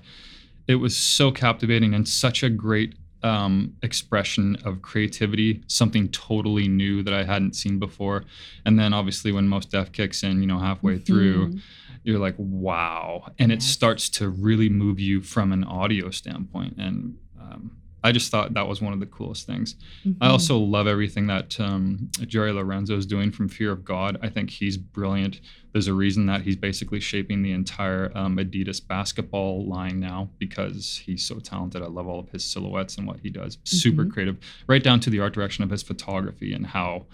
it 0.69 0.75
was 0.75 0.95
so 0.95 1.31
captivating 1.31 1.95
and 1.95 2.07
such 2.07 2.43
a 2.43 2.49
great 2.49 2.93
um, 3.23 3.75
expression 3.81 4.55
of 4.63 4.81
creativity, 4.83 5.63
something 5.67 6.07
totally 6.09 6.67
new 6.67 7.01
that 7.03 7.13
I 7.13 7.23
hadn't 7.23 7.55
seen 7.55 7.79
before. 7.79 8.23
And 8.65 8.79
then 8.79 8.93
obviously 8.93 9.31
when 9.31 9.47
Mos 9.47 9.65
Def 9.65 9.91
kicks 9.91 10.21
in, 10.23 10.41
you 10.41 10.47
know, 10.47 10.59
halfway 10.59 10.99
through, 10.99 11.47
Mhm. 11.49 11.61
you're 12.03 12.19
like, 12.19 12.35
wow. 12.37 13.33
And 13.39 13.51
it 13.51 13.61
starts 13.63 14.09
to 14.11 14.29
really 14.29 14.69
move 14.69 14.99
you 14.99 15.21
from 15.21 15.51
an 15.51 15.63
audio 15.63 16.11
standpoint. 16.11 16.75
And 16.77 17.15
um, 17.41 17.71
I 18.03 18.11
just 18.11 18.31
thought 18.31 18.53
that 18.53 18.67
was 18.67 18.81
one 18.81 18.93
of 18.93 18.99
the 18.99 19.05
coolest 19.05 19.45
things. 19.45 19.75
I 20.21 20.27
Mhm. 20.27 20.31
also 20.31 20.57
love 20.57 20.87
everything 20.87 21.27
that 21.27 21.59
um, 21.59 22.09
Jerry 22.27 22.51
Lorenzo 22.53 22.95
is 22.97 23.05
doing 23.05 23.29
from 23.31 23.49
Fear 23.49 23.71
of 23.71 23.83
God. 23.83 24.17
I 24.21 24.29
think 24.29 24.49
he's 24.49 24.77
brilliant. 24.77 25.41
There's 25.73 25.87
a 25.87 25.93
reason 25.93 26.25
that 26.27 26.41
he's 26.43 26.55
basically 26.55 26.99
shaping 26.99 27.41
the 27.41 27.51
entire 27.51 28.11
um, 28.17 28.37
Adidas 28.37 28.79
basketball 28.85 29.65
line 29.67 29.99
now 29.99 30.29
because 30.39 31.01
he's 31.05 31.23
so 31.25 31.39
talented. 31.39 31.81
I 31.81 31.87
love 31.87 32.07
all 32.07 32.19
of 32.19 32.29
his 32.29 32.45
silhouettes 32.45 32.97
and 32.97 33.05
what 33.05 33.19
he 33.21 33.29
does. 33.29 33.57
Super 33.65 34.05
Mhm. 34.05 34.11
creative, 34.11 34.37
right 34.67 34.81
down 34.83 34.99
to 35.01 35.09
the 35.09 35.19
art 35.19 35.33
direction 35.33 35.63
of 35.63 35.69
his 35.69 35.83
photography 35.83 36.53
and 36.53 36.67
how 36.67 37.05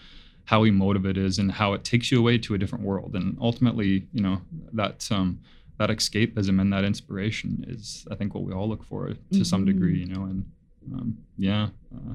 how 0.50 0.64
emotive 0.64 1.08
it 1.08 1.18
is 1.18 1.40
and 1.40 1.52
how 1.54 1.74
it 1.74 1.84
takes 1.84 2.12
you 2.12 2.20
away 2.20 2.38
to 2.38 2.54
a 2.54 2.58
different 2.60 2.86
world. 2.86 3.16
And 3.16 3.36
ultimately, 3.42 4.06
you 4.14 4.22
know, 4.22 4.42
that 4.74 5.12
um, 5.12 5.40
that 5.80 5.90
escapism 5.90 6.62
and 6.62 6.72
that 6.72 6.86
inspiration 6.86 7.66
is, 7.68 8.06
I 8.12 8.16
think, 8.16 8.36
what 8.36 8.44
we 8.44 8.54
all 8.54 8.70
look 8.70 8.84
for 8.84 9.12
to 9.32 9.44
some 9.44 9.64
Mhm. 9.64 9.66
degree. 9.66 10.00
You 10.02 10.06
know, 10.14 10.26
and 10.26 10.46
um, 10.94 11.18
yeah, 11.38 11.70
uh, 11.96 12.14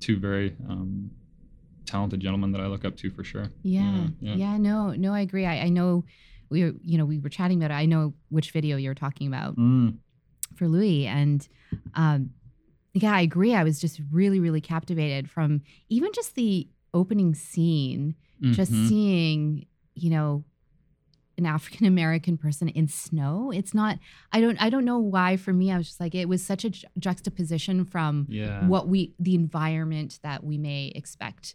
two 0.00 0.18
very 0.18 0.56
um, 0.68 1.10
talented 1.86 2.20
gentlemen 2.20 2.52
that 2.52 2.60
I 2.60 2.66
look 2.66 2.84
up 2.84 2.96
to 2.98 3.10
for 3.10 3.24
sure. 3.24 3.50
Yeah, 3.62 4.08
yeah. 4.20 4.34
yeah, 4.34 4.56
no, 4.56 4.92
no, 4.92 5.12
I 5.12 5.20
agree. 5.20 5.46
I, 5.46 5.60
I 5.62 5.68
know 5.68 6.04
we 6.50 6.64
were, 6.64 6.72
you 6.82 6.98
know, 6.98 7.04
we 7.04 7.18
were 7.18 7.28
chatting 7.28 7.58
about 7.62 7.70
it. 7.74 7.78
I 7.78 7.86
know 7.86 8.14
which 8.30 8.52
video 8.52 8.76
you're 8.76 8.94
talking 8.94 9.26
about 9.26 9.56
Mm, 9.56 9.98
for 10.56 10.68
Louis, 10.68 11.06
and 11.06 11.46
um, 11.94 12.30
yeah, 12.94 13.14
I 13.14 13.20
agree. 13.22 13.54
I 13.54 13.64
was 13.64 13.80
just 13.80 14.00
really, 14.10 14.40
really 14.40 14.60
captivated 14.60 15.30
from 15.30 15.62
even 15.88 16.10
just 16.14 16.34
the 16.34 16.68
opening 16.94 17.34
scene, 17.34 18.14
just 18.52 18.72
mhm. 18.72 18.88
seeing, 18.88 19.66
you 19.94 20.10
know, 20.10 20.44
an 21.38 21.46
African 21.46 21.86
American 21.86 22.36
person 22.36 22.68
in 22.68 22.88
snow. 22.88 23.50
It's 23.54 23.72
not. 23.72 23.98
I 24.32 24.40
don't. 24.40 24.60
I 24.60 24.68
don't 24.68 24.84
know 24.84 24.98
why. 24.98 25.36
For 25.36 25.52
me, 25.52 25.72
I 25.72 25.78
was 25.78 25.86
just 25.86 26.00
like, 26.00 26.14
it 26.14 26.28
was 26.28 26.44
such 26.44 26.64
a 26.64 26.70
ju- 26.70 26.86
juxtaposition 26.98 27.84
from 27.84 28.26
yeah. 28.28 28.66
what 28.66 28.88
we 28.88 29.14
the 29.18 29.34
environment 29.34 30.18
that 30.22 30.44
we 30.44 30.58
may 30.58 30.92
expect 30.94 31.54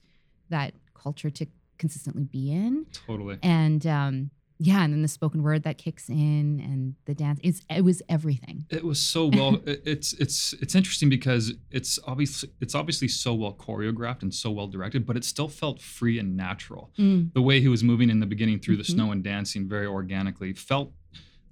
that 0.49 0.73
culture 0.95 1.29
to 1.29 1.45
consistently 1.77 2.23
be 2.23 2.51
in 2.51 2.85
Totally. 3.07 3.37
and 3.43 3.85
um 3.85 4.29
yeah 4.65 4.83
and 4.83 4.93
then 4.93 5.01
the 5.01 5.07
spoken 5.07 5.43
word 5.43 5.63
that 5.63 5.77
kicks 5.77 6.09
in 6.09 6.59
and 6.63 6.95
the 7.05 7.13
dance 7.13 7.39
it's 7.43 7.61
it 7.69 7.83
was 7.83 8.01
everything 8.09 8.65
It 8.69 8.83
was 8.91 8.99
so 9.13 9.21
well. 9.27 9.53
it's 9.65 10.13
it's 10.13 10.53
it's 10.63 10.73
interesting 10.79 11.09
because 11.09 11.53
it's 11.71 11.99
obviously 12.07 12.49
it's 12.61 12.75
obviously 12.75 13.07
so 13.07 13.33
well 13.41 13.53
choreographed 13.53 14.21
and 14.23 14.33
so 14.33 14.49
well 14.51 14.67
directed, 14.67 15.05
but 15.05 15.15
it 15.17 15.23
still 15.25 15.47
felt 15.61 15.81
free 15.81 16.17
and 16.19 16.29
natural. 16.37 16.91
Mm, 16.97 17.33
The 17.33 17.41
way 17.41 17.59
he 17.61 17.67
was 17.67 17.83
moving 17.83 18.09
in 18.09 18.19
the 18.19 18.25
beginning 18.25 18.59
through 18.59 18.77
the 18.77 18.83
Mhm. 18.83 18.93
snow 18.95 19.11
and 19.11 19.21
dancing 19.23 19.67
very 19.67 19.85
organically 19.87 20.53
felt 20.53 20.93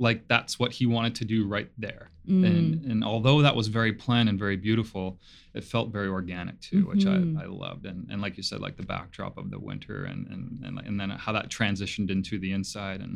like 0.07 0.27
that's 0.27 0.53
what 0.61 0.71
he 0.77 0.85
wanted 0.95 1.13
to 1.21 1.25
do 1.25 1.39
right 1.55 1.69
there. 1.77 2.09
mm, 2.27 2.43
And 2.51 2.63
and 2.91 2.99
although 3.11 3.39
that 3.45 3.55
was 3.55 3.67
very 3.79 3.93
planned 4.03 4.27
and 4.29 4.37
very 4.45 4.57
beautiful, 4.67 5.05
it 5.53 5.63
felt 5.73 5.87
very 5.97 6.07
organic 6.19 6.55
too, 6.69 6.81
which 6.91 7.05
Mhm. 7.05 7.37
I, 7.39 7.43
I 7.43 7.47
loved. 7.65 7.83
And 7.85 7.99
and 8.11 8.19
like 8.25 8.35
you 8.39 8.43
said, 8.49 8.59
like 8.67 8.77
the 8.81 8.87
backdrop 8.95 9.33
of 9.37 9.45
the 9.53 9.59
winter 9.69 9.97
and 10.11 10.21
and 10.33 10.43
and, 10.65 10.73
and 10.87 10.95
then 10.99 11.09
how 11.25 11.31
that 11.37 11.47
transitioned 11.59 12.09
into 12.15 12.33
the 12.39 12.51
inside 12.59 12.99
and. 13.05 13.15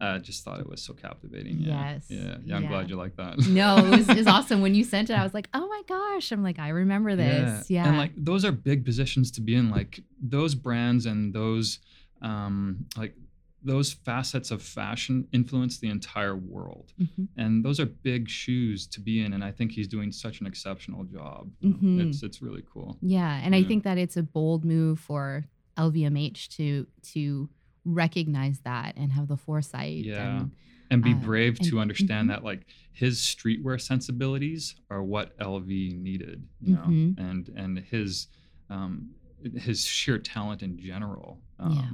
I 0.00 0.18
just 0.18 0.42
thought 0.44 0.58
it 0.64 0.68
was 0.68 0.82
so 0.82 0.92
captivating. 0.92 1.56
Yeah. 1.60 1.92
Yes. 1.94 2.06
Yeah. 2.08 2.36
Yeah. 2.44 2.56
I'm 2.56 2.62
Yeah. 2.64 2.68
glad 2.72 2.90
you 2.90 2.96
like 3.04 3.14
that. 3.22 3.38
no 3.62 3.68
it 3.86 3.90
was, 3.98 4.06
it 4.08 4.16
was 4.22 4.26
awesome 4.36 4.60
when 4.60 4.74
you 4.74 4.82
sent 4.94 5.08
it 5.08 5.14
i 5.14 5.22
was 5.22 5.32
like 5.38 5.48
oh 5.58 5.66
my 5.74 5.82
gosh 5.94 6.26
i'm 6.32 6.42
like 6.42 6.58
i 6.58 6.70
remember 6.82 7.14
this 7.14 7.70
yeah, 7.70 7.86
And 7.86 7.96
like 8.02 8.12
those 8.16 8.42
are 8.44 8.50
big 8.70 8.84
positions 8.84 9.26
to 9.36 9.40
be 9.40 9.54
in. 9.60 9.66
Like 9.78 9.92
those 10.36 10.52
brands 10.66 11.06
and 11.06 11.32
those 11.40 11.78
um 12.30 12.86
like 12.96 13.14
those 13.64 13.92
facets 13.94 14.50
of 14.50 14.62
fashion 14.62 15.26
influence 15.32 15.78
the 15.78 15.88
entire 15.88 16.36
world. 16.36 16.92
Mhm. 17.00 17.28
And 17.36 17.64
those 17.64 17.80
are 17.80 17.86
big 17.86 18.28
shoes 18.28 18.86
to 18.88 19.00
be 19.00 19.22
in. 19.24 19.32
And 19.32 19.42
I 19.42 19.52
think 19.52 19.72
he's 19.72 19.88
doing 19.88 20.12
such 20.12 20.40
an 20.42 20.46
exceptional 20.46 21.04
job. 21.04 21.50
Mhm. 21.62 21.98
It's 22.06 22.22
it's 22.22 22.42
really 22.42 22.62
cool. 22.72 22.98
yeah 23.00 23.40
and 23.44 23.54
i 23.54 23.62
think 23.64 23.82
that 23.84 23.96
it's 23.98 24.16
a 24.16 24.22
bold 24.22 24.64
move 24.64 24.98
for 25.00 25.46
lvmh 25.78 26.48
to 26.56 26.86
to 27.02 27.48
recognize 27.84 28.60
that 28.60 28.96
and 28.96 29.12
have 29.12 29.28
the 29.28 29.36
foresight 29.36 30.04
Yeah. 30.04 30.40
and 30.42 30.50
And 30.90 31.02
be 31.02 31.12
Uh, 31.12 31.18
brave 31.30 31.58
and- 31.58 31.68
to 31.70 31.80
understand 31.80 32.26
mhm. 32.28 32.32
that 32.34 32.44
like 32.44 32.66
his 32.92 33.18
streetwear 33.18 33.80
sensibilities 33.80 34.76
are 34.90 35.02
what 35.02 35.36
LV 35.38 35.94
needed, 35.96 36.46
you 36.60 36.74
know, 36.74 36.82
Mhm. 36.86 37.18
and 37.18 37.48
and 37.56 37.78
his 37.78 38.28
um 38.70 39.10
his 39.56 39.84
sheer 39.84 40.18
talent 40.18 40.62
in 40.62 40.78
general. 40.78 41.42
Um, 41.58 41.72
Yeah. 41.72 41.90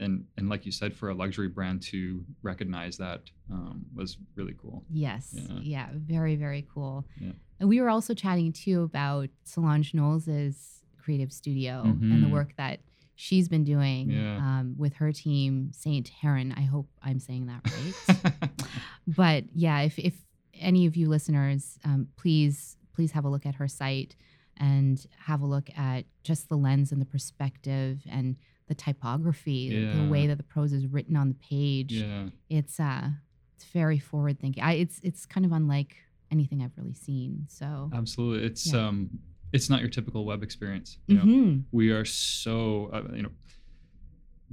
And 0.00 0.24
and 0.36 0.48
like 0.48 0.64
you 0.66 0.72
said, 0.72 0.94
for 0.94 1.10
a 1.10 1.14
luxury 1.14 1.48
brand 1.48 1.82
to 1.82 2.24
recognize 2.42 2.96
that 2.98 3.22
um, 3.50 3.84
was 3.94 4.16
really 4.36 4.54
cool. 4.60 4.84
Yes. 4.90 5.30
Yeah. 5.32 5.58
Yeah. 5.60 5.88
Very, 5.94 6.36
very 6.36 6.66
cool. 6.72 7.06
Yeah. 7.20 7.32
And 7.60 7.68
we 7.68 7.80
were 7.80 7.88
also 7.90 8.14
chatting 8.14 8.52
too 8.52 8.82
about 8.82 9.28
Solange 9.44 9.92
Knowles's 9.94 10.82
creative 10.98 11.32
studio 11.32 11.82
and 11.84 12.22
the 12.22 12.26
Mhm. 12.26 12.30
work 12.30 12.54
that 12.56 12.80
she's 13.16 13.48
been 13.48 13.64
doing 13.64 14.10
Yeah. 14.10 14.36
um, 14.36 14.74
with 14.78 14.94
her 14.94 15.10
team, 15.12 15.72
Saint 15.72 16.08
Heron. 16.08 16.52
I 16.52 16.62
hope 16.62 16.88
I'm 17.02 17.18
saying 17.18 17.46
that 17.46 17.62
right. 17.64 18.50
but 19.06 19.44
yeah, 19.54 19.80
if, 19.80 19.98
if 19.98 20.14
any 20.54 20.86
of 20.86 20.96
you 20.96 21.08
listeners, 21.08 21.78
um, 21.84 22.08
please, 22.16 22.76
please 22.94 23.12
have 23.12 23.24
a 23.24 23.28
look 23.28 23.46
at 23.46 23.56
her 23.56 23.66
site 23.68 24.14
and 24.56 25.04
have 25.18 25.40
a 25.40 25.46
look 25.46 25.70
at 25.76 26.04
just 26.22 26.48
the 26.48 26.56
lens 26.56 26.92
and 26.92 27.00
the 27.00 27.06
perspective 27.06 28.02
and 28.08 28.36
the 28.68 28.74
typography, 28.74 29.90
the 29.94 30.08
way 30.08 30.26
that 30.26 30.36
the 30.36 30.42
prose 30.44 30.72
is 30.72 30.86
written 30.86 31.16
on 31.16 31.28
the 31.28 31.34
page 31.34 31.92
yeah, 31.92 32.26
it's 32.48 32.78
uh 32.78 33.08
it's 33.56 33.64
very 33.64 33.98
forward 33.98 34.38
thinking 34.38 34.62
I, 34.62 34.74
it's 34.74 35.00
it's 35.02 35.26
kind 35.26 35.44
of 35.44 35.52
unlike 35.52 35.96
anything 36.30 36.62
i've 36.62 36.76
really 36.76 36.94
seen 36.94 37.46
so 37.48 37.90
absolutely. 37.94 38.46
It's 38.46 38.72
Yeah. 38.72 38.86
um, 38.88 39.10
it's 39.52 39.68
not 39.70 39.80
your 39.80 39.88
typical 39.88 40.26
web 40.26 40.42
experience. 40.42 40.98
You 41.06 41.16
know? 41.16 41.22
Mhm. 41.24 41.64
we 41.72 41.90
are 41.90 42.04
so 42.04 42.90
uh, 42.92 43.14
you 43.14 43.22
know 43.22 43.30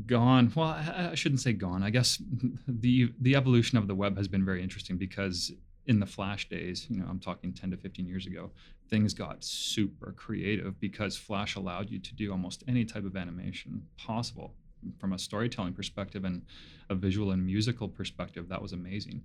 gone 0.06 0.52
well 0.56 0.70
I, 0.70 1.10
I 1.12 1.16
shouldn't 1.16 1.42
say 1.42 1.54
gone 1.54 1.82
i 1.84 1.90
guess 1.90 2.22
the 2.68 3.12
the 3.22 3.36
evolution 3.36 3.78
of 3.78 3.88
the 3.88 3.96
web 3.96 4.18
has 4.18 4.28
been 4.28 4.44
very 4.44 4.62
interesting 4.62 4.98
because 4.98 5.52
in 5.88 6.00
the 6.00 6.06
flash 6.06 6.50
days 6.50 6.88
you 6.90 6.98
know 6.98 7.06
i'm 7.10 7.20
talking 7.20 7.54
10 7.54 7.72
to 7.72 7.78
15 7.78 8.08
years 8.08 8.26
ago 8.26 8.52
things 8.90 9.14
got 9.14 9.44
super 9.44 10.14
creative 10.14 10.80
because 10.80 11.16
flash 11.18 11.56
allowed 11.56 11.90
you 11.90 12.00
to 12.00 12.14
do 12.16 12.32
almost 12.32 12.64
any 12.68 12.86
type 12.86 13.06
of 13.06 13.16
animation 13.16 13.84
possible 13.98 14.56
from 15.00 15.14
a 15.14 15.20
storytelling 15.20 15.74
perspective 15.74 16.24
and 16.24 16.44
a 16.90 16.96
visual 16.96 17.32
and 17.32 17.46
musical 17.46 17.88
perspective, 17.88 18.50
that 18.50 18.62
was 18.62 18.74
amazing. 18.74 19.22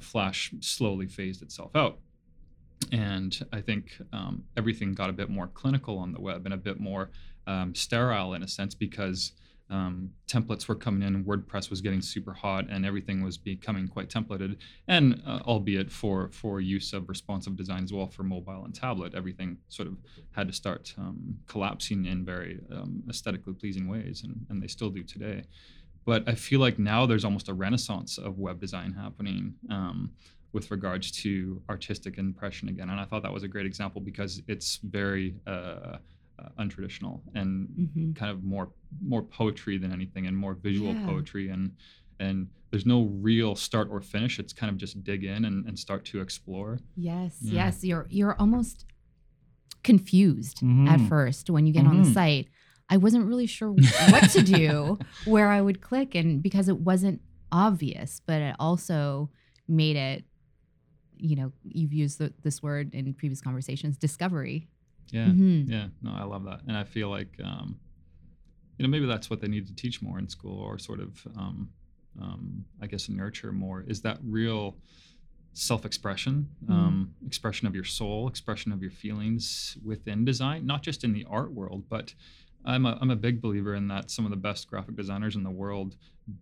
Flash 0.00 0.52
slowly 0.60 1.06
phased 1.06 1.42
itself 1.42 1.76
out. 1.76 1.98
And 2.90 3.38
I 3.52 3.60
think 3.60 3.96
um, 4.12 4.42
everything 4.56 4.92
got 4.92 5.08
a 5.08 5.12
bit 5.12 5.30
more 5.30 5.46
clinical 5.48 5.98
on 5.98 6.12
the 6.12 6.20
web 6.20 6.44
and 6.44 6.54
a 6.54 6.58
bit 6.58 6.80
more 6.80 7.10
um, 7.46 7.74
sterile 7.74 8.34
in 8.34 8.42
a 8.42 8.48
sense 8.48 8.74
because 8.74 9.32
um, 9.74 10.10
templates 10.28 10.68
were 10.68 10.74
coming 10.76 11.02
in, 11.06 11.24
WordPress 11.24 11.68
was 11.68 11.80
getting 11.80 12.00
super 12.00 12.32
hot, 12.32 12.64
and 12.70 12.86
everything 12.86 13.24
was 13.24 13.36
becoming 13.36 13.88
quite 13.88 14.08
templated. 14.08 14.56
And 14.86 15.20
uh, 15.26 15.40
albeit 15.46 15.90
for 15.90 16.30
for 16.30 16.60
use 16.60 16.92
of 16.92 17.08
responsive 17.08 17.56
design 17.56 17.82
as 17.82 17.92
well 17.92 18.06
for 18.06 18.22
mobile 18.22 18.64
and 18.64 18.74
tablet, 18.74 19.14
everything 19.14 19.58
sort 19.68 19.88
of 19.88 19.96
had 20.30 20.46
to 20.46 20.54
start 20.62 20.94
um, 20.96 21.36
collapsing 21.46 22.06
in 22.06 22.24
very 22.24 22.60
um, 22.70 23.02
aesthetically 23.10 23.54
pleasing 23.54 23.88
ways, 23.88 24.22
and, 24.24 24.46
and 24.48 24.62
they 24.62 24.68
still 24.68 24.90
do 24.90 25.02
today. 25.02 25.42
But 26.04 26.28
I 26.28 26.34
feel 26.34 26.60
like 26.60 26.78
now 26.78 27.06
there's 27.06 27.24
almost 27.24 27.48
a 27.48 27.54
renaissance 27.54 28.18
of 28.18 28.38
web 28.38 28.60
design 28.60 28.92
happening 28.92 29.54
um, 29.70 30.12
with 30.52 30.70
regards 30.70 31.10
to 31.22 31.60
artistic 31.68 32.18
impression 32.18 32.68
again. 32.68 32.88
And 32.90 33.00
I 33.00 33.06
thought 33.06 33.22
that 33.22 33.32
was 33.32 33.42
a 33.42 33.48
great 33.48 33.66
example 33.66 34.00
because 34.00 34.42
it's 34.46 34.78
very 34.84 35.34
uh, 35.46 35.96
uh, 36.38 36.48
untraditional 36.58 37.20
and 37.34 37.68
mm-hmm. 37.68 38.12
kind 38.12 38.30
of 38.30 38.42
more 38.42 38.70
more 39.04 39.22
poetry 39.22 39.78
than 39.78 39.92
anything 39.92 40.26
and 40.26 40.36
more 40.36 40.54
visual 40.54 40.92
yeah. 40.92 41.06
poetry 41.06 41.48
and 41.48 41.72
and 42.18 42.48
there's 42.70 42.86
no 42.86 43.04
real 43.20 43.54
start 43.54 43.88
or 43.90 44.00
finish 44.00 44.38
it's 44.38 44.52
kind 44.52 44.70
of 44.70 44.76
just 44.76 45.02
dig 45.04 45.24
in 45.24 45.44
and, 45.44 45.66
and 45.66 45.78
start 45.78 46.04
to 46.04 46.20
explore 46.20 46.78
yes 46.96 47.36
yeah. 47.40 47.66
yes 47.66 47.84
you're 47.84 48.06
you're 48.10 48.36
almost 48.38 48.84
confused 49.82 50.58
mm-hmm. 50.58 50.88
at 50.88 51.00
first 51.08 51.50
when 51.50 51.66
you 51.66 51.72
get 51.72 51.82
mm-hmm. 51.82 51.90
on 51.90 51.96
the 51.98 52.02
mm-hmm. 52.04 52.14
site 52.14 52.48
i 52.88 52.96
wasn't 52.96 53.24
really 53.24 53.46
sure 53.46 53.70
what 53.70 54.30
to 54.30 54.42
do 54.42 54.98
where 55.24 55.50
i 55.50 55.60
would 55.60 55.80
click 55.80 56.14
and 56.14 56.42
because 56.42 56.68
it 56.68 56.78
wasn't 56.78 57.20
obvious 57.52 58.20
but 58.26 58.40
it 58.40 58.56
also 58.58 59.30
made 59.68 59.96
it 59.96 60.24
you 61.16 61.36
know 61.36 61.52
you've 61.64 61.92
used 61.92 62.18
the, 62.18 62.32
this 62.42 62.62
word 62.62 62.92
in 62.94 63.14
previous 63.14 63.40
conversations 63.40 63.96
discovery 63.96 64.68
yeah, 65.10 65.26
mm-hmm. 65.26 65.70
yeah. 65.70 65.86
No, 66.02 66.12
I 66.14 66.24
love 66.24 66.44
that, 66.44 66.60
and 66.66 66.76
I 66.76 66.84
feel 66.84 67.08
like 67.08 67.36
um, 67.42 67.78
you 68.78 68.84
know 68.84 68.90
maybe 68.90 69.06
that's 69.06 69.30
what 69.30 69.40
they 69.40 69.48
need 69.48 69.66
to 69.66 69.74
teach 69.74 70.02
more 70.02 70.18
in 70.18 70.28
school, 70.28 70.58
or 70.58 70.78
sort 70.78 71.00
of 71.00 71.26
um, 71.36 71.68
um, 72.20 72.64
I 72.80 72.86
guess 72.86 73.08
nurture 73.08 73.52
more. 73.52 73.84
Is 73.86 74.02
that 74.02 74.18
real 74.24 74.76
self-expression, 75.54 76.48
mm-hmm. 76.64 76.72
Um, 76.72 77.14
expression 77.26 77.66
of 77.66 77.74
your 77.74 77.84
soul, 77.84 78.28
expression 78.28 78.72
of 78.72 78.82
your 78.82 78.90
feelings 78.90 79.78
within 79.84 80.24
design, 80.24 80.66
not 80.66 80.82
just 80.82 81.04
in 81.04 81.12
the 81.12 81.24
art 81.30 81.52
world, 81.52 81.84
but 81.88 82.12
I'm 82.64 82.86
a, 82.86 82.98
I'm 83.00 83.10
a 83.10 83.16
big 83.16 83.40
believer 83.40 83.74
in 83.74 83.88
that 83.88 84.10
some 84.10 84.24
of 84.24 84.30
the 84.30 84.36
best 84.36 84.68
graphic 84.68 84.96
designers 84.96 85.36
in 85.36 85.42
the 85.42 85.50
world 85.50 85.96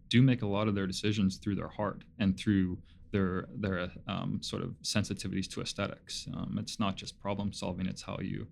do 0.08 0.22
make 0.22 0.42
a 0.42 0.46
lot 0.46 0.68
of 0.68 0.74
their 0.74 0.86
decisions 0.86 1.36
through 1.36 1.56
their 1.56 1.68
heart 1.68 2.04
and 2.18 2.38
through 2.38 2.78
their 3.12 3.46
their 3.54 3.90
um, 4.08 4.40
sort 4.42 4.62
of 4.62 4.70
sensitivities 4.82 5.48
to 5.50 5.60
aesthetics. 5.60 6.26
Um, 6.34 6.56
it's 6.58 6.80
not 6.80 6.96
just 6.96 7.20
problem 7.20 7.52
solving; 7.52 7.86
it's 7.86 8.02
how 8.02 8.18
you 8.20 8.48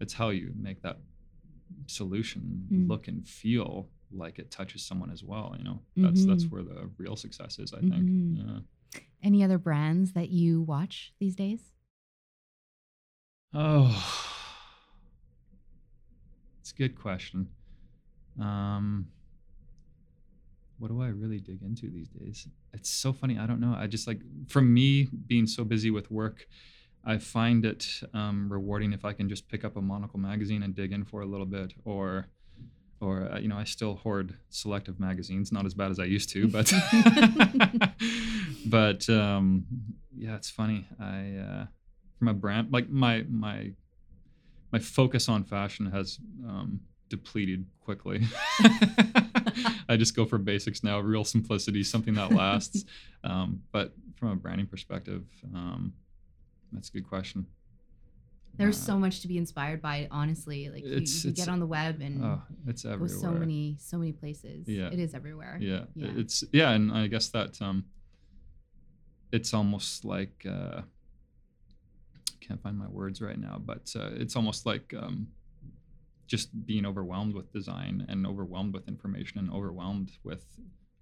it's 0.00 0.12
how 0.12 0.28
you 0.28 0.52
make 0.54 0.82
that 0.82 0.98
solution 1.86 2.66
mm. 2.72 2.88
look 2.88 3.08
and 3.08 3.26
feel 3.26 3.88
like 4.12 4.38
it 4.38 4.50
touches 4.50 4.84
someone 4.84 5.10
as 5.10 5.24
well. 5.24 5.54
You 5.58 5.64
know, 5.64 5.80
that's 5.96 6.20
mm-hmm. 6.20 6.30
that's 6.30 6.44
where 6.44 6.62
the 6.62 6.90
real 6.98 7.16
success 7.16 7.58
is. 7.58 7.72
I 7.72 7.80
think. 7.80 7.94
Mm-hmm. 7.94 8.48
Yeah. 8.48 9.00
Any 9.22 9.42
other 9.42 9.58
brands 9.58 10.12
that 10.12 10.28
you 10.28 10.60
watch 10.60 11.14
these 11.18 11.34
days? 11.34 11.72
Oh, 13.54 13.90
it's 16.60 16.72
a 16.72 16.74
good 16.74 16.98
question. 17.00 17.48
Um, 18.40 19.08
what 20.82 20.90
do 20.90 21.00
I 21.00 21.06
really 21.06 21.38
dig 21.38 21.62
into 21.62 21.88
these 21.88 22.08
days? 22.08 22.48
It's 22.72 22.90
so 22.90 23.12
funny. 23.12 23.38
I 23.38 23.46
don't 23.46 23.60
know. 23.60 23.72
I 23.78 23.86
just 23.86 24.08
like, 24.08 24.18
for 24.48 24.60
me, 24.60 25.08
being 25.28 25.46
so 25.46 25.62
busy 25.62 25.92
with 25.92 26.10
work, 26.10 26.48
I 27.04 27.18
find 27.18 27.64
it 27.64 27.86
um, 28.12 28.52
rewarding 28.52 28.92
if 28.92 29.04
I 29.04 29.12
can 29.12 29.28
just 29.28 29.48
pick 29.48 29.64
up 29.64 29.76
a 29.76 29.80
Monocle 29.80 30.18
magazine 30.18 30.64
and 30.64 30.74
dig 30.74 30.90
in 30.90 31.04
for 31.04 31.20
a 31.20 31.24
little 31.24 31.46
bit, 31.46 31.72
or, 31.84 32.26
or 33.00 33.30
uh, 33.32 33.38
you 33.38 33.46
know, 33.46 33.56
I 33.56 33.62
still 33.62 33.94
hoard 33.94 34.34
selective 34.50 34.98
magazines. 34.98 35.52
Not 35.52 35.66
as 35.66 35.74
bad 35.74 35.92
as 35.92 36.00
I 36.00 36.04
used 36.04 36.30
to, 36.30 36.48
but, 36.48 36.72
but 38.66 39.08
um, 39.08 39.64
yeah, 40.18 40.34
it's 40.34 40.50
funny. 40.50 40.88
I 40.98 41.36
uh, 41.36 41.66
from 42.18 42.26
a 42.26 42.34
brand 42.34 42.72
like 42.72 42.88
my 42.88 43.24
my 43.28 43.70
my 44.72 44.80
focus 44.80 45.28
on 45.28 45.44
fashion 45.44 45.86
has 45.86 46.18
um, 46.44 46.80
depleted 47.12 47.66
quickly. 47.84 48.22
I 49.88 49.96
just 49.98 50.16
go 50.16 50.24
for 50.24 50.38
basics 50.38 50.82
now, 50.82 50.98
real 50.98 51.24
simplicity, 51.24 51.84
something 51.84 52.14
that 52.14 52.32
lasts. 52.32 52.86
um, 53.24 53.60
but 53.70 53.92
from 54.16 54.30
a 54.30 54.34
branding 54.34 54.66
perspective, 54.66 55.24
um, 55.54 55.92
that's 56.72 56.88
a 56.88 56.92
good 56.92 57.06
question. 57.06 57.46
There's 58.56 58.80
uh, 58.80 58.86
so 58.86 58.98
much 58.98 59.20
to 59.20 59.28
be 59.28 59.36
inspired 59.36 59.82
by, 59.82 60.08
honestly. 60.10 60.70
Like 60.70 60.84
you, 60.84 61.02
you 61.04 61.32
get 61.32 61.48
on 61.48 61.60
the 61.60 61.66
web 61.66 62.00
and 62.00 62.24
oh, 62.24 62.42
it's 62.66 62.86
everywhere. 62.86 63.08
so 63.08 63.30
many, 63.30 63.76
so 63.78 63.98
many 63.98 64.12
places. 64.12 64.66
Yeah, 64.66 64.88
it 64.88 64.98
is 64.98 65.14
everywhere. 65.14 65.58
Yeah, 65.60 65.84
yeah. 65.94 66.08
it's 66.16 66.44
yeah, 66.50 66.70
and 66.70 66.90
I 66.92 67.08
guess 67.08 67.28
that 67.28 67.60
um, 67.60 67.84
it's 69.32 69.52
almost 69.52 70.06
like 70.06 70.46
uh, 70.48 70.80
can't 72.40 72.62
find 72.62 72.78
my 72.78 72.88
words 72.88 73.20
right 73.20 73.38
now, 73.38 73.60
but 73.62 73.92
uh, 73.94 74.10
it's 74.14 74.34
almost 74.34 74.64
like 74.64 74.94
um, 74.98 75.28
just 76.32 76.64
being 76.64 76.86
overwhelmed 76.86 77.34
with 77.34 77.52
design 77.52 78.06
and 78.08 78.26
overwhelmed 78.26 78.72
with 78.72 78.88
information 78.88 79.38
and 79.38 79.52
overwhelmed 79.52 80.12
with 80.24 80.46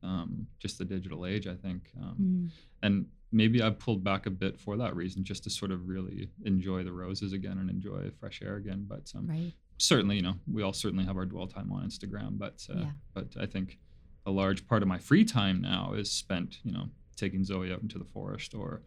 um, 0.02 0.48
just 0.58 0.76
the 0.76 0.84
digital 0.84 1.24
age, 1.24 1.46
I 1.46 1.54
think. 1.54 1.82
Um, 2.02 2.16
mm. 2.20 2.50
And 2.82 3.06
maybe 3.30 3.62
I've 3.62 3.78
pulled 3.78 4.02
back 4.02 4.26
a 4.26 4.30
bit 4.30 4.58
for 4.58 4.76
that 4.78 4.96
reason, 4.96 5.22
just 5.22 5.44
to 5.44 5.50
sort 5.50 5.70
of 5.70 5.86
really 5.86 6.30
enjoy 6.44 6.82
the 6.82 6.92
roses 6.92 7.32
again 7.32 7.58
and 7.58 7.70
enjoy 7.70 8.10
fresh 8.18 8.42
air 8.42 8.56
again. 8.56 8.86
But 8.88 9.12
um, 9.14 9.28
right. 9.28 9.52
certainly, 9.78 10.16
you 10.16 10.22
know, 10.22 10.34
we 10.52 10.64
all 10.64 10.72
certainly 10.72 11.04
have 11.04 11.16
our 11.16 11.26
dwell 11.26 11.46
time 11.46 11.70
on 11.70 11.86
Instagram. 11.86 12.36
But 12.36 12.66
uh, 12.68 12.80
yeah. 12.80 12.90
but 13.14 13.28
I 13.40 13.46
think 13.46 13.78
a 14.26 14.32
large 14.32 14.66
part 14.66 14.82
of 14.82 14.88
my 14.88 14.98
free 14.98 15.24
time 15.24 15.60
now 15.60 15.92
is 15.96 16.10
spent, 16.10 16.58
you 16.64 16.72
know, 16.72 16.86
taking 17.14 17.44
Zoe 17.44 17.72
out 17.72 17.82
into 17.82 17.98
the 18.00 18.04
forest 18.04 18.52
or, 18.52 18.82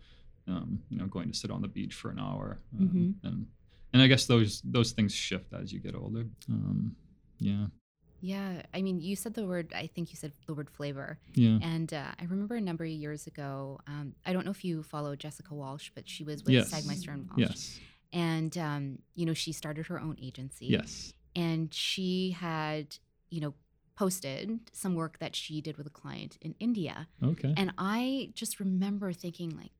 um, 0.49 0.79
you 0.89 0.97
know, 0.97 1.05
going 1.05 1.31
to 1.31 1.37
sit 1.37 1.51
on 1.51 1.61
the 1.61 1.69
beach 1.69 1.93
for 1.93 2.11
an 2.11 2.19
hour 2.19 2.59
um, 2.77 2.87
mm-hmm. 2.87 3.27
and 3.27 3.47
and 3.93 4.01
I 4.01 4.07
guess 4.07 4.25
those 4.25 4.61
those 4.63 4.91
things 4.91 5.13
shift 5.13 5.53
as 5.53 5.71
you 5.71 5.79
get 5.79 5.95
older. 5.95 6.25
Um, 6.49 6.95
yeah. 7.39 7.67
Yeah, 8.21 8.61
I 8.73 8.81
mean, 8.81 9.01
you 9.01 9.17
said 9.17 9.33
the 9.33 9.45
word. 9.45 9.73
I 9.75 9.87
think 9.87 10.11
you 10.11 10.15
said 10.15 10.31
the 10.47 10.53
word 10.53 10.69
flavor. 10.69 11.19
Yeah. 11.33 11.59
And 11.61 11.93
uh, 11.93 12.11
I 12.17 12.23
remember 12.23 12.55
a 12.55 12.61
number 12.61 12.85
of 12.85 12.89
years 12.89 13.27
ago. 13.27 13.81
Um, 13.85 14.13
I 14.25 14.31
don't 14.31 14.45
know 14.45 14.51
if 14.51 14.63
you 14.63 14.81
follow 14.81 15.13
Jessica 15.17 15.53
Walsh, 15.53 15.91
but 15.93 16.07
she 16.07 16.23
was 16.23 16.41
with 16.41 16.53
yes. 16.53 16.71
Sagmeister 16.73 17.09
and 17.09 17.27
Walsh. 17.27 17.39
Yes. 17.39 17.79
And 18.13 18.57
um, 18.57 18.99
you 19.13 19.25
know, 19.25 19.33
she 19.33 19.51
started 19.51 19.87
her 19.87 19.99
own 19.99 20.17
agency. 20.21 20.67
Yes. 20.67 21.13
And 21.35 21.73
she 21.73 22.31
had, 22.31 22.95
you 23.29 23.41
know, 23.41 23.55
posted 23.97 24.59
some 24.71 24.95
work 24.95 25.19
that 25.19 25.35
she 25.35 25.59
did 25.59 25.75
with 25.75 25.87
a 25.87 25.89
client 25.89 26.37
in 26.41 26.55
India. 26.61 27.09
Okay. 27.21 27.53
And 27.57 27.73
I 27.77 28.31
just 28.35 28.59
remember 28.59 29.11
thinking, 29.11 29.49
like, 29.57 29.71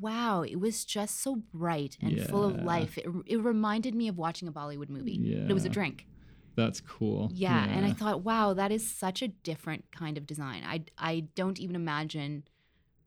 wow, 0.00 0.42
it 0.42 0.56
was 0.56 0.84
just 0.84 1.20
so 1.20 1.36
bright 1.36 1.96
and 2.00 2.12
yeah. 2.12 2.26
full 2.26 2.44
of 2.44 2.62
life. 2.62 2.98
It, 2.98 3.06
it 3.26 3.36
reminded 3.42 3.94
me 3.94 4.08
of 4.08 4.16
watching 4.16 4.48
a 4.48 4.52
Bollywood 4.52 4.88
movie. 4.88 5.18
Yeah. 5.20 5.46
It 5.48 5.52
was 5.52 5.64
a 5.64 5.68
drink. 5.68 6.06
That's 6.54 6.80
cool. 6.80 7.30
Yeah, 7.32 7.64
yeah, 7.64 7.72
and 7.72 7.86
I 7.86 7.92
thought, 7.92 8.22
wow, 8.22 8.52
that 8.52 8.70
is 8.70 8.86
such 8.86 9.22
a 9.22 9.28
different 9.28 9.84
kind 9.90 10.18
of 10.18 10.26
design. 10.26 10.64
I 10.66 10.84
I 10.98 11.20
don't 11.34 11.58
even 11.58 11.74
imagine 11.76 12.44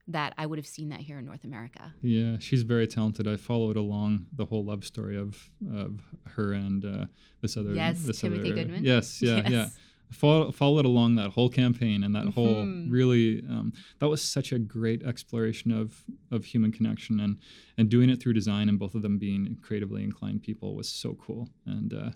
that 0.08 0.34
I 0.38 0.46
would 0.46 0.60
have 0.60 0.68
seen 0.68 0.90
that 0.90 1.00
here 1.00 1.20
in 1.20 1.26
North 1.26 1.44
America. 1.44 1.94
Yeah, 2.02 2.38
she's 2.40 2.64
very 2.64 2.88
talented. 2.88 3.28
I 3.28 3.38
followed 3.38 3.76
along 3.76 4.28
the 4.36 4.46
whole 4.46 4.66
love 4.66 4.84
story 4.84 5.18
of 5.18 5.50
of 5.72 6.02
her 6.36 6.54
and 6.54 6.84
uh, 6.86 7.06
this 7.42 7.56
other 7.56 7.74
yes, 7.74 8.04
this 8.04 8.22
Timothy 8.22 8.52
other, 8.52 8.64
Goodman. 8.64 8.84
Yes, 8.84 9.22
yeah, 9.22 9.36
yes. 9.48 9.52
yeah 9.52 9.68
follow, 10.12 10.52
followed 10.52 10.86
along 10.86 11.16
that 11.16 11.32
whole 11.32 11.50
campaign 11.50 12.04
and 12.04 12.16
that 12.16 12.26
mm-hmm. 12.26 12.32
whole 12.32 12.66
really 12.90 13.44
um, 13.50 13.74
that 14.00 14.08
was 14.08 14.22
such 14.22 14.52
a 14.52 14.60
great 14.60 15.04
exploration 15.04 15.72
of 15.72 16.04
of 16.32 16.46
human 16.46 16.72
connection 16.72 17.20
and 17.20 17.38
and 17.78 17.90
doing 17.90 18.10
it 18.10 18.22
through 18.22 18.34
design 18.34 18.70
and 18.70 18.80
both 18.80 18.96
of 18.96 19.02
them 19.02 19.18
being 19.18 19.58
creatively 19.62 20.04
inclined 20.04 20.44
people 20.44 20.76
was 20.76 20.90
so 20.90 21.16
cool. 21.16 21.50
And 21.66 21.94
uh, 21.94 22.12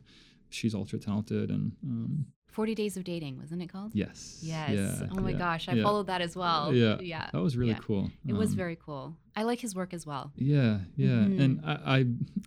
she's 0.49 0.73
ultra 0.73 0.99
talented 0.99 1.49
and 1.49 1.73
um, 1.83 2.25
40 2.47 2.73
days 2.73 2.97
of 2.97 3.03
dating 3.03 3.37
wasn't 3.37 3.61
it 3.61 3.71
called? 3.71 3.91
Yes. 3.93 4.39
Yes. 4.41 4.71
Yeah, 4.71 5.07
oh 5.11 5.21
my 5.21 5.31
yeah, 5.31 5.37
gosh 5.37 5.69
i 5.69 5.73
yeah. 5.73 5.83
followed 5.83 6.07
that 6.07 6.21
as 6.21 6.35
well. 6.35 6.73
Yeah 6.73 6.97
yeah. 6.99 7.29
that 7.31 7.41
was 7.41 7.55
really 7.55 7.77
cool. 7.81 8.09
It 8.27 8.31
um, 8.31 8.37
was 8.37 8.53
very 8.53 8.75
cool. 8.75 9.15
I 9.35 9.43
like 9.43 9.59
his 9.59 9.75
work 9.75 9.93
as 9.93 10.05
well. 10.05 10.31
Yeah 10.35 10.79
yeah. 10.95 11.09
Mm-hmm. 11.09 11.41
and 11.41 11.61
I, 11.65 12.05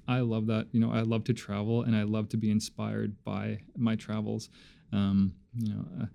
I 0.09 0.17
i 0.17 0.21
love 0.21 0.47
that 0.49 0.67
you 0.73 0.81
know 0.81 0.91
i 0.93 1.01
love 1.01 1.25
to 1.25 1.33
travel 1.33 1.83
and 1.83 1.95
i 1.95 2.03
love 2.03 2.29
to 2.31 2.37
be 2.37 2.51
inspired 2.51 3.23
by 3.25 3.61
my 3.77 3.95
travels 3.95 4.51
um, 4.93 5.35
you 5.57 5.75
know, 5.75 5.85
uh, 6.01 6.07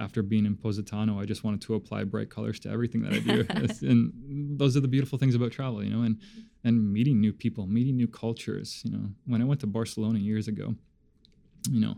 after 0.00 0.22
being 0.22 0.46
in 0.46 0.56
Positano, 0.56 1.20
I 1.20 1.24
just 1.24 1.44
wanted 1.44 1.60
to 1.62 1.74
apply 1.74 2.04
bright 2.04 2.30
colors 2.30 2.58
to 2.60 2.70
everything 2.70 3.02
that 3.02 3.12
I 3.12 3.18
do. 3.18 3.46
and 3.88 4.58
those 4.58 4.76
are 4.76 4.80
the 4.80 4.88
beautiful 4.88 5.18
things 5.18 5.34
about 5.34 5.52
travel, 5.52 5.84
you 5.84 5.90
know, 5.90 6.02
and 6.02 6.18
and 6.64 6.92
meeting 6.92 7.20
new 7.20 7.32
people, 7.32 7.66
meeting 7.66 7.96
new 7.96 8.08
cultures. 8.08 8.80
You 8.84 8.92
know, 8.92 9.08
when 9.26 9.42
I 9.42 9.44
went 9.44 9.60
to 9.60 9.66
Barcelona 9.66 10.18
years 10.18 10.48
ago, 10.48 10.74
you 11.70 11.80
know, 11.80 11.96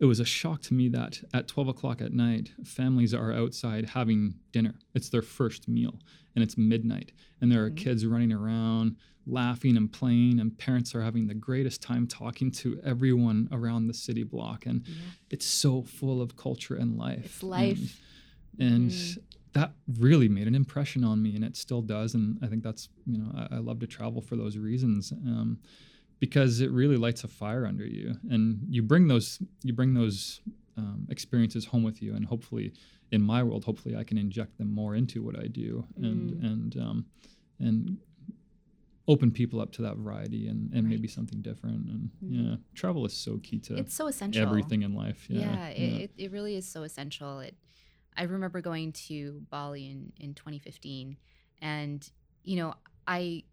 it 0.00 0.04
was 0.06 0.20
a 0.20 0.24
shock 0.24 0.60
to 0.62 0.74
me 0.74 0.88
that 0.88 1.22
at 1.32 1.46
12 1.48 1.68
o'clock 1.68 2.00
at 2.02 2.12
night, 2.12 2.50
families 2.64 3.14
are 3.14 3.32
outside 3.32 3.90
having 3.90 4.34
dinner. 4.52 4.74
It's 4.94 5.08
their 5.08 5.22
first 5.22 5.68
meal 5.68 6.00
and 6.34 6.42
it's 6.42 6.58
midnight. 6.58 7.12
And 7.40 7.50
there 7.50 7.64
are 7.64 7.70
Mhm. 7.70 7.76
kids 7.76 8.04
running 8.04 8.32
around, 8.32 8.96
laughing 9.26 9.76
and 9.76 9.90
playing, 9.92 10.40
and 10.40 10.56
parents 10.58 10.94
are 10.94 11.02
having 11.02 11.26
the 11.28 11.34
greatest 11.34 11.80
time 11.80 12.06
talking 12.06 12.50
to 12.52 12.80
everyone 12.82 13.48
around 13.52 13.86
the 13.86 13.94
city 13.94 14.24
block. 14.24 14.66
And 14.66 14.82
Yeah. 14.86 14.94
it's 15.30 15.46
so 15.46 15.82
full 15.82 16.20
of 16.20 16.36
culture 16.36 16.74
and 16.74 16.96
life. 16.96 17.24
It's 17.26 17.42
life. 17.42 18.02
And, 18.58 18.72
and 18.72 18.90
Mhm. 18.90 19.18
that 19.52 19.74
really 19.98 20.28
made 20.28 20.48
an 20.48 20.54
impression 20.56 21.04
on 21.04 21.22
me, 21.22 21.36
and 21.36 21.44
it 21.44 21.56
still 21.56 21.82
does. 21.82 22.14
And 22.14 22.38
I 22.42 22.48
think 22.48 22.64
that's, 22.64 22.88
you 23.06 23.18
know, 23.18 23.30
I, 23.32 23.56
I 23.56 23.58
love 23.58 23.78
to 23.80 23.86
travel 23.86 24.20
for 24.20 24.34
those 24.36 24.58
reasons. 24.58 25.12
Um, 25.12 25.60
because 26.20 26.60
it 26.60 26.70
really 26.70 26.96
lights 26.96 27.24
a 27.24 27.28
fire 27.28 27.66
under 27.66 27.86
you 27.86 28.14
and 28.30 28.60
you 28.68 28.82
bring 28.82 29.08
those 29.08 29.40
you 29.62 29.72
bring 29.72 29.94
those 29.94 30.40
um, 30.76 31.06
experiences 31.10 31.66
home 31.66 31.82
with 31.82 32.00
you 32.02 32.14
and 32.14 32.24
hopefully 32.26 32.72
in 33.12 33.22
my 33.22 33.42
world 33.42 33.64
hopefully 33.64 33.94
i 33.96 34.02
can 34.04 34.18
inject 34.18 34.56
them 34.58 34.72
more 34.72 34.94
into 34.94 35.22
what 35.22 35.38
i 35.38 35.46
do 35.46 35.84
and 35.96 36.30
Mm. 36.32 36.44
and 36.50 36.76
um, 36.78 37.06
and 37.60 37.98
open 39.06 39.30
people 39.30 39.60
up 39.60 39.70
to 39.72 39.82
that 39.82 39.96
variety 39.96 40.48
and, 40.48 40.72
and 40.72 40.88
maybe 40.88 41.06
something 41.08 41.42
different 41.42 41.86
and 41.88 42.10
Mm. 42.24 42.50
yeah 42.50 42.56
travel 42.74 43.04
is 43.04 43.12
so 43.12 43.38
key 43.42 43.58
to 43.60 43.76
It's 43.76 43.94
so 43.94 44.06
essential. 44.06 44.42
everything 44.42 44.82
in 44.82 44.94
life 44.94 45.26
yeah, 45.28 45.40
Yeah, 45.40 45.68
it, 45.68 46.00
It, 46.02 46.10
it 46.16 46.32
really 46.32 46.56
is 46.56 46.66
so 46.66 46.84
essential. 46.84 47.40
It, 47.40 47.54
I 48.16 48.22
remember 48.24 48.60
going 48.62 48.92
to 49.08 49.42
Bali 49.50 49.86
in, 49.90 50.12
in 50.18 50.34
2015, 50.34 51.16
and 51.60 52.08
you 52.44 52.56
know, 52.56 52.74
I 53.06 53.44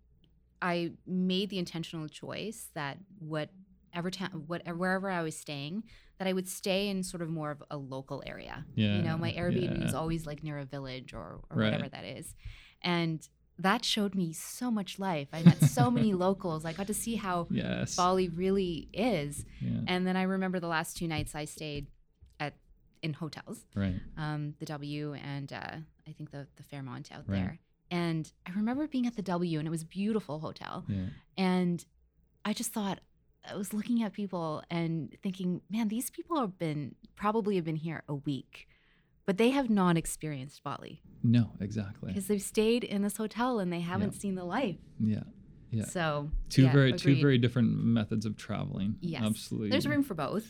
I 0.62 0.92
made 1.08 1.50
the 1.50 1.58
intentional 1.60 2.08
choice 2.08 2.70
that 2.76 2.98
whatever 3.20 4.10
town, 4.12 4.44
whatever 4.48 4.78
wherever 4.78 5.10
I 5.10 5.22
was 5.24 5.36
staying, 5.36 5.84
that 6.20 6.28
I 6.28 6.34
would 6.34 6.48
stay 6.48 6.88
in 6.90 7.04
sort 7.04 7.22
of 7.22 7.30
more 7.30 7.52
of 7.52 7.64
a 7.72 7.78
local 7.78 8.22
area. 8.26 8.66
yeah 8.76 8.96
you 8.96 9.02
know, 9.02 9.18
my 9.18 9.32
Airbnb 9.32 9.82
was 9.84 9.94
yeah. 9.94 10.00
always 10.00 10.26
like 10.26 10.44
near 10.44 10.58
a 10.60 10.66
village 10.66 11.14
or 11.14 11.42
or 11.50 11.58
Right. 11.58 11.66
whatever 11.72 11.90
that 11.90 12.06
is, 12.06 12.36
and 12.82 13.28
that 13.60 13.86
showed 13.86 14.16
me 14.16 14.34
so 14.34 14.72
much 14.72 14.98
life. 14.98 15.28
I 15.34 15.44
met 15.44 15.62
so 15.64 15.92
many 15.92 16.14
locals. 16.26 16.66
I 16.66 16.74
got 16.74 16.88
to 16.88 16.94
see 16.96 17.16
how 17.16 17.48
yes 17.52 17.96
Bali 17.96 18.28
really 18.30 18.88
is. 18.94 19.46
yeah 19.62 19.82
And 19.88 20.06
then 20.08 20.16
I 20.16 20.24
remember 20.24 20.60
the 20.60 20.68
last 20.68 20.98
two 20.98 21.08
nights 21.08 21.36
I 21.36 21.46
stayed 21.46 21.88
at 22.40 22.54
in 23.04 23.14
hotels, 23.14 23.66
right 23.76 23.96
um, 24.18 24.54
the 24.60 24.66
W 24.68 25.14
and 25.14 25.52
uh, 25.54 25.76
I 26.08 26.12
think 26.14 26.32
the 26.32 26.48
the 26.56 26.64
Fairmont 26.64 27.12
out 27.12 27.26
Right. 27.28 27.38
there. 27.40 27.60
And 27.92 28.32
I 28.48 28.52
remember 28.52 28.88
being 28.88 29.06
at 29.06 29.16
the 29.16 29.22
W 29.22 29.60
and 29.60 29.68
it 29.68 29.72
was 29.72 29.82
a 29.84 29.86
beautiful 29.86 30.40
hotel. 30.40 30.86
yeah 30.88 31.08
And 31.38 31.86
I 32.46 32.54
just 32.54 32.72
thought 32.74 33.00
I 33.48 33.56
was 33.56 33.74
looking 33.74 34.02
at 34.04 34.14
people 34.14 34.64
and 34.70 35.16
thinking, 35.22 35.62
man, 35.70 35.88
these 35.90 36.10
people 36.10 36.40
have 36.40 36.58
been 36.58 36.96
probably 37.16 37.56
have 37.58 37.66
been 37.66 37.76
here 37.76 38.04
a 38.08 38.16
week, 38.16 38.68
but 39.26 39.38
they 39.38 39.50
have 39.52 39.70
not 39.70 39.98
experienced 39.98 40.64
Bali 40.64 41.02
no 41.24 41.52
exactly 41.60 42.08
because 42.12 42.26
they've 42.28 42.42
stayed 42.42 42.84
in 42.84 43.04
this 43.04 43.16
hotel 43.18 43.60
and 43.60 43.72
they 43.72 43.82
haven't 43.82 44.14
seen 44.14 44.34
the 44.36 44.44
life. 44.44 44.78
yeah 45.00 45.24
Yeah. 45.70 45.86
So 45.86 46.32
two 46.50 46.64
yeah, 46.64 46.72
very 46.72 46.94
two 46.94 47.16
very 47.22 47.38
different 47.38 47.70
methods 47.84 48.26
of 48.26 48.38
traveling 48.38 48.96
Yes. 49.02 49.22
absolutely 49.24 49.70
There's 49.70 49.86
room 49.88 50.04
for 50.04 50.16
both. 50.16 50.46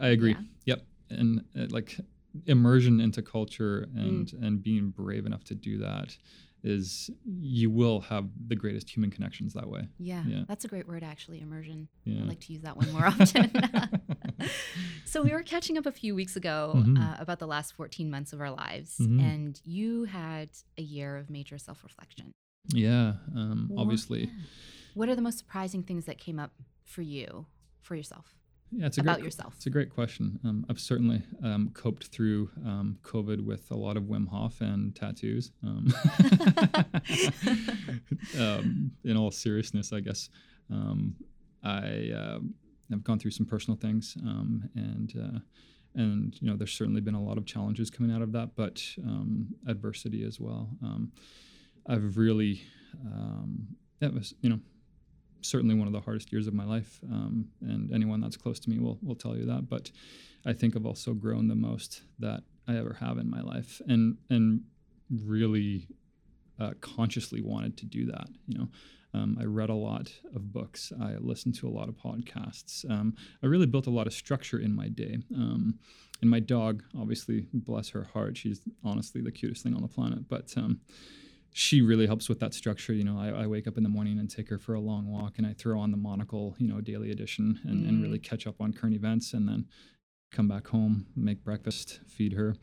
I 0.00 0.08
agree. 0.08 0.32
Yeah. 0.32 0.76
Yep. 0.76 0.86
And 1.10 1.44
uh, 1.58 1.66
like 1.70 1.98
immersion 2.46 3.00
into 3.00 3.20
culture 3.22 3.86
Mm. 3.94 4.02
and 4.04 4.32
and 4.44 4.62
being 4.62 4.90
brave 4.90 5.24
enough 5.26 5.44
to 5.44 5.54
do 5.54 5.78
that 5.78 6.16
is 6.64 7.10
you 7.24 7.70
will 7.70 8.00
have 8.00 8.28
the 8.48 8.56
greatest 8.56 8.88
human 8.90 9.10
connections 9.10 9.52
that 9.54 9.68
way. 9.68 9.86
Yeah, 9.98 10.24
Yeah. 10.26 10.44
that's 10.48 10.64
a 10.64 10.68
great 10.68 10.88
word, 10.88 11.02
actually. 11.04 11.40
Immersion. 11.40 11.88
Yeah. 12.04 12.22
I'd 12.22 12.28
like 12.28 12.40
to 12.40 12.52
use 12.52 12.62
that 12.62 12.76
one 12.76 12.90
more 12.92 13.06
often. 13.06 13.50
so 15.04 15.22
we 15.22 15.30
were 15.30 15.42
catching 15.42 15.78
up 15.78 15.86
a 15.86 15.92
few 15.92 16.14
weeks 16.14 16.36
ago 16.36 16.72
Mhm. 16.76 16.98
uh, 16.98 17.16
about 17.20 17.38
the 17.38 17.46
last 17.46 17.74
14 17.74 18.10
months 18.10 18.32
of 18.32 18.40
our 18.40 18.50
lives, 18.50 18.98
Mhm. 18.98 19.20
and 19.20 19.60
you 19.64 20.04
had 20.04 20.50
a 20.78 20.82
year 20.82 21.16
of 21.16 21.30
major 21.30 21.58
self-reflection. 21.58 22.32
yeah. 22.68 23.14
Um, 23.36 23.70
obviously. 23.76 24.30
What 24.94 25.08
are 25.10 25.14
the 25.14 25.22
most 25.22 25.36
surprising 25.38 25.82
things 25.82 26.06
that 26.06 26.18
came 26.18 26.38
up 26.38 26.52
for 26.84 27.02
you, 27.02 27.46
for 27.82 27.94
yourself, 27.94 28.38
Yeah. 28.70 28.86
It's 28.86 28.98
a 28.98 29.02
about 29.02 29.16
great, 29.16 29.24
yourself? 29.26 29.54
It's 29.56 29.66
a 29.66 29.70
great 29.70 29.90
question. 29.90 30.40
Um, 30.44 30.66
I've 30.68 30.80
certainly 30.80 31.22
um, 31.42 31.70
coped 31.74 32.08
through 32.08 32.50
um, 32.64 32.98
COVID 33.02 33.44
with 33.44 33.70
a 33.70 33.76
lot 33.76 33.96
of 33.96 34.04
Wim 34.04 34.28
Hof 34.28 34.60
and 34.60 34.94
tattoos. 34.94 35.52
Um, 35.62 35.94
um, 38.38 38.90
in 39.04 39.16
all 39.16 39.30
seriousness, 39.30 39.92
I 39.92 40.00
guess 40.00 40.28
um, 40.70 41.14
I 41.62 42.10
uh, 42.16 42.38
have 42.90 43.04
gone 43.04 43.18
through 43.18 43.30
some 43.30 43.46
personal 43.46 43.76
things, 43.76 44.16
um, 44.22 44.68
and 44.74 45.14
uh, 45.16 45.38
and 45.94 46.36
you 46.40 46.50
know 46.50 46.56
there's 46.56 46.72
certainly 46.72 47.00
been 47.00 47.14
a 47.14 47.22
lot 47.22 47.38
of 47.38 47.46
challenges 47.46 47.90
coming 47.90 48.14
out 48.14 48.22
of 48.22 48.32
that, 48.32 48.56
but 48.56 48.82
um, 49.04 49.54
adversity 49.68 50.24
as 50.24 50.40
well. 50.40 50.68
Um, 50.82 51.12
I've 51.86 52.16
really 52.16 52.62
um, 53.06 53.68
that 54.00 54.12
was 54.12 54.34
you 54.40 54.50
know 54.50 54.60
certainly 55.44 55.74
one 55.74 55.86
of 55.86 55.92
the 55.92 56.00
hardest 56.00 56.32
years 56.32 56.46
of 56.46 56.54
my 56.54 56.64
life, 56.64 57.00
um, 57.10 57.48
and 57.60 57.92
anyone 57.92 58.20
that's 58.20 58.36
close 58.36 58.58
to 58.60 58.70
me 58.70 58.78
will 58.78 58.98
will 59.02 59.14
tell 59.14 59.36
you 59.36 59.46
that. 59.46 59.68
But 59.68 59.90
I 60.46 60.52
think 60.52 60.76
I've 60.76 60.86
also 60.86 61.14
grown 61.14 61.48
the 61.48 61.54
most 61.54 62.02
that 62.18 62.42
I 62.66 62.76
ever 62.76 62.94
have 63.00 63.18
in 63.18 63.30
my 63.30 63.40
life, 63.40 63.80
and 63.86 64.16
and 64.30 64.62
really 65.10 65.88
uh, 66.58 66.72
consciously 66.80 67.42
wanted 67.42 67.76
to 67.78 67.86
do 67.86 68.06
that. 68.06 68.28
You 68.46 68.58
know, 68.58 68.68
um, 69.12 69.38
I 69.40 69.44
read 69.44 69.70
a 69.70 69.74
lot 69.74 70.12
of 70.34 70.52
books. 70.52 70.92
I 71.00 71.14
listened 71.18 71.54
to 71.56 71.68
a 71.68 71.70
lot 71.70 71.88
of 71.88 71.96
podcasts. 71.96 72.88
Um, 72.90 73.14
I 73.42 73.46
really 73.46 73.66
built 73.66 73.86
a 73.86 73.90
lot 73.90 74.06
of 74.06 74.12
structure 74.12 74.58
in 74.58 74.74
my 74.74 74.88
day. 74.88 75.18
Um, 75.34 75.78
and 76.20 76.30
my 76.30 76.40
dog, 76.40 76.82
obviously, 76.98 77.46
bless 77.52 77.90
her 77.90 78.04
heart, 78.04 78.36
she's 78.36 78.60
honestly 78.82 79.20
the 79.20 79.32
cutest 79.32 79.62
thing 79.62 79.74
on 79.74 79.82
the 79.82 79.88
planet. 79.88 80.28
But 80.28 80.52
um, 80.56 80.80
she 81.56 81.80
really 81.82 82.06
helps 82.06 82.28
with 82.28 82.40
that 82.40 82.52
structure. 82.52 82.92
You 82.92 83.04
know, 83.04 83.16
I, 83.16 83.44
I 83.44 83.46
wake 83.46 83.68
up 83.68 83.76
in 83.76 83.84
the 83.84 83.88
morning 83.88 84.18
and 84.18 84.28
take 84.28 84.48
her 84.50 84.58
for 84.58 84.74
a 84.74 84.80
long 84.80 85.06
walk, 85.06 85.38
and 85.38 85.46
I 85.46 85.52
throw 85.52 85.78
on 85.78 85.92
the 85.92 85.96
monocle, 85.96 86.56
you 86.58 86.66
know, 86.66 86.80
daily 86.80 87.12
edition, 87.12 87.60
and, 87.64 87.86
and 87.86 87.98
Mm. 87.98 88.02
really 88.02 88.18
catch 88.18 88.44
up 88.48 88.60
on 88.60 88.72
current 88.72 88.96
events, 88.96 89.32
and 89.32 89.48
then 89.48 89.66
come 90.32 90.48
back 90.48 90.66
home, 90.66 91.06
make 91.14 91.44
breakfast, 91.44 92.00
feed 92.08 92.32
her, 92.32 92.56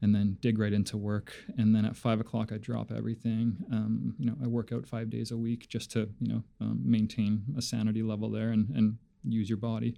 and 0.00 0.14
then 0.14 0.38
dig 0.40 0.58
right 0.58 0.72
into 0.72 0.96
work. 0.96 1.34
And 1.58 1.74
then 1.74 1.84
at 1.84 1.96
five 1.96 2.18
o'clock, 2.18 2.50
I 2.50 2.56
drop 2.56 2.90
everything. 2.90 3.58
Um, 3.70 4.14
you 4.18 4.24
know, 4.24 4.36
I 4.42 4.46
work 4.46 4.72
out 4.72 4.86
five 4.86 5.10
days 5.10 5.30
a 5.30 5.36
week 5.36 5.68
just 5.68 5.90
to 5.92 6.08
you 6.18 6.28
know 6.32 6.42
um, 6.62 6.80
maintain 6.82 7.42
a 7.58 7.62
sanity 7.62 8.02
level 8.02 8.30
there 8.30 8.48
and 8.52 8.70
and 8.70 8.96
use 9.22 9.50
your 9.50 9.58
body. 9.58 9.96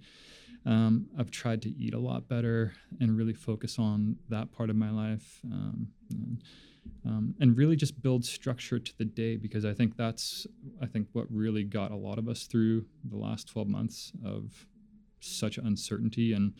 Um, 0.65 1.07
I've 1.17 1.31
tried 1.31 1.61
to 1.63 1.69
eat 1.69 1.93
a 1.93 1.99
lot 1.99 2.27
better 2.27 2.73
and 2.99 3.17
really 3.17 3.33
focus 3.33 3.79
on 3.79 4.17
that 4.29 4.51
part 4.51 4.69
of 4.69 4.75
my 4.75 4.89
life. 4.91 5.39
Um, 5.45 5.87
and, 6.09 6.43
um, 7.05 7.35
and 7.39 7.57
really 7.57 7.75
just 7.75 8.01
build 8.01 8.25
structure 8.25 8.79
to 8.79 8.97
the 8.97 9.05
day 9.05 9.37
because 9.37 9.63
I 9.65 9.73
think 9.73 9.95
that's 9.97 10.45
I 10.81 10.85
think 10.85 11.07
what 11.13 11.27
really 11.31 11.63
got 11.63 11.91
a 11.91 11.95
lot 11.95 12.17
of 12.17 12.27
us 12.27 12.43
through 12.47 12.85
the 13.03 13.17
last 13.17 13.47
12 13.47 13.67
months 13.67 14.11
of 14.25 14.65
such 15.19 15.57
uncertainty 15.57 16.33
and 16.33 16.53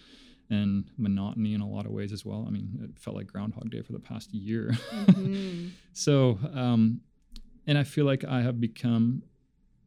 and 0.50 0.90
monotony 0.98 1.54
in 1.54 1.60
a 1.60 1.68
lot 1.68 1.86
of 1.86 1.92
ways 1.92 2.14
as 2.14 2.24
well. 2.24 2.46
I 2.48 2.52
mean, 2.52 2.80
it 2.82 2.98
felt 2.98 3.18
like 3.18 3.28
Groundhog 3.28 3.70
Day 3.70 3.82
for 3.82 3.92
the 3.92 4.00
past 4.00 4.34
year. 4.34 4.72
Mhm. 5.08 5.72
so, 5.92 6.40
um, 6.54 7.02
and 7.66 7.78
I 7.78 7.84
feel 7.84 8.06
like 8.06 8.24
I 8.24 8.42
have 8.42 8.62
become 8.62 9.24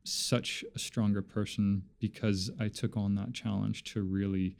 such 0.05 0.65
a 0.75 0.79
stronger 0.79 1.23
person 1.23 1.83
because 2.01 2.51
I 2.59 2.69
took 2.69 2.97
on 2.97 3.15
that 3.17 3.33
challenge 3.33 3.85
to 3.93 4.03
really, 4.03 4.57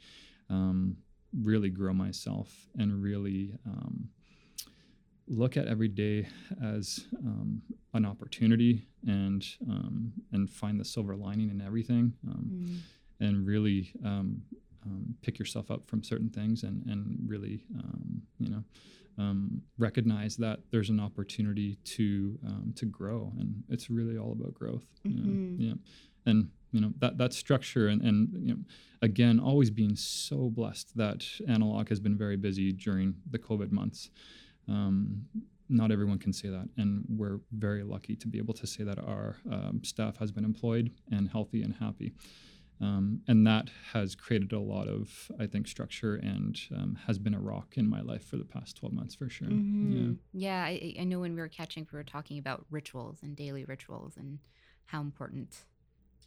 um, 0.49 0.97
really 1.41 1.69
grow 1.69 1.93
myself 1.93 2.67
and 2.77 3.01
really 3.01 3.55
um, 3.65 4.09
look 5.27 5.55
at 5.57 5.67
every 5.67 5.87
day 5.87 6.27
as 6.61 7.05
um, 7.25 7.61
an 7.93 8.05
opportunity 8.05 8.87
and 9.07 9.45
um, 9.69 10.13
and 10.31 10.49
find 10.49 10.79
the 10.79 10.85
silver 10.85 11.15
lining 11.15 11.49
in 11.49 11.61
everything. 11.61 12.13
Um, 12.27 12.49
Mm. 12.51 12.79
and 13.27 13.45
really 13.45 13.91
um, 14.03 14.41
um, 14.85 15.15
pick 15.21 15.37
yourself 15.37 15.69
up 15.69 15.87
from 15.87 16.03
certain 16.03 16.29
things 16.29 16.63
and, 16.63 16.83
and 16.87 17.17
really 17.27 17.63
um, 17.77 18.23
you 18.39 18.49
know 18.49 18.63
um, 19.21 19.61
recognize 19.77 20.33
that 20.37 20.57
there's 20.71 20.89
an 20.89 20.99
opportunity 20.99 21.77
to 21.95 22.05
um, 22.49 22.73
to 22.79 22.85
grow 22.85 23.19
and 23.39 23.49
it's 23.73 23.89
really 23.89 24.17
all 24.17 24.31
about 24.37 24.53
growth? 24.53 24.85
Mhm. 25.05 25.55
yeah 25.67 25.73
and 26.25 26.49
you 26.71 26.79
know 26.81 26.91
that 26.99 27.17
that 27.17 27.33
structure 27.33 27.87
and, 27.87 28.01
and 28.01 28.17
you 28.47 28.53
know 28.53 28.59
again 29.01 29.39
always 29.39 29.69
being 29.69 29.95
so 29.95 30.49
blessed 30.49 30.95
that 30.95 31.25
analog 31.47 31.89
has 31.89 31.99
been 31.99 32.17
very 32.17 32.37
busy 32.37 32.71
during 32.71 33.15
the 33.29 33.39
covid 33.39 33.71
months 33.71 34.09
um, 34.67 35.25
not 35.69 35.91
everyone 35.91 36.19
can 36.19 36.33
say 36.33 36.49
that 36.49 36.67
and 36.77 37.03
we're 37.19 37.39
very 37.51 37.83
lucky 37.83 38.15
to 38.15 38.27
be 38.27 38.37
able 38.37 38.53
to 38.53 38.67
say 38.67 38.83
that 38.83 38.99
our 38.99 39.37
um, 39.51 39.81
staff 39.83 40.17
has 40.17 40.31
been 40.31 40.45
employed 40.45 40.91
and 41.11 41.29
healthy 41.29 41.61
and 41.63 41.73
happy 41.79 42.13
um, 42.81 43.21
and 43.27 43.45
that 43.45 43.69
has 43.93 44.15
created 44.15 44.51
a 44.53 44.59
lot 44.59 44.87
of 44.87 45.31
i 45.39 45.45
think 45.45 45.67
structure 45.67 46.15
and 46.15 46.59
um, 46.75 46.97
has 47.07 47.17
been 47.19 47.33
a 47.33 47.39
rock 47.39 47.73
in 47.77 47.87
my 47.87 48.01
life 48.01 48.23
for 48.25 48.37
the 48.37 48.45
past 48.45 48.75
12 48.77 48.93
months 48.93 49.15
for 49.15 49.29
sure 49.29 49.47
Mhm. 49.47 50.17
Yeah, 50.33 50.63
I, 50.63 50.95
I 50.99 51.03
know 51.03 51.19
when 51.19 51.33
we 51.35 51.41
were 51.41 51.47
catching, 51.49 51.87
we 51.91 51.97
were 51.97 52.03
talking 52.03 52.37
about 52.39 52.65
rituals 52.71 53.19
and 53.23 53.35
daily 53.35 53.63
rituals 53.65 54.17
and 54.17 54.39
how 54.85 55.01
important 55.01 55.55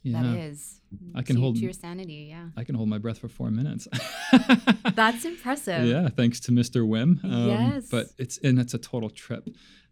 Yeah. 0.03 0.21
That 0.21 0.37
is. 0.37 0.81
I 1.15 1.21
can 1.23 1.35
to, 1.37 1.41
hold- 1.41 1.55
to 1.55 1.61
your 1.63 1.73
sanity. 1.73 2.27
Yeah. 2.29 2.49
I 2.55 2.63
can 2.63 2.75
hold 2.75 2.89
my 2.89 2.99
breath 2.99 3.17
for 3.17 3.27
four 3.27 3.49
minutes. 3.49 3.87
That's 4.93 5.25
impressive. 5.25 5.85
Yeah, 5.85 6.09
thanks 6.09 6.39
to 6.41 6.51
Mr. 6.51 6.87
Wim. 6.87 7.23
Um, 7.23 7.47
Yes. 7.49 7.87
But 7.89 8.07
it's 8.17 8.37
and 8.39 8.59
it's 8.59 8.73
a 8.75 8.77
total 8.77 9.09
trip. 9.09 9.47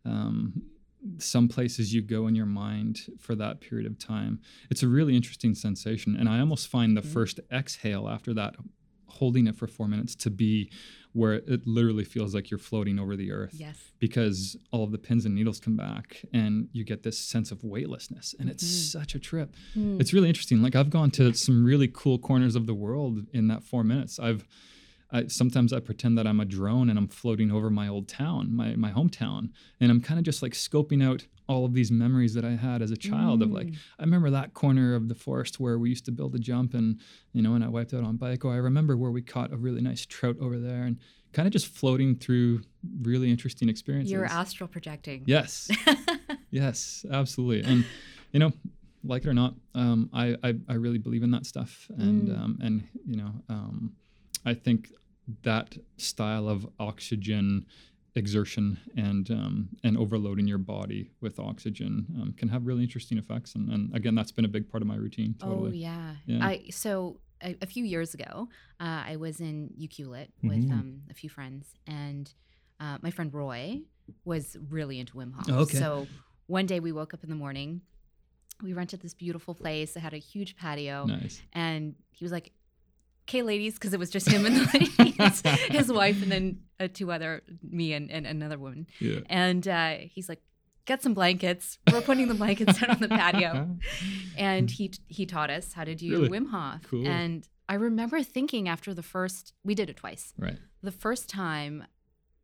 Um, 0.06 0.62
some 1.18 1.48
places 1.48 1.94
you 1.94 2.02
go 2.02 2.28
in 2.28 2.36
your 2.36 2.46
mind 2.46 3.02
for 3.20 3.36
that 3.36 3.60
period 3.62 3.86
of 3.86 3.98
time. 4.00 4.40
It's 4.70 4.84
a 4.84 4.88
really 4.88 5.16
interesting 5.16 5.54
sensation, 5.56 6.16
and 6.16 6.30
I 6.30 6.40
almost 6.40 6.68
find 6.68 6.96
the 6.96 7.02
Mhm. 7.02 7.06
first 7.14 7.40
exhale 7.52 8.08
after 8.08 8.34
that, 8.36 8.56
holding 9.08 9.46
it 9.48 9.56
for 9.56 9.68
four 9.68 9.88
minutes, 9.88 10.16
to 10.16 10.30
be 10.32 10.72
where 11.12 11.34
it 11.34 11.68
literally 11.68 12.04
feels 12.04 12.34
like 12.34 12.50
you're 12.50 12.58
floating 12.58 12.98
over 13.00 13.16
the 13.16 13.32
earth 13.32 13.56
Yes. 13.60 13.78
because 14.00 14.58
all 14.72 14.84
of 14.84 14.92
the 14.92 14.98
pins 14.98 15.26
and 15.26 15.36
needles 15.36 15.60
come 15.60 15.76
back, 15.76 16.26
and 16.34 16.68
you 16.72 16.84
get 16.84 17.04
this 17.04 17.20
sense 17.20 17.52
of 17.52 17.64
weightlessness, 17.64 18.34
and 18.40 18.50
it's 18.50 18.64
Mhm. 18.64 18.92
such 18.92 19.14
a 19.14 19.20
trip 19.20 19.56
Hmm. 19.74 19.98
it's 20.02 20.14
really 20.14 20.30
interesting. 20.30 20.62
Like 20.64 20.76
I've 20.76 20.90
gone 20.90 21.12
to 21.12 21.34
some 21.34 21.64
really 21.64 21.88
cool 21.88 22.18
corners 22.18 22.56
of 22.56 22.66
the 22.66 22.74
world 22.74 23.28
in 23.34 23.48
that 23.50 23.64
four 23.64 23.84
minutes. 23.84 24.18
I've 24.20 24.48
I, 25.14 25.28
sometimes 25.28 25.72
I 25.72 25.80
pretend 25.80 26.18
that 26.18 26.26
I'm 26.26 26.40
a 26.40 26.46
drone 26.46 26.90
and 26.90 26.98
I'm 26.98 27.08
floating 27.08 27.52
over 27.52 27.70
my 27.70 27.88
old 27.88 28.08
town, 28.08 28.54
my 28.56 28.76
my 28.76 28.92
hometown, 28.92 29.52
and 29.80 29.92
I'm 29.92 30.02
kind 30.02 30.18
of 30.20 30.26
just 30.26 30.42
like 30.42 30.54
scoping 30.54 31.04
out 31.04 31.28
all 31.48 31.66
of 31.66 31.74
these 31.74 31.92
memories 31.92 32.34
that 32.34 32.46
I 32.46 32.52
had 32.56 32.82
as 32.82 32.90
a 32.92 32.98
child 32.98 33.42
of 33.44 33.52
like 33.52 33.68
Mm. 33.68 33.78
I 34.00 34.04
remember 34.04 34.30
that 34.32 34.54
corner 34.54 34.96
of 34.96 35.10
the 35.10 35.16
forest 35.16 35.60
where 35.60 35.78
we 35.78 35.90
used 35.90 36.06
to 36.06 36.12
build 36.12 36.34
a 36.36 36.40
jump 36.40 36.74
and 36.74 37.00
you 37.34 37.42
know 37.44 37.54
and 37.56 37.64
I 37.64 37.68
wiped 37.68 37.94
out 37.94 38.04
on 38.04 38.16
bike 38.18 38.44
or 38.46 38.54
I 38.54 38.58
remember 38.58 38.96
where 38.98 39.12
we 39.12 39.22
caught 39.22 39.52
a 39.54 39.58
really 39.58 39.82
nice 39.82 40.06
trout 40.06 40.38
over 40.42 40.58
there 40.58 40.84
and 40.84 40.98
kind 41.34 41.48
of 41.48 41.52
just 41.54 41.68
floating 41.68 42.16
through 42.16 42.62
really 43.02 43.30
interesting 43.30 43.68
experiences. 43.70 44.12
You're 44.12 44.26
astral 44.26 44.68
projecting. 44.68 45.24
Yes. 45.26 45.70
Yes, 46.52 47.04
absolutely. 47.12 47.64
And 47.72 47.84
you 48.32 48.40
know, 48.40 48.52
like 49.04 49.26
it 49.26 49.28
or 49.28 49.34
not, 49.34 49.56
um, 49.76 50.10
I, 50.14 50.36
I 50.44 50.54
I 50.70 50.74
really 50.76 51.00
believe 51.00 51.24
in 51.24 51.32
that 51.32 51.46
stuff, 51.46 51.88
and 51.98 52.30
Mm. 52.30 52.40
um, 52.40 52.60
and 52.62 52.84
you 53.08 53.18
know, 53.18 53.32
um, 53.50 53.94
I 54.46 54.54
think 54.54 54.92
that 55.44 55.76
style 55.98 56.48
of 56.50 56.68
oxygen 56.80 57.66
exertion 58.16 58.80
and 58.96 59.32
um, 59.32 59.70
and 59.84 59.98
overloading 59.98 60.48
your 60.48 60.60
body 60.60 61.12
with 61.22 61.40
oxygen 61.40 62.06
um, 62.22 62.34
can 62.38 62.48
have 62.50 62.66
really 62.68 62.84
interesting 62.84 63.18
effects. 63.18 63.56
And, 63.56 63.70
and 63.70 63.96
again, 63.96 64.14
that's 64.16 64.32
been 64.32 64.46
a 64.46 64.50
big 64.50 64.70
part 64.70 64.84
of 64.84 64.88
my 64.88 64.96
routine. 64.96 65.36
Oh 65.42 65.48
Totally. 65.50 65.78
yeah. 65.80 66.16
Yeah. 66.26 66.46
I 66.46 66.64
so 66.70 67.20
a, 67.42 67.56
a 67.62 67.66
few 67.66 67.84
years 67.84 68.14
ago, 68.14 68.50
uh, 68.80 69.04
I 69.08 69.16
was 69.16 69.40
in 69.42 69.72
Ucluelet 69.80 70.28
with 70.44 70.68
Mhm. 70.70 70.72
um, 70.72 71.02
a 71.10 71.14
few 71.14 71.30
friends, 71.30 71.74
and 71.88 72.32
uh, 72.80 72.98
my 73.02 73.10
friend 73.12 73.34
Roy 73.34 73.82
was 74.26 74.58
really 74.70 75.00
into 75.00 75.14
Wim 75.16 75.34
Hof. 75.34 75.46
Oh, 75.50 75.60
okay. 75.62 75.78
So 75.80 76.08
one 76.48 76.66
day 76.66 76.80
we 76.80 76.92
woke 76.92 77.14
up 77.14 77.24
in 77.24 77.30
the 77.30 77.36
morning, 77.36 77.82
we 78.62 78.74
rented 78.74 79.02
this 79.02 79.14
beautiful 79.14 79.56
place. 79.56 79.94
that 79.94 80.02
had 80.02 80.14
a 80.14 80.18
huge 80.20 80.56
patio, 80.56 81.06
Nice. 81.06 81.42
and 81.54 81.96
he 82.12 82.24
was 82.24 82.32
like, 82.32 82.52
"Okay, 83.28 83.42
ladies," 83.42 83.76
because 83.76 83.94
it 83.94 84.00
was 84.00 84.10
just 84.10 84.30
him 84.30 84.46
and 84.46 84.56
the 84.56 84.70
ladies, 85.18 85.42
his 85.70 85.92
wife, 85.92 86.22
and 86.22 86.32
then 86.32 86.60
uh, 86.80 86.88
two 86.94 87.12
other 87.12 87.42
me 87.62 87.94
and, 87.94 88.12
and 88.12 88.26
another 88.28 88.58
woman. 88.58 88.88
Yeah. 89.00 89.20
And 89.30 89.68
uh, 89.68 89.96
he's 90.12 90.28
like, 90.30 90.42
"Get 90.86 91.02
some 91.04 91.14
blankets." 91.14 91.80
We're 91.92 92.02
putting 92.02 92.28
the 92.28 92.34
blankets 92.36 92.82
out 92.82 92.90
on 92.90 93.00
the 93.00 93.10
patio 93.10 93.78
and 94.38 94.70
he 94.70 94.92
he 95.08 95.26
taught 95.26 95.50
us 95.50 95.74
how 95.74 95.84
to 95.84 95.96
do 95.96 96.12
Really? 96.12 96.30
Wim 96.30 96.50
Hof. 96.50 96.82
Cool. 96.90 97.08
And 97.08 97.48
I 97.70 97.76
remember 97.76 98.22
thinking 98.24 98.68
after 98.68 98.94
the 98.94 99.04
first, 99.04 99.54
we 99.64 99.74
did 99.76 99.90
it 99.90 99.98
twice. 99.98 100.34
Right. 100.38 100.58
The 100.82 100.92
first 100.92 101.30
time, 101.30 101.86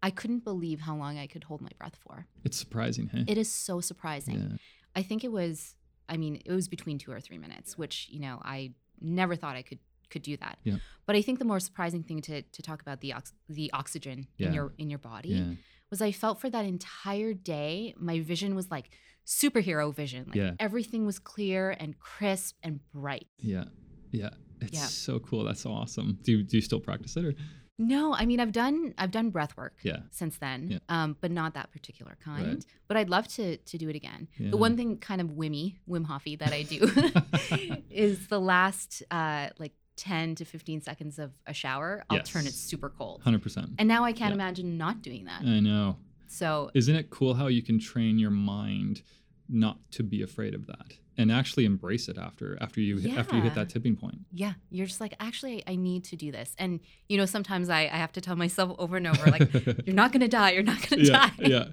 I 0.02 0.12
couldn't 0.12 0.46
believe 0.46 0.80
how 0.82 0.96
long 0.96 1.18
I 1.18 1.28
could 1.28 1.44
hold 1.44 1.60
my 1.62 1.72
breath 1.78 1.98
for. 2.08 2.26
It's 2.46 2.58
surprising, 2.58 3.10
hey? 3.14 3.26
It 3.28 3.38
is 3.38 3.52
so 3.52 3.82
surprising. 3.82 4.36
yeah. 4.36 4.58
I 4.96 5.04
think 5.04 5.26
it 5.26 5.32
was, 5.32 5.76
I 6.08 6.16
mean, 6.16 6.42
it 6.46 6.52
was 6.54 6.70
between 6.70 6.98
two 6.98 7.12
or 7.12 7.20
three 7.20 7.38
minutes, 7.38 7.78
which 7.78 8.08
you 8.10 8.20
know 8.22 8.40
I 8.44 8.72
never 9.02 9.36
thought 9.36 9.56
I 9.58 9.62
could 9.62 9.80
could 10.10 10.22
do 10.22 10.36
that. 10.38 10.60
Yeah. 10.64 10.78
But 11.06 11.16
I 11.16 11.22
think 11.22 11.40
the 11.40 11.46
more 11.46 11.60
surprising 11.60 12.04
thing 12.04 12.22
to 12.22 12.42
to 12.42 12.62
talk 12.62 12.82
about 12.82 13.02
the 13.02 13.14
ox- 13.14 13.34
the 13.48 13.72
oxygen 13.74 14.28
Yeah. 14.38 14.48
in 14.48 14.54
your 14.54 14.74
in 14.78 14.90
your 14.90 15.00
body 15.00 15.30
Yeah. 15.30 15.54
was 15.92 16.02
I 16.02 16.12
felt 16.12 16.40
for 16.42 16.50
that 16.50 16.66
entire 16.66 17.34
day, 17.34 17.94
my 17.98 18.20
vision 18.22 18.56
was 18.56 18.70
like 18.72 18.90
superhero 19.26 19.94
vision. 19.94 20.26
Like 20.28 20.36
Yeah. 20.36 20.52
everything 20.60 21.06
was 21.06 21.20
clear 21.20 21.72
and 21.80 21.98
crisp 22.00 22.56
and 22.64 22.80
bright. 22.92 23.28
Yeah. 23.40 23.66
Yeah. 24.12 24.30
It's 24.62 24.92
so 24.92 25.20
cool. 25.20 25.44
That's 25.46 25.66
awesome. 25.66 26.20
Do 26.24 26.32
you, 26.34 26.44
do 26.44 26.58
you 26.58 26.62
still 26.62 26.82
practice 26.82 27.16
it 27.16 27.24
or? 27.26 27.34
No, 27.82 28.14
I 28.14 28.26
mean 28.26 28.42
I've 28.42 28.52
done 28.52 28.94
I've 28.98 29.12
done 29.12 29.30
breath 29.30 29.56
work 29.56 29.78
Yeah. 29.84 30.00
since 30.12 30.38
then, 30.38 30.68
Yeah. 30.72 30.80
um, 30.90 31.16
but 31.22 31.32
not 31.32 31.54
that 31.54 31.72
particular 31.72 32.18
kind. 32.22 32.46
Right. 32.48 32.66
But 32.90 32.98
I'd 32.98 33.10
love 33.10 33.28
to 33.38 33.56
to 33.56 33.78
do 33.78 33.88
it 33.88 33.96
again. 33.96 34.28
Yeah. 34.38 34.50
The 34.50 34.58
one 34.58 34.76
thing 34.76 34.98
kind 34.98 35.22
of 35.22 35.28
wimmy, 35.30 35.78
Wim 35.88 36.06
Hofy 36.06 36.38
that 36.40 36.52
I 36.52 36.64
do 36.64 36.80
is 37.90 38.28
the 38.28 38.40
last 38.40 39.02
uh, 39.12 39.50
like 39.60 39.74
10 40.00 40.36
to 40.36 40.46
15 40.46 40.82
seconds 40.82 41.20
of 41.20 41.32
a 41.46 41.54
shower, 41.54 42.04
I'll 42.10 42.22
turn 42.24 42.48
it 42.48 42.54
super 42.54 42.90
cold. 42.90 43.22
100%. 43.26 43.76
And 43.78 43.88
now 43.88 44.04
I 44.06 44.14
can't 44.14 44.32
Yeah. 44.32 44.36
imagine 44.36 44.78
not 44.78 45.02
doing 45.02 45.26
that. 45.26 45.42
I 45.44 45.60
know. 45.60 45.98
So 46.28 46.72
Isn't 46.74 46.96
it 46.96 47.10
cool 47.10 47.34
how 47.36 47.48
you 47.48 47.62
can 47.62 47.80
train 47.80 48.18
your 48.20 48.32
mind 48.32 49.02
not 49.48 49.78
to 49.92 50.04
be 50.04 50.22
afraid 50.22 50.54
of 50.54 50.68
that 50.68 50.94
and 51.18 51.32
actually 51.32 51.66
embrace 51.66 52.08
it 52.08 52.18
after 52.18 52.56
after 52.62 52.80
you 52.80 52.98
hit 52.98 53.18
after 53.18 53.36
you 53.36 53.42
hit 53.42 53.56
that 53.56 53.68
tipping 53.68 53.96
point? 53.96 54.20
yeah, 54.32 54.54
you're 54.70 54.86
just 54.86 55.02
like, 55.02 55.16
actually, 55.20 55.64
I 55.68 55.76
need 55.76 56.04
to 56.06 56.16
do 56.16 56.32
this. 56.32 56.56
And, 56.60 56.80
you 57.10 57.18
know, 57.18 57.26
sometimes 57.26 57.68
I, 57.70 57.82
I 57.82 57.98
have 57.98 58.12
to 58.14 58.22
tell 58.22 58.36
myself 58.36 58.76
over 58.80 58.96
and 58.98 59.08
over, 59.08 59.30
like, 59.32 59.52
you're 59.86 59.96
not 59.96 60.12
going 60.14 60.22
to 60.22 60.28
die. 60.28 60.52
You're 60.52 60.64
not 60.64 60.78
going 60.88 61.02
to 61.04 61.08
yeah, 61.12 61.30
die. 61.32 61.34
yeah. 61.40 61.66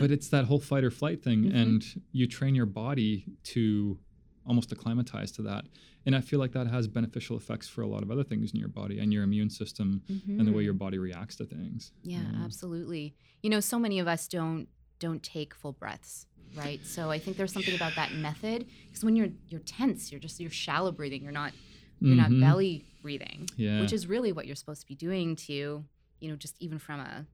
But 0.00 0.10
it's 0.10 0.28
that 0.28 0.44
whole 0.46 0.60
fight 0.60 0.84
or 0.84 0.90
flight 0.90 1.22
thing, 1.22 1.44
Mhm. 1.44 1.54
and 1.62 1.84
you 2.12 2.26
train 2.26 2.54
your 2.54 2.66
body 2.66 3.24
to 3.54 3.98
almost 4.44 4.72
acclimatize 4.72 5.30
to 5.32 5.42
that. 5.42 5.64
And 6.06 6.16
I 6.16 6.20
feel 6.22 6.38
like 6.38 6.52
that 6.52 6.66
has 6.66 6.88
beneficial 6.88 7.36
effects 7.36 7.68
for 7.68 7.82
a 7.82 7.86
lot 7.86 8.02
of 8.02 8.10
other 8.10 8.24
things 8.24 8.52
in 8.52 8.58
your 8.58 8.68
body 8.70 8.98
and 8.98 9.12
your 9.12 9.22
immune 9.22 9.50
system 9.50 10.02
and 10.08 10.46
the 10.46 10.52
way 10.52 10.62
your 10.62 10.72
body 10.72 10.98
reacts 10.98 11.36
to 11.36 11.44
things. 11.44 11.92
Yeah, 12.02 12.18
you 12.18 12.32
know? 12.38 12.44
absolutely. 12.44 13.14
You 13.42 13.50
know, 13.50 13.60
so 13.60 13.78
many 13.78 13.98
of 13.98 14.08
us 14.08 14.26
don't 14.28 14.68
don't 14.98 15.22
take 15.22 15.54
full 15.54 15.72
breaths, 15.72 16.26
right? 16.54 16.80
So 16.84 17.10
I 17.10 17.18
think 17.18 17.36
there's 17.38 17.52
something 17.52 17.74
about 17.74 17.94
that 17.96 18.12
method 18.12 18.66
because 18.86 19.02
when 19.04 19.14
you're 19.16 19.28
you're 19.48 19.60
tense, 19.60 20.10
you're 20.10 20.20
just 20.20 20.40
you're 20.40 20.50
shallow 20.50 20.92
breathing. 20.92 21.22
You're 21.22 21.32
not 21.32 21.52
you're 22.00 22.16
not 22.16 22.30
Mhm. 22.30 22.40
belly 22.40 22.84
breathing, 23.02 23.46
Yeah. 23.56 23.80
which 23.82 23.92
is 23.92 24.06
really 24.06 24.32
what 24.32 24.46
you're 24.46 24.56
supposed 24.56 24.80
to 24.80 24.86
be 24.86 24.94
doing 24.94 25.36
to, 25.36 25.84
you 26.20 26.28
know, 26.30 26.36
just 26.36 26.56
even 26.60 26.78
from 26.78 27.00
a 27.00 27.26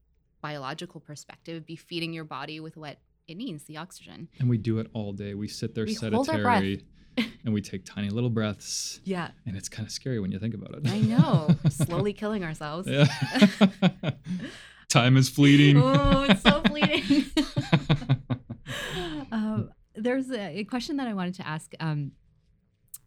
biological 0.42 1.00
perspective, 1.00 1.64
be 1.66 1.76
feeding 1.76 2.12
your 2.12 2.24
body 2.24 2.60
with 2.60 2.76
what 2.76 2.98
it 3.28 3.36
needs, 3.36 3.64
the 3.64 3.76
oxygen. 3.76 4.28
and 4.38 4.48
we 4.48 4.58
do 4.58 4.78
it 4.78 4.88
all 4.92 5.12
day. 5.12 5.34
We 5.34 5.48
sit 5.48 5.74
there 5.74 5.84
We 5.86 5.94
hold 5.94 6.28
our 6.28 6.38
breath. 6.42 6.62
sedentary 6.62 6.84
and 7.44 7.54
we 7.54 7.60
take 7.62 7.84
tiny 7.84 8.10
little 8.10 8.30
breaths. 8.30 9.00
Yeah, 9.04 9.30
And 9.46 9.56
it's 9.56 9.68
kind 9.68 9.86
of 9.86 9.92
scary 9.92 10.18
when 10.20 10.30
you 10.32 10.38
think 10.38 10.54
about 10.54 10.74
it. 10.74 10.88
I 10.90 11.00
know. 11.12 11.48
Slowly 11.70 12.12
killing 12.12 12.44
ourselves. 12.44 12.88
Yeah. 12.88 13.06
Time 14.88 15.16
is 15.16 15.28
fleeting. 15.28 15.76
oh, 15.78 16.26
it's 16.28 16.42
so 16.42 16.62
fleeting. 16.62 17.24
um, 19.32 19.70
there's 19.94 20.30
a, 20.30 20.58
a 20.60 20.64
question 20.64 20.96
that 20.98 21.08
I 21.08 21.14
wanted 21.14 21.34
to 21.34 21.46
ask. 21.46 21.72
Um, 21.80 22.12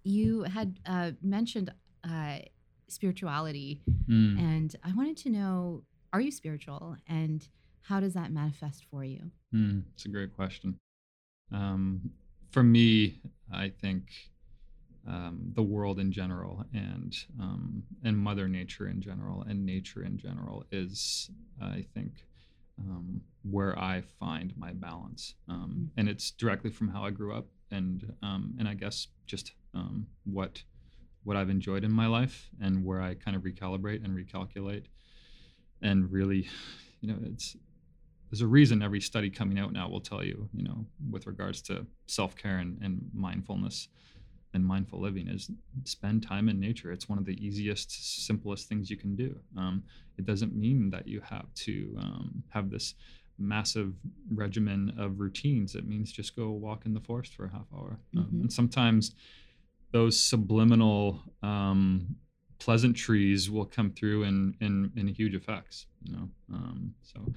you 0.03 0.43
had 0.43 0.79
uh, 0.85 1.11
mentioned 1.21 1.71
uh, 2.03 2.39
spirituality, 2.87 3.81
Mm. 4.09 4.39
and 4.39 4.75
I 4.83 4.91
wanted 4.93 5.17
to 5.17 5.29
know: 5.29 5.83
Are 6.13 6.21
you 6.21 6.31
spiritual, 6.31 6.95
and 7.07 7.47
how 7.83 7.99
does 7.99 8.13
that 8.15 8.31
manifest 8.31 8.85
for 8.89 9.03
you? 9.03 9.31
Mm, 9.53 9.83
it's 9.93 10.05
a 10.05 10.09
great 10.09 10.35
question. 10.35 10.77
Um, 11.51 12.11
for 12.51 12.63
me, 12.63 13.21
I 13.53 13.69
think 13.69 14.11
um, 15.07 15.51
the 15.55 15.63
world 15.63 15.99
in 15.99 16.11
general 16.11 16.65
and 16.73 17.15
um, 17.39 17.83
and 18.03 18.17
Mother 18.17 18.47
Nature 18.47 18.87
in 18.87 19.01
general 19.01 19.43
and 19.43 19.65
nature 19.65 20.03
in 20.03 20.17
general 20.17 20.65
is, 20.71 21.29
I 21.61 21.85
think, 21.93 22.25
um, 22.79 23.21
where 23.43 23.77
I 23.77 24.01
find 24.19 24.53
my 24.57 24.73
balance, 24.73 25.35
um, 25.47 25.91
and 25.97 26.07
it's 26.07 26.31
directly 26.31 26.69
from 26.69 26.89
how 26.89 27.03
I 27.03 27.11
grew 27.11 27.33
up 27.33 27.47
and 27.71 28.13
um, 28.21 28.55
and 28.59 28.67
I 28.67 28.73
guess 28.73 29.07
just 29.25 29.53
um, 29.73 30.07
what 30.25 30.61
what 31.23 31.37
I've 31.37 31.49
enjoyed 31.49 31.83
in 31.83 31.91
my 31.91 32.07
life 32.07 32.49
and 32.61 32.83
where 32.83 33.01
I 33.01 33.13
kind 33.13 33.35
of 33.35 33.43
recalibrate 33.43 34.03
and 34.03 34.15
recalculate, 34.17 34.85
and 35.81 36.11
really, 36.11 36.47
you 37.01 37.09
know, 37.09 37.19
it's 37.23 37.55
there's 38.29 38.41
a 38.41 38.47
reason 38.47 38.81
every 38.81 39.01
study 39.01 39.29
coming 39.29 39.57
out 39.59 39.73
now 39.73 39.89
will 39.89 40.01
tell 40.01 40.23
you, 40.23 40.49
you 40.53 40.63
know, 40.63 40.85
with 41.09 41.25
regards 41.27 41.61
to 41.63 41.85
self 42.07 42.35
care 42.35 42.57
and, 42.57 42.77
and 42.81 43.09
mindfulness 43.13 43.87
and 44.53 44.65
mindful 44.65 44.99
living 44.99 45.27
is 45.27 45.51
spend 45.83 46.23
time 46.23 46.49
in 46.49 46.59
nature. 46.59 46.91
It's 46.91 47.07
one 47.07 47.19
of 47.19 47.25
the 47.25 47.37
easiest, 47.45 48.25
simplest 48.25 48.67
things 48.67 48.89
you 48.89 48.97
can 48.97 49.15
do. 49.15 49.39
Um, 49.57 49.83
it 50.17 50.25
doesn't 50.25 50.55
mean 50.55 50.89
that 50.89 51.07
you 51.07 51.21
have 51.21 51.53
to 51.65 51.95
um, 51.99 52.43
have 52.49 52.69
this 52.69 52.95
massive 53.37 53.93
regimen 54.33 54.93
of 54.97 55.19
routines. 55.19 55.75
It 55.75 55.87
means 55.87 56.11
just 56.11 56.35
go 56.35 56.49
walk 56.49 56.85
in 56.85 56.93
the 56.93 56.99
forest 56.99 57.35
for 57.35 57.45
a 57.45 57.51
half 57.51 57.67
hour. 57.73 57.99
Um, 58.17 58.25
Mhm. 58.25 58.41
and 58.41 58.53
sometimes 58.53 59.15
those 59.91 60.19
subliminal 60.19 61.23
um, 61.41 62.15
pleasantries 62.59 63.49
will 63.49 63.65
come 63.65 63.91
through 63.91 64.23
in, 64.23 64.55
in, 64.61 64.91
in 64.95 65.07
huge 65.07 65.33
effects, 65.35 65.85
you 66.03 66.11
know? 66.13 66.29
Um, 66.53 66.93
so 67.01 67.33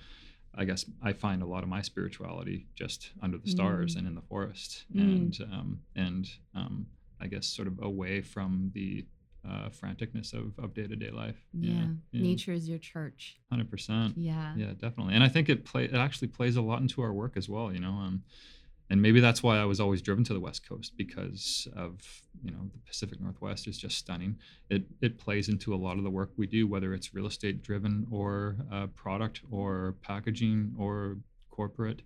I 0.55 0.65
guess 0.65 0.85
I 1.03 1.13
find 1.15 1.43
a 1.43 1.47
lot 1.47 1.63
of 1.63 1.69
my 1.69 1.81
spirituality 1.83 2.67
just 2.75 3.11
under 3.23 3.39
the 3.39 3.49
stars 3.51 3.95
Mm. 3.95 3.99
and 3.99 4.07
in 4.09 4.15
the 4.15 4.21
forest, 4.23 4.85
Mm. 4.95 5.01
and 5.01 5.39
um, 5.53 5.81
and 5.97 6.29
um, 6.55 6.87
I 7.21 7.27
guess, 7.29 7.47
sort 7.47 7.69
of 7.69 7.81
away 7.83 8.21
from 8.21 8.71
the 8.75 9.07
uh, 9.49 9.69
franticness 9.71 10.33
of, 10.35 10.57
of 10.63 10.73
day-to-day 10.73 11.11
life. 11.11 11.41
Yeah. 11.53 11.87
Nature 12.13 12.53
is 12.53 12.69
your 12.69 12.79
church. 12.79 13.39
Hundred 13.51 13.71
percent. 13.71 14.17
Yeah. 14.17 14.55
Yeah, 14.57 14.73
definitely. 14.79 15.15
And 15.15 15.25
I 15.25 15.29
think 15.29 15.49
it 15.49 15.65
play 15.65 15.85
it 15.85 15.95
actually 15.95 16.29
plays 16.29 16.57
a 16.57 16.63
lot 16.63 16.81
into 16.81 17.03
our 17.03 17.13
work 17.13 17.37
as 17.37 17.49
well. 17.49 17.73
You 17.73 17.81
know, 17.81 17.91
um, 17.93 18.23
and 18.93 19.01
maybe 19.01 19.21
that's 19.27 19.43
why 19.43 19.57
I 19.59 19.65
was 19.73 19.81
always 19.81 20.03
driven 20.03 20.23
to 20.25 20.35
the 20.35 20.41
West 20.49 20.69
Coast 20.69 20.93
because 21.05 21.67
of 21.85 21.93
you 22.45 22.51
know 22.53 22.63
the 22.75 22.79
Pacific 22.91 23.19
Northwest 23.21 23.67
is 23.67 23.77
just 23.85 23.97
stunning. 23.97 24.33
It 24.75 24.83
it 25.01 25.13
plays 25.25 25.49
into 25.49 25.75
a 25.75 25.81
lot 25.87 25.97
of 25.99 26.05
the 26.05 26.11
work 26.21 26.31
we 26.37 26.47
do, 26.47 26.63
whether 26.75 26.93
it's 26.97 27.15
real 27.15 27.27
estate 27.33 27.57
driven 27.63 27.95
or 28.19 28.31
uh, 28.71 28.87
product 29.05 29.41
or 29.51 29.97
packaging 30.03 30.59
or 30.79 31.17
corporate. 31.51 32.01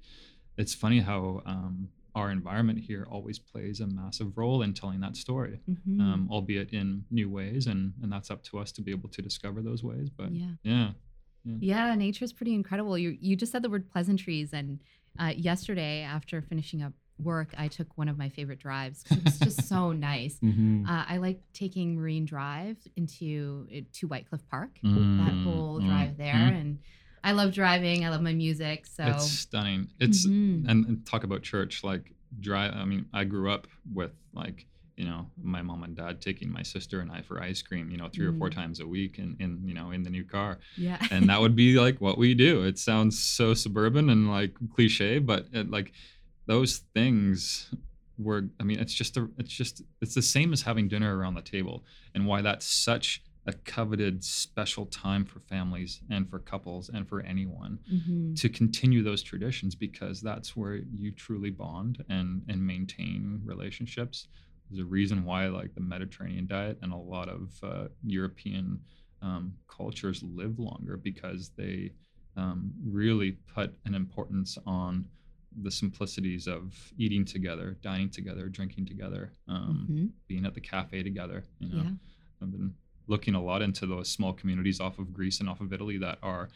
It's 0.57 0.75
funny 0.75 1.01
how 1.01 1.43
um, 1.45 1.89
our 2.15 2.31
environment 2.31 2.79
here 2.89 3.05
always 3.11 3.39
plays 3.39 3.81
a 3.81 3.87
massive 3.87 4.31
role 4.39 4.63
in 4.63 4.73
telling 4.81 5.01
that 5.01 5.17
story, 5.17 5.61
Mhm. 5.69 6.01
um, 6.01 6.29
albeit 6.31 6.71
in 6.81 7.05
new 7.11 7.29
ways, 7.39 7.67
and 7.67 7.81
and 8.03 8.09
that's 8.13 8.31
up 8.31 8.43
to 8.45 8.59
us 8.63 8.71
to 8.77 8.81
be 8.87 8.91
able 8.97 9.09
to 9.17 9.21
discover 9.29 9.61
those 9.61 9.83
ways. 9.91 10.09
But 10.21 10.31
yeah. 10.33 10.55
yeah, 10.73 10.89
Yeah, 11.73 11.95
nature's 11.95 12.33
pretty 12.39 12.55
incredible. 12.61 12.97
You 13.05 13.11
you 13.29 13.35
just 13.43 13.53
said 13.53 13.63
the 13.63 13.71
word 13.75 13.87
pleasantries, 13.95 14.53
and 14.61 14.69
uh, 15.19 15.33
yesterday 15.37 16.03
after 16.03 16.43
finishing 16.43 16.83
up 16.83 16.93
work, 17.23 17.49
I 17.57 17.69
took 17.69 17.97
one 17.97 18.09
of 18.09 18.19
my 18.19 18.29
favorite 18.29 18.59
drives. 18.59 19.05
It 19.11 19.25
was 19.25 19.39
just 19.39 19.67
so 19.69 19.93
nice. 20.11 20.39
Mm-hmm. 20.43 20.87
Uh, 20.87 21.05
I 21.09 21.17
like 21.17 21.41
taking 21.55 21.97
Marine 21.97 22.25
Drive 22.27 22.77
into 22.97 23.67
uh, 23.75 23.81
to 23.95 24.09
Whytecliff 24.09 24.43
Park. 24.51 24.79
Mm, 24.85 25.25
That 25.25 25.33
whole 25.45 25.81
drive 25.81 26.17
there, 26.19 26.35
and 26.35 26.79
I 27.25 27.33
love 27.33 27.53
driving. 27.53 28.05
I 28.05 28.11
love 28.11 28.21
my 28.23 28.35
music. 28.35 28.87
So 28.87 29.05
It's 29.05 29.25
stunning. 29.31 29.89
It's 29.99 30.27
Mhm. 30.27 30.69
and, 30.69 30.87
and 30.87 31.07
talk 31.07 31.25
about 31.25 31.43
church 31.43 31.83
like 31.83 32.13
drive. 32.39 32.75
I 32.75 32.85
mean, 32.85 33.07
I 33.15 33.25
grew 33.25 33.51
up 33.51 33.67
with 33.93 34.13
like 34.35 34.67
you 34.97 35.05
know 35.05 35.31
my 35.43 35.63
mom 35.63 35.83
and 35.83 35.95
dad 35.97 36.21
taking 36.21 36.51
my 36.51 36.63
sister 36.63 37.01
and 37.01 37.11
I 37.13 37.21
for 37.23 37.43
ice 37.43 37.61
cream. 37.63 37.91
You 37.91 37.99
know, 37.99 38.09
three 38.09 38.27
or 38.27 38.33
four 38.33 38.49
Mm. 38.51 38.55
times 38.55 38.81
a 38.81 38.87
week, 38.87 39.19
in 39.19 39.37
in 39.39 39.61
you 39.69 39.75
know 39.75 39.91
in 39.91 40.03
the 40.03 40.11
new 40.11 40.25
car, 40.25 40.59
yeah, 40.77 40.99
and 41.11 41.29
that 41.29 41.41
would 41.41 41.55
be 41.57 41.79
like 41.79 42.01
what 42.01 42.17
we 42.19 42.35
do. 42.35 42.65
It 42.65 42.79
sounds 42.79 43.19
so 43.19 43.55
suburban 43.55 44.09
and 44.11 44.31
like 44.31 44.55
cliche, 44.75 45.19
but 45.19 45.47
it, 45.53 45.71
like 45.71 45.93
those 46.47 46.79
things 46.95 47.71
were. 48.19 48.49
I 48.61 48.63
mean, 48.65 48.79
it's 48.79 48.95
just 48.95 49.17
a. 49.17 49.29
It's 49.39 49.53
just 49.53 49.83
it's 50.01 50.15
the 50.15 50.23
same 50.23 50.53
as 50.53 50.63
having 50.63 50.89
dinner 50.89 51.17
around 51.19 51.35
the 51.35 51.43
table, 51.43 51.85
and 52.15 52.27
why 52.27 52.41
that's 52.43 52.67
such 52.67 53.23
a 53.49 53.53
coveted 53.53 54.25
special 54.25 54.87
time 54.87 55.25
for 55.25 55.39
families 55.39 56.01
and 56.11 56.29
for 56.29 56.41
couples 56.41 56.89
and 56.89 57.07
for 57.09 57.21
anyone 57.21 57.79
Mhm. 57.95 58.35
to 58.41 58.49
continue 58.49 59.05
those 59.05 59.23
traditions 59.23 59.77
because 59.77 60.21
that's 60.21 60.57
where 60.57 60.75
you 60.93 61.13
truly 61.13 61.51
bond 61.51 62.05
and 62.09 62.43
and 62.49 62.67
maintain 62.67 63.41
relationships 63.45 64.27
there's 64.71 64.81
a 64.83 64.85
reason 64.85 65.25
why 65.25 65.47
like 65.47 65.75
the 65.75 65.81
mediterranean 65.81 66.47
diet 66.47 66.79
and 66.83 66.93
a 66.93 66.97
lot 66.97 67.29
of 67.29 67.53
uh, 67.63 67.87
european 68.05 68.81
um, 69.23 69.55
cultures 69.69 70.23
live 70.23 70.59
longer 70.59 70.97
because 70.97 71.51
they 71.57 71.91
um, 72.37 72.71
really 72.85 73.33
put 73.55 73.75
an 73.87 73.95
importance 73.95 74.59
on 74.67 75.07
the 75.63 75.71
simplicities 75.71 76.47
of 76.47 76.75
eating 76.99 77.25
together 77.25 77.77
dining 77.83 78.11
together 78.11 78.49
drinking 78.49 78.85
together 78.87 79.33
um, 79.49 79.89
Mhm. 79.91 80.11
being 80.29 80.45
at 80.45 80.55
the 80.55 80.61
cafe 80.61 81.03
together 81.03 81.45
you 81.59 81.69
know 81.69 81.83
yeah, 81.83 81.91
I've 82.43 82.53
been 82.53 82.75
looking 83.09 83.35
a 83.35 83.43
lot 83.43 83.63
into 83.63 83.87
those 83.87 84.09
small 84.11 84.33
communities 84.33 84.81
off 84.81 84.99
of 84.99 85.13
Greece 85.15 85.41
and 85.41 85.49
off 85.49 85.61
of 85.61 85.73
Italy 85.73 85.97
that 85.99 86.19
are 86.23 86.49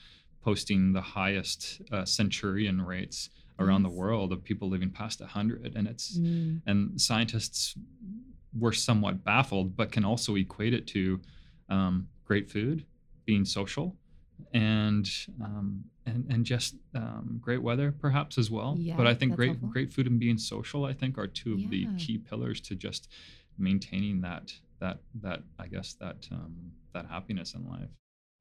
posting 0.43 0.93
the 0.93 1.01
highest 1.01 1.81
uh, 1.93 2.05
centurion 2.05 2.83
rates 2.83 3.31
around 3.61 3.83
the 3.83 3.91
world 3.91 4.33
of 4.33 4.43
people 4.43 4.69
living 4.69 4.91
past 4.91 5.21
100 5.21 5.77
and 5.77 5.87
it's 5.89 6.19
Mm. 6.19 6.63
and 6.67 7.01
scientists 7.01 7.77
were 8.59 8.73
somewhat 8.73 9.23
baffled 9.25 9.77
but 9.77 9.93
can 9.93 10.05
also 10.05 10.35
equate 10.37 10.75
it 10.75 10.87
to 10.89 11.21
um, 11.69 12.09
great 12.25 12.51
food 12.51 12.85
being 13.27 13.45
social 13.45 13.97
and 14.53 15.09
um, 15.43 15.85
and 16.07 16.25
and 16.31 16.45
just 16.45 16.75
um, 16.95 17.39
great 17.41 17.63
weather 17.63 17.93
perhaps 17.93 18.39
as 18.39 18.51
well 18.51 18.75
Yeah, 18.79 18.97
but 18.97 19.07
i 19.07 19.15
think 19.15 19.37
great 19.37 19.49
helpful. 19.51 19.69
great 19.69 19.93
food 19.93 20.07
and 20.07 20.19
being 20.19 20.39
social 20.39 20.85
i 20.87 20.93
think 20.93 21.19
are 21.19 21.27
two 21.27 21.53
of 21.55 21.71
the 21.71 21.87
key 21.99 22.19
pillars 22.19 22.61
to 22.63 22.75
just 22.75 23.09
maintaining 23.59 24.23
that 24.23 24.53
that 24.81 24.99
that 25.21 25.43
i 25.59 25.67
guess 25.69 25.93
that 25.95 26.27
um, 26.33 26.73
that 26.95 27.07
happiness 27.07 27.55
in 27.55 27.69
life 27.69 27.91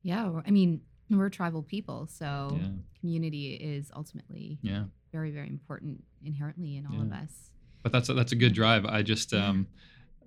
yeah. 0.02 0.40
I 0.48 0.52
mean, 0.52 0.80
we're 1.10 1.30
tribal 1.30 1.62
people, 1.62 2.08
so 2.08 2.58
yeah 2.60 2.68
community 3.02 3.54
is 3.56 3.92
ultimately 3.96 4.58
yeah 4.62 4.86
very, 5.12 5.32
very 5.32 5.48
important 5.50 6.04
inherently 6.26 6.76
in 6.78 6.86
all 6.86 7.02
of 7.02 7.12
us. 7.12 7.52
but 7.84 7.92
that's 7.92 8.10
a, 8.10 8.14
that's 8.14 8.32
a 8.34 8.36
good 8.36 8.54
drive 8.54 8.86
i 8.86 9.02
just 9.02 9.32
Yeah. 9.32 9.48
um 9.48 9.68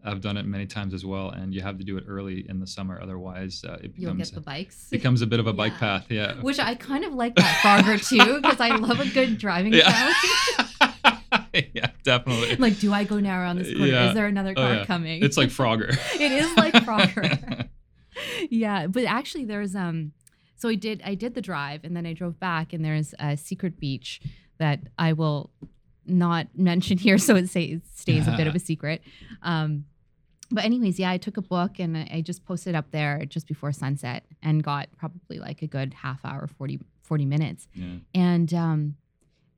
i've 0.05 0.21
done 0.21 0.37
it 0.37 0.47
many 0.47 0.67
times 0.67 0.95
as 0.95 1.05
well 1.05 1.29
and 1.31 1.55
you 1.55 1.61
have 1.61 1.77
to 1.79 1.85
do 1.85 1.97
it 1.99 2.05
early 2.09 2.45
in 2.49 2.59
the 2.61 2.67
summer 2.67 2.99
otherwise 3.01 3.63
uh, 3.69 3.75
it 3.75 3.93
You'll 3.97 4.13
becomes 4.15 4.31
get 4.31 4.35
the 4.37 4.41
bikes. 4.41 4.89
becomes 4.91 5.21
a 5.23 5.27
bit 5.27 5.39
of 5.39 5.47
a 5.47 5.53
bike 5.53 5.75
path 5.79 6.07
yeah 6.09 6.35
Which 6.41 6.59
I 6.59 6.75
kind 6.75 7.05
of 7.05 7.13
like 7.15 7.35
that 7.37 7.61
Frogger 7.63 7.99
too, 8.09 8.41
because 8.41 8.59
I 8.61 8.75
love 8.77 9.01
a 9.01 9.07
good 9.09 9.39
driving 9.39 9.75
yeah 9.75 10.13
yeah 11.75 11.91
definitely 12.03 12.57
like, 12.67 12.79
do 12.79 12.93
I 12.93 13.05
go 13.05 13.21
now 13.21 13.39
around 13.39 13.59
this 13.59 13.69
corner? 13.71 13.87
Yeah. 13.87 14.09
Is 14.09 14.15
there 14.15 14.27
another 14.27 14.53
Oh, 14.57 14.63
car 14.63 14.75
yeah. 14.75 14.85
coming? 14.87 15.23
it's 15.23 15.37
like 15.37 15.49
frogger 15.51 15.91
it 16.15 16.33
is 16.33 16.57
like 16.57 16.73
Frogger. 16.75 17.69
yeah, 18.51 18.87
but 18.87 19.05
actually, 19.05 19.45
there's 19.45 19.75
um. 19.75 20.13
So 20.57 20.69
I 20.69 20.75
did 20.77 21.03
I 21.05 21.15
did 21.15 21.35
the 21.35 21.41
drive, 21.43 21.83
and 21.85 21.97
then 21.97 22.07
I 22.07 22.13
drove 22.13 22.39
back, 22.39 22.73
and 22.73 22.85
there's 22.85 23.15
a 23.19 23.37
secret 23.37 23.81
beach 23.81 24.21
that 24.59 24.81
I 24.99 25.13
will 25.13 25.51
not 26.07 26.49
mention 26.57 26.99
here, 26.99 27.19
so 27.19 27.37
it, 27.37 27.49
say, 27.49 27.65
it 27.65 27.83
stays 27.95 28.27
a 28.29 28.37
bit 28.37 28.47
of 28.47 28.55
a 28.55 28.59
secret. 28.71 29.03
Um, 29.43 29.85
but 30.51 30.65
anyways, 30.65 30.99
yeah, 30.99 31.11
I 31.11 31.17
took 31.17 31.39
a 31.39 31.43
book 31.43 31.79
and 31.79 31.97
I 31.97 32.09
I 32.13 32.21
just 32.21 32.45
posted 32.45 32.75
up 32.75 32.91
there 32.91 33.25
just 33.25 33.47
before 33.47 33.73
sunset, 33.73 34.25
and 34.43 34.63
got 34.63 34.89
probably 34.97 35.39
like 35.39 35.63
a 35.63 35.67
good 35.67 35.95
half 35.95 36.25
hour, 36.25 36.47
40, 36.47 36.81
40 37.03 37.25
minutes. 37.25 37.69
Yeah. 37.75 37.97
And 38.15 38.53
um, 38.53 38.97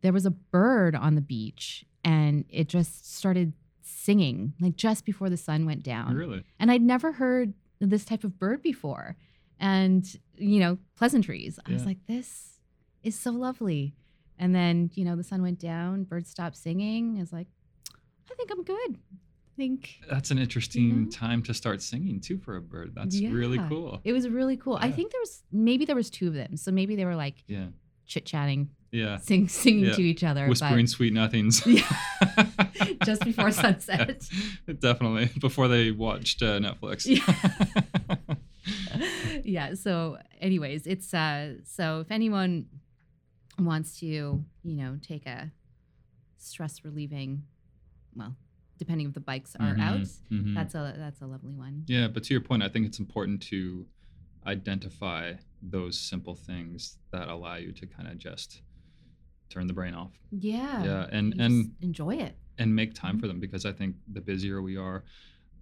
there 0.05 0.13
was 0.13 0.27
a 0.27 0.31
bird 0.31 0.95
on 0.95 1.15
the 1.15 1.23
beach 1.23 1.87
and 2.05 2.45
it 2.51 2.69
just 2.69 3.17
started 3.17 3.55
singing 3.81 4.53
like 4.61 4.77
just 4.77 5.07
before 5.07 5.31
the 5.31 5.37
sun 5.39 5.65
went 5.65 5.83
down. 5.83 6.15
Really? 6.15 6.45
And 6.61 6.71
i'd 6.71 6.83
never 6.83 7.13
heard 7.13 7.55
this 7.81 8.05
type 8.05 8.23
of 8.23 8.39
bird 8.39 8.63
before. 8.63 9.17
And 9.59 10.05
you 10.37 10.61
know 10.61 10.79
pleasantries. 10.97 11.59
I 11.67 11.73
was 11.73 11.87
like 11.87 11.99
this 12.07 12.61
is 13.03 13.19
so 13.19 13.31
lovely 13.31 13.95
and 14.39 14.55
then 14.55 14.91
you 14.95 15.05
know 15.05 15.17
the 15.17 15.25
sun 15.25 15.43
went 15.43 15.59
down 15.59 16.05
birds 16.05 16.31
stopped 16.31 16.57
singing 16.57 17.17
i 17.17 17.21
was 17.21 17.33
like 17.33 17.47
i 18.31 18.35
think 18.35 18.51
i'm 18.51 18.63
good 18.65 18.99
i 18.99 19.57
think 19.57 20.01
That's 20.11 20.31
an 20.31 20.39
interesting 20.39 21.05
know? 21.05 21.11
time 21.11 21.43
to 21.45 21.55
start 21.55 21.81
singing 21.83 22.21
too 22.21 22.39
for 22.39 22.57
a 22.57 22.61
bird. 22.61 22.93
That's 22.95 23.21
really 23.21 23.59
cool. 23.69 24.01
it 24.05 24.13
was 24.13 24.29
really 24.29 24.57
cool 24.57 24.77
i 24.81 24.91
think 24.91 25.13
there 25.13 25.21
was 25.21 25.43
maybe 25.53 25.85
there 25.85 25.97
was 25.97 26.11
two 26.11 26.29
of 26.29 26.35
them 26.35 26.57
so 26.57 26.71
maybe 26.73 26.97
they 26.97 27.05
were 27.05 27.17
like 27.17 27.45
Yeah. 27.47 27.67
chit-chatting 28.07 28.71
Yeah. 28.91 29.19
sing, 29.19 29.49
singing 29.49 29.85
Yeah. 29.87 29.95
to 29.95 30.03
each 30.03 30.25
other 30.25 30.49
Whispering 30.49 30.87
but 30.87 30.91
sweet 30.91 31.13
nothings. 31.13 31.65
Yeah. 31.67 31.89
just 33.05 33.23
before 33.25 33.51
sunset 33.53 34.29
Definitely. 34.81 35.31
Before 35.41 35.69
they 35.69 35.91
watched 35.91 36.43
uh, 36.43 36.59
Netflix. 36.59 37.07
yeah 39.45 39.75
so 39.75 40.17
anyways 40.41 40.87
it's 40.87 41.13
uh 41.13 41.55
so 41.65 42.01
if 42.01 42.11
anyone 42.11 42.67
wants 43.59 43.99
to 44.01 44.07
you 44.07 44.77
know 44.77 44.99
take 45.01 45.27
a 45.27 45.53
stress 46.39 46.85
relieving 46.85 47.45
well 48.15 48.37
depending 48.79 49.07
if 49.07 49.15
the 49.15 49.21
bikes 49.21 49.57
are 49.57 49.77
Mhm, 49.77 49.81
out 49.81 50.07
mhm. 50.33 50.55
that's 50.55 50.75
a 50.75 50.95
that's 50.99 51.21
a 51.21 51.27
lovely 51.27 51.55
one 51.55 51.85
Yeah, 51.87 52.09
but 52.09 52.25
to 52.25 52.35
your 52.35 52.41
point, 52.43 52.63
I 52.63 52.69
think 52.69 52.87
it's 52.87 52.99
important 52.99 53.43
to 53.45 53.87
identify 54.47 55.35
those 55.63 55.99
simple 55.99 56.35
things 56.35 56.99
that 57.13 57.29
allow 57.29 57.57
you 57.57 57.73
to 57.73 57.87
kind 57.87 58.09
of 58.09 58.19
just 58.19 58.63
turn 59.51 59.67
the 59.67 59.73
brain 59.73 59.95
off. 59.95 60.13
yeah 60.31 60.83
Yeah, 60.85 61.07
and 61.13 61.35
and 61.41 61.65
just 61.65 61.71
enjoy 61.83 62.15
it 62.17 62.37
and 62.59 62.75
make 62.75 62.95
time 62.95 63.19
for 63.19 63.27
them 63.27 63.41
because 63.41 63.65
I 63.65 63.73
think 63.73 63.97
the 64.13 64.21
busier 64.21 64.63
we 64.63 64.77
are, 64.77 65.05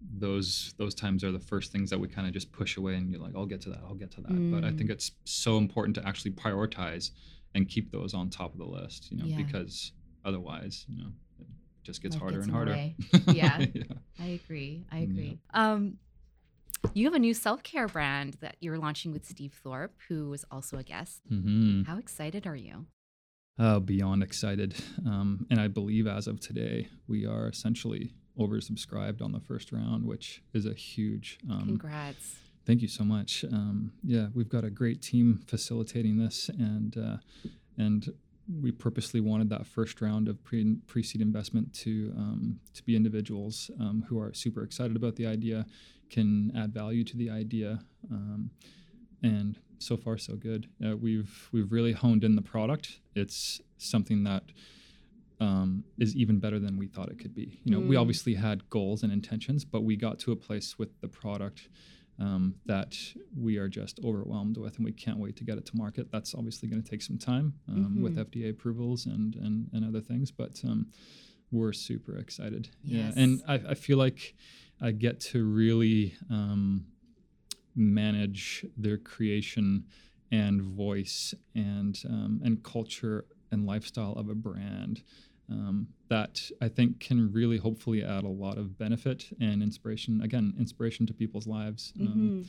those 0.01 0.75
those 0.79 0.95
times 0.95 1.23
are 1.25 1.33
the 1.33 1.39
first 1.39 1.73
things 1.73 1.91
that 1.91 1.99
we 2.01 2.09
kind 2.09 2.27
of 2.27 2.33
just 2.33 2.53
push 2.53 2.77
away 2.77 2.95
and 2.97 3.11
you're 3.11 3.21
like, 3.21 3.35
I'll 3.37 3.47
get 3.47 3.61
to 3.63 3.71
that, 3.71 3.81
I'll 3.85 3.95
get 3.95 4.11
to 4.13 4.21
that. 4.23 4.43
But 4.51 4.65
I 4.65 4.71
Mm. 4.71 4.79
think 4.79 4.91
it's 4.91 5.13
so 5.25 5.59
important 5.59 5.95
to 5.97 6.07
actually 6.07 6.33
prioritize 6.33 7.11
and 7.55 7.69
keep 7.69 7.91
those 7.93 8.15
on 8.15 8.31
top 8.31 8.53
of 8.53 8.59
the 8.59 8.65
list, 8.67 9.11
you 9.11 9.19
know, 9.19 9.27
Yeah. 9.27 9.37
because 9.37 9.93
otherwise, 10.25 10.85
you 10.89 10.97
know, 10.99 11.11
it 11.41 11.47
just 11.83 12.03
gets 12.03 12.15
Life 12.17 12.23
harder 12.23 12.39
gets 12.39 12.47
and 12.47 12.55
harder. 12.57 12.73
Yeah. 13.27 13.59
yeah. 13.75 13.83
i 14.21 14.27
agree 14.27 14.85
i 14.93 14.99
Yeah. 14.99 15.05
agree 15.05 15.39
um 15.55 15.99
you 16.95 17.07
have 17.07 17.15
a 17.15 17.19
new 17.19 17.33
self-care 17.35 17.89
brand 17.89 18.35
that 18.41 18.57
you're 18.61 18.77
launching 18.79 19.11
with 19.13 19.25
steve 19.25 19.55
thorpe 19.63 19.95
who 20.09 20.29
was 20.29 20.45
also 20.51 20.77
a 20.79 20.83
guest 20.83 21.23
hmm 21.29 21.83
how 21.85 21.97
excited 21.99 22.47
are 22.47 22.57
you 22.57 22.87
Uh, 23.59 23.79
beyond 23.81 24.23
excited. 24.23 24.75
Um, 25.07 25.47
and 25.51 25.61
I 25.61 25.69
believe 25.69 26.07
as 26.07 26.27
of 26.27 26.41
today, 26.41 26.89
we 27.07 27.27
are 27.27 27.49
essentially 27.49 28.15
oversubscribed 28.39 29.21
on 29.23 29.33
the 29.33 29.41
first 29.41 29.73
round, 29.73 30.05
which 30.07 30.43
is 30.55 30.65
a 30.67 30.73
huge. 30.75 31.39
Um, 31.51 31.65
congrats 31.67 32.37
thank 32.67 32.83
you 32.83 32.89
so 32.89 33.05
much. 33.05 33.45
Um, 33.53 33.93
yeah, 34.03 34.29
we've 34.35 34.49
got 34.49 34.65
a 34.65 34.71
great 34.71 35.03
team 35.03 35.41
facilitating 35.47 36.19
this, 36.19 36.49
and 36.49 36.97
uh, 36.97 37.17
and 37.77 38.13
we 38.61 38.73
purposely 38.73 39.21
wanted 39.21 39.49
that 39.51 39.67
first 39.67 40.01
round 40.01 40.29
of 40.29 40.43
pre 40.45 40.77
pre-seed 40.87 41.21
investment 41.21 41.73
to 41.75 42.13
um, 42.17 42.61
to 42.75 42.83
be 42.83 42.97
individuals 42.97 43.71
um, 43.81 44.05
who 44.09 44.19
are 44.19 44.33
super 44.33 44.63
excited 44.63 44.97
about 44.97 45.17
the 45.17 45.27
idea, 45.27 45.67
can 46.11 46.53
add 46.57 46.73
value 46.73 47.05
to 47.05 47.17
the 47.17 47.31
idea, 47.31 47.81
um, 48.11 48.51
and 49.23 49.59
so 49.79 49.97
far 49.97 50.17
so 50.17 50.35
good. 50.35 50.69
Uh, 50.85 50.97
we've 50.97 51.49
we've 51.53 51.73
really 51.73 51.93
honed 51.93 52.25
in 52.25 52.37
the 52.37 52.43
product. 52.43 53.01
It's 53.15 53.61
something 53.79 54.25
that 54.25 54.45
um, 55.41 55.85
is 55.99 56.15
even 56.15 56.39
better 56.39 56.59
than 56.59 56.79
we 56.79 56.87
thought 56.87 57.09
it 57.09 57.19
could 57.19 57.35
be. 57.35 57.61
You 57.65 57.73
know, 57.73 57.81
mm. 57.81 57.89
we 57.89 57.97
obviously 57.97 58.35
had 58.35 58.69
goals 58.71 59.03
and 59.03 59.13
intentions, 59.13 59.65
but 59.65 59.83
we 59.83 59.97
got 59.97 60.19
to 60.21 60.33
a 60.33 60.37
place 60.37 60.79
with 60.79 61.01
the 61.01 61.09
product 61.09 61.69
um, 62.23 62.55
that 62.67 62.97
we 63.37 63.57
are 63.57 63.69
just 63.69 63.99
overwhelmed 64.05 64.57
with, 64.57 64.77
and 64.77 64.85
we 64.85 64.93
can't 64.93 65.19
wait 65.19 65.37
to 65.37 65.45
get 65.45 65.59
it 65.59 65.67
to 65.67 65.77
market. 65.77 66.13
That's 66.13 66.35
obviously 66.35 66.69
going 66.69 66.83
to 66.83 66.89
take 66.89 67.03
some 67.03 67.19
time 67.19 67.55
um, 67.69 67.77
mm-hmm. 67.77 68.03
with 68.03 68.17
FDA 68.17 68.51
approvals 68.51 69.07
and 69.07 69.35
and, 69.35 69.69
and 69.73 69.85
other 69.85 70.01
things, 70.01 70.31
but 70.31 70.61
um, 70.65 70.87
we're 71.51 71.73
super 71.73 72.17
excited. 72.17 72.71
Yes. 72.85 73.15
Yeah, 73.17 73.23
and 73.23 73.43
I, 73.49 73.55
I, 73.71 73.75
feel 73.75 73.99
like 73.99 74.35
I 74.81 74.93
get 74.93 75.21
to 75.21 75.45
really 75.45 76.15
um, 76.31 76.87
manage 77.75 78.65
their 78.77 78.99
creation 78.99 79.85
and 80.31 80.63
voice 80.63 81.35
and 81.55 82.01
um, 82.09 82.41
and 82.45 82.63
culture 82.63 83.27
and 83.51 83.67
lifestyle 83.67 84.13
of 84.13 84.29
a 84.29 84.35
brand 84.35 85.03
um, 85.53 85.89
that 86.09 86.51
I 86.61 86.69
think 86.69 87.01
can 87.01 87.33
really 87.33 87.59
hopefully 87.59 88.03
add 88.03 88.25
a 88.25 88.29
lot 88.29 88.59
of 88.59 88.79
benefit 88.79 89.27
and 89.41 89.63
inspiration. 89.63 90.21
Again, 90.23 90.55
inspiration 90.59 91.07
to 91.07 91.15
people's 91.15 91.47
lives. 91.47 91.93
Um, 92.01 92.07
mm-hmm. 92.07 92.43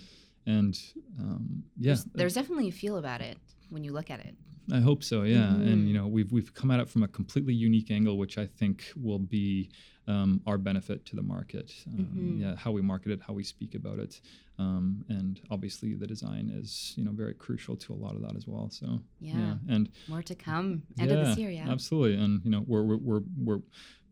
And 0.46 0.78
um, 1.20 1.64
yeah, 1.78 1.94
there's, 1.94 2.04
there's, 2.14 2.34
definitely 2.34 2.68
a 2.68 2.72
feel 2.72 2.98
about 2.98 3.22
it 3.22 3.38
when 3.70 3.84
you 3.84 3.94
look 3.94 4.10
at 4.10 4.20
it. 4.20 4.36
I 4.72 4.80
hope 4.80 5.04
so. 5.04 5.24
Yeah, 5.24 5.38
mm-hmm. 5.38 5.68
and 5.68 5.88
you 5.88 5.94
know 5.94 6.08
we've 6.08 6.32
we've 6.32 6.54
come 6.54 6.72
at 6.72 6.80
it 6.80 6.89
from 6.89 7.04
a 7.04 7.08
completely 7.08 7.54
unique 7.54 7.91
angle, 7.91 8.18
which 8.18 8.38
I 8.38 8.46
think 8.46 8.86
will 8.96 9.20
be 9.20 9.70
um, 10.08 10.41
our 10.46 10.58
benefit 10.58 11.06
to 11.08 11.16
the 11.16 11.22
market. 11.22 11.74
Um, 11.88 11.98
mm-hmm. 11.98 12.41
Yeah, 12.41 12.56
how 12.56 12.72
we 12.72 12.82
market 12.82 13.12
it, 13.12 13.22
how 13.26 13.34
we 13.34 13.44
speak 13.44 13.76
about 13.76 14.00
it, 14.00 14.22
um, 14.60 15.04
and 15.10 15.39
obviously 15.52 15.96
the 15.96 16.08
design 16.08 16.52
is 16.54 16.94
you 16.96 17.04
know 17.04 17.12
very 17.12 17.34
crucial 17.34 17.76
to 17.78 17.94
a 17.94 17.96
lot 17.96 18.16
of 18.16 18.22
that 18.22 18.36
as 18.36 18.48
well. 18.48 18.70
So 18.70 19.02
yeah, 19.20 19.38
yeah. 19.38 19.56
and 19.70 19.89
more 20.08 20.24
to 20.24 20.36
come 20.36 20.84
end 20.98 21.12
yeah, 21.12 21.18
of 21.18 21.28
this 21.28 21.38
year. 21.38 21.50
Yeah, 21.50 21.70
absolutely. 21.70 22.24
And 22.24 22.41
you 22.44 22.52
know 22.52 22.64
we're 22.66 22.84
we're 22.84 22.98
we're, 22.98 23.22
we're 23.38 23.62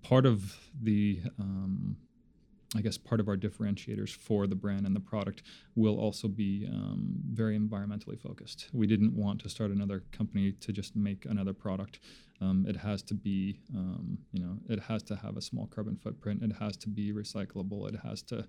part 0.01 0.25
of 0.25 0.57
the 0.81 1.21
um, 1.39 1.95
I 2.75 2.81
guess 2.81 2.97
part 2.97 3.19
of 3.19 3.27
our 3.27 3.35
differentiators 3.35 4.15
for 4.15 4.47
the 4.47 4.55
brand 4.55 4.85
and 4.85 4.95
the 4.95 5.01
product 5.01 5.43
will 5.75 5.99
also 5.99 6.29
be 6.29 6.67
um, 6.71 7.15
very 7.29 7.59
environmentally 7.59 8.17
focused. 8.17 8.69
We 8.71 8.87
didn't 8.87 9.13
want 9.13 9.41
to 9.41 9.49
start 9.49 9.71
another 9.71 10.03
company 10.13 10.53
to 10.53 10.71
just 10.71 10.95
make 10.95 11.25
another 11.25 11.53
product. 11.53 11.99
Um, 12.39 12.65
it 12.67 12.77
has 12.77 13.03
to 13.03 13.13
be, 13.13 13.59
um, 13.75 14.17
you 14.31 14.41
know, 14.41 14.57
it 14.69 14.79
has 14.79 15.03
to 15.03 15.15
have 15.17 15.35
a 15.35 15.41
small 15.41 15.67
carbon 15.67 15.97
footprint. 15.97 16.43
It 16.43 16.53
has 16.59 16.77
to 16.77 16.89
be 16.89 17.11
recyclable. 17.11 17.89
It 17.93 17.99
has 18.03 18.21
to, 18.23 18.47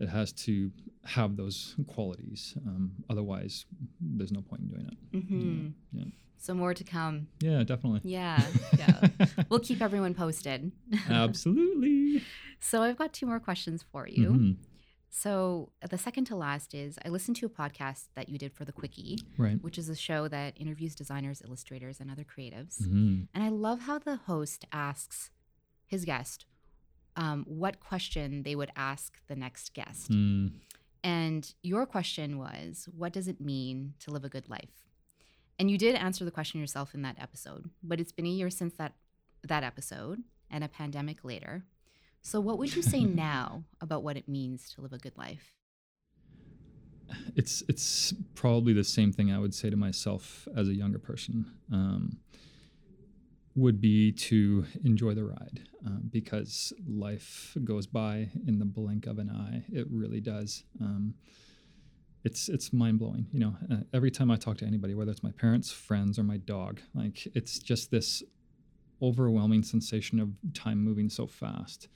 it 0.00 0.08
has 0.08 0.32
to 0.32 0.72
have 1.04 1.36
those 1.36 1.76
qualities. 1.86 2.54
Um, 2.66 2.92
otherwise, 3.08 3.64
there's 4.00 4.32
no 4.32 4.40
point 4.40 4.62
in 4.62 4.68
doing 4.68 4.86
it. 4.86 5.16
Mm-hmm. 5.16 5.66
Yeah, 5.92 6.04
yeah. 6.04 6.10
So 6.38 6.54
more 6.54 6.74
to 6.74 6.84
come. 6.84 7.28
Yeah, 7.40 7.62
definitely. 7.64 8.00
Yeah, 8.04 8.42
yeah. 8.78 9.08
we'll 9.48 9.60
keep 9.60 9.80
everyone 9.80 10.14
posted. 10.14 10.72
Absolutely. 11.08 12.22
So 12.58 12.82
I've 12.82 12.96
got 12.96 13.12
two 13.12 13.26
more 13.26 13.38
questions 13.38 13.84
for 13.92 14.08
you. 14.08 14.30
Mm-hmm. 14.30 14.50
So 15.10 15.72
the 15.88 15.98
second 15.98 16.24
to 16.26 16.36
last 16.36 16.74
is 16.74 16.98
I 17.04 17.10
listened 17.10 17.36
to 17.36 17.46
a 17.46 17.50
podcast 17.50 18.08
that 18.14 18.30
you 18.30 18.38
did 18.38 18.54
for 18.54 18.64
the 18.64 18.72
Quickie, 18.72 19.18
right. 19.36 19.62
which 19.62 19.76
is 19.76 19.90
a 19.90 19.94
show 19.94 20.26
that 20.28 20.54
interviews 20.58 20.94
designers, 20.94 21.42
illustrators, 21.44 22.00
and 22.00 22.10
other 22.10 22.24
creatives. 22.24 22.82
Mm-hmm. 22.82 23.24
And 23.34 23.44
I 23.44 23.50
love 23.50 23.80
how 23.80 23.98
the 23.98 24.16
host 24.16 24.64
asks 24.72 25.30
his 25.86 26.06
guest 26.06 26.46
um, 27.16 27.44
what 27.48 27.80
question 27.80 28.42
they 28.42 28.54
would 28.54 28.70
ask 28.76 29.18
the 29.26 29.36
next 29.36 29.74
guest. 29.74 30.10
Mm. 30.10 30.52
And 31.02 31.54
your 31.62 31.86
question 31.86 32.38
was, 32.38 32.88
what 32.94 33.12
does 33.12 33.28
it 33.28 33.40
mean 33.40 33.94
to 34.00 34.10
live 34.10 34.24
a 34.24 34.28
good 34.28 34.48
life? 34.48 34.85
And 35.58 35.70
you 35.70 35.78
did 35.78 35.94
answer 35.94 36.24
the 36.24 36.30
question 36.30 36.60
yourself 36.60 36.94
in 36.94 37.02
that 37.02 37.16
episode, 37.20 37.70
but 37.82 38.00
it's 38.00 38.12
been 38.12 38.26
a 38.26 38.30
year 38.30 38.50
since 38.50 38.74
that 38.74 38.92
that 39.42 39.62
episode 39.62 40.22
and 40.50 40.64
a 40.64 40.68
pandemic 40.68 41.24
later. 41.24 41.64
So, 42.22 42.40
what 42.40 42.58
would 42.58 42.74
you 42.74 42.82
say 42.82 43.04
now 43.04 43.64
about 43.80 44.02
what 44.02 44.16
it 44.16 44.28
means 44.28 44.70
to 44.74 44.80
live 44.80 44.92
a 44.92 44.98
good 44.98 45.16
life? 45.16 45.52
It's 47.36 47.62
it's 47.68 48.12
probably 48.34 48.72
the 48.72 48.84
same 48.84 49.12
thing 49.12 49.32
I 49.32 49.38
would 49.38 49.54
say 49.54 49.70
to 49.70 49.76
myself 49.76 50.48
as 50.56 50.68
a 50.68 50.74
younger 50.74 50.98
person. 50.98 51.46
Um, 51.72 52.18
would 53.54 53.80
be 53.80 54.12
to 54.12 54.66
enjoy 54.84 55.14
the 55.14 55.24
ride 55.24 55.62
uh, 55.86 55.98
because 56.10 56.74
life 56.86 57.56
goes 57.64 57.86
by 57.86 58.28
in 58.46 58.58
the 58.58 58.66
blink 58.66 59.06
of 59.06 59.18
an 59.18 59.30
eye. 59.30 59.64
It 59.72 59.86
really 59.90 60.20
does. 60.20 60.62
Um, 60.78 61.14
it's 62.26 62.48
it's 62.48 62.72
mind 62.72 62.98
blowing. 62.98 63.28
You 63.32 63.38
know, 63.38 63.56
uh, 63.70 63.76
every 63.94 64.10
time 64.10 64.32
I 64.32 64.36
talk 64.36 64.58
to 64.58 64.66
anybody, 64.66 64.94
whether 64.96 65.12
it's 65.12 65.22
my 65.22 65.30
parents, 65.30 65.70
friends, 65.70 66.18
or 66.18 66.24
my 66.24 66.38
dog, 66.38 66.80
like 66.92 67.26
it's 67.36 67.60
just 67.60 67.92
this 67.92 68.24
overwhelming 69.00 69.62
sensation 69.62 70.18
of 70.18 70.30
time 70.52 70.82
moving 70.82 71.08
so 71.08 71.28
fast 71.28 71.86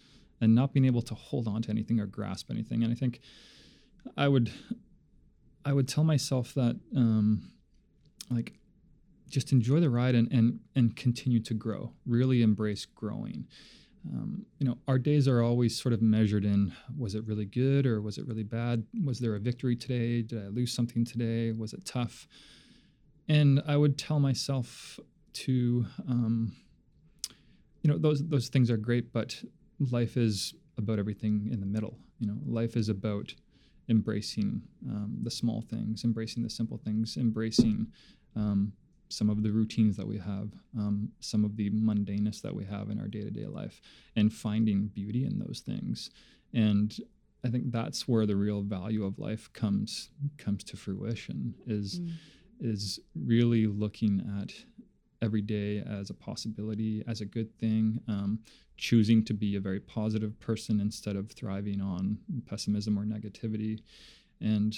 and 0.41 0.55
not 0.55 0.73
being 0.73 0.85
able 0.85 1.03
to 1.03 1.15
hold 1.15 1.49
on 1.49 1.63
to 1.63 1.71
anything 1.71 1.99
or 1.99 2.07
grasp 2.07 2.49
anything. 2.49 2.85
And 2.85 2.93
I 2.93 2.95
think 2.95 3.21
I 4.17 4.29
would 4.29 4.53
I 5.65 5.73
would 5.73 5.89
tell 5.89 6.05
myself 6.05 6.55
that 6.55 6.79
um, 6.97 7.51
like 8.31 8.53
just 9.29 9.51
enjoy 9.51 9.81
the 9.81 9.91
ride 9.91 10.15
and 10.15 10.31
and 10.31 10.61
and 10.77 10.95
continue 10.95 11.41
to 11.41 11.55
grow. 11.55 11.93
Really 12.07 12.41
embrace 12.41 12.85
growing. 12.87 13.49
Um, 14.09 14.47
you 14.59 14.67
know, 14.67 14.79
our 14.89 14.99
days 14.99 15.29
are 15.29 15.43
always 15.43 15.79
sort 15.81 15.93
of 15.93 16.01
measured 16.01 16.45
in 16.45 16.73
was 16.97 17.15
it 17.15 17.27
really 17.27 17.45
good 17.45 17.87
or 17.87 18.01
was 18.01 18.19
it 18.19 18.27
really 18.27 18.43
bad? 18.43 18.85
Was 19.05 19.19
there 19.19 19.35
a 19.35 19.41
victory 19.41 19.77
today? 19.77 20.23
Did 20.23 20.43
I 20.43 20.49
lose 20.49 20.73
something 20.73 21.05
today? 21.05 21.53
Was 21.53 21.73
it 21.73 21.85
tough? 21.85 22.27
And 23.29 23.63
I 23.67 23.77
would 23.77 23.99
tell 23.99 24.19
myself 24.19 24.99
to, 25.33 25.87
um, 26.09 26.53
you 27.83 27.91
know, 27.91 27.99
those 27.99 28.27
those 28.27 28.49
things 28.49 28.71
are 28.71 28.77
great, 28.77 29.13
but 29.13 29.43
life 29.91 30.17
is 30.17 30.55
about 30.79 30.99
everything 30.99 31.49
in 31.53 31.61
the 31.61 31.67
middle. 31.67 31.99
You 32.19 32.29
know, 32.29 32.39
life 32.47 32.77
is 32.77 32.89
about 32.89 33.35
embracing 33.89 34.63
um, 34.89 35.19
the 35.23 35.31
small 35.31 35.63
things, 35.63 36.05
embracing 36.05 36.43
the 36.43 36.51
simple 36.51 36.79
things, 36.79 37.17
embracing 37.17 37.89
um, 38.37 38.73
some 39.11 39.29
of 39.29 39.43
the 39.43 39.51
routines 39.51 39.97
that 39.97 40.07
we 40.07 40.19
have, 40.19 40.51
um, 40.79 41.11
some 41.21 41.45
of 41.45 41.57
the 41.57 41.71
mundaneness 41.71 42.41
that 42.43 42.55
we 42.55 42.65
have 42.65 42.91
in 42.91 42.99
our 42.99 43.09
day 43.09 43.23
to 43.23 43.31
day 43.31 43.47
life, 43.47 43.81
and 44.17 44.33
finding 44.33 44.87
beauty 44.87 45.25
in 45.25 45.39
those 45.39 45.63
things. 45.67 46.11
And 46.55 46.97
I 47.45 47.49
think 47.49 47.71
that's 47.71 48.07
where 48.07 48.27
the 48.27 48.37
real 48.37 48.63
value 48.63 49.05
of 49.05 49.19
life 49.19 49.53
comes 49.53 50.11
comes 50.39 50.65
to 50.65 50.77
fruition. 50.77 51.55
Is 51.67 52.01
mm. 52.01 52.13
is 52.61 53.01
really 53.15 53.67
looking 53.67 54.23
at 54.41 54.53
every 55.23 55.43
day 55.43 55.83
as 55.87 56.11
a 56.11 56.15
possibility, 56.15 57.03
as 57.07 57.21
a 57.21 57.27
good 57.27 57.59
thing, 57.59 58.01
um, 58.09 58.39
choosing 58.77 59.23
to 59.25 59.35
be 59.35 59.57
a 59.57 59.61
very 59.61 59.81
positive 59.81 60.39
person 60.41 60.81
instead 60.81 61.17
of 61.17 61.31
thriving 61.31 61.81
on 61.81 62.19
pessimism 62.47 62.99
or 62.99 63.05
negativity, 63.05 63.81
and 64.41 64.77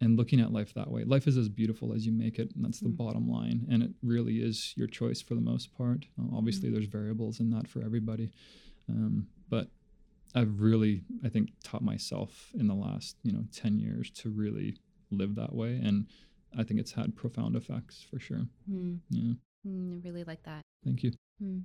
and 0.00 0.16
looking 0.16 0.40
at 0.40 0.52
life 0.52 0.74
that 0.74 0.90
way. 0.90 1.04
Life 1.04 1.26
is 1.26 1.36
as 1.36 1.48
beautiful 1.48 1.92
as 1.92 2.06
you 2.06 2.12
make 2.12 2.38
it, 2.38 2.52
and 2.54 2.64
that's 2.64 2.80
the 2.80 2.88
mm. 2.88 2.96
bottom 2.96 3.28
line. 3.28 3.66
And 3.70 3.82
it 3.82 3.90
really 4.02 4.36
is 4.36 4.72
your 4.76 4.86
choice 4.86 5.20
for 5.20 5.34
the 5.34 5.40
most 5.40 5.76
part. 5.76 6.06
Uh, 6.18 6.36
obviously, 6.36 6.68
mm. 6.68 6.72
there's 6.72 6.86
variables 6.86 7.40
in 7.40 7.50
that 7.50 7.68
for 7.68 7.82
everybody, 7.82 8.30
um, 8.88 9.26
but 9.48 9.68
I've 10.34 10.60
really, 10.60 11.02
I 11.24 11.28
think, 11.28 11.50
taught 11.64 11.82
myself 11.82 12.50
in 12.54 12.68
the 12.68 12.74
last 12.74 13.16
you 13.22 13.32
know 13.32 13.44
ten 13.52 13.78
years 13.78 14.10
to 14.10 14.30
really 14.30 14.76
live 15.10 15.34
that 15.34 15.54
way, 15.54 15.80
and 15.82 16.06
I 16.56 16.62
think 16.62 16.80
it's 16.80 16.92
had 16.92 17.16
profound 17.16 17.56
effects 17.56 18.04
for 18.08 18.20
sure. 18.20 18.46
Mm. 18.70 18.98
Yeah. 19.10 19.32
Mm, 19.66 19.96
I 19.96 20.00
really 20.08 20.24
like 20.24 20.44
that. 20.44 20.62
Thank 20.84 21.02
you. 21.02 21.12
Mm. 21.42 21.64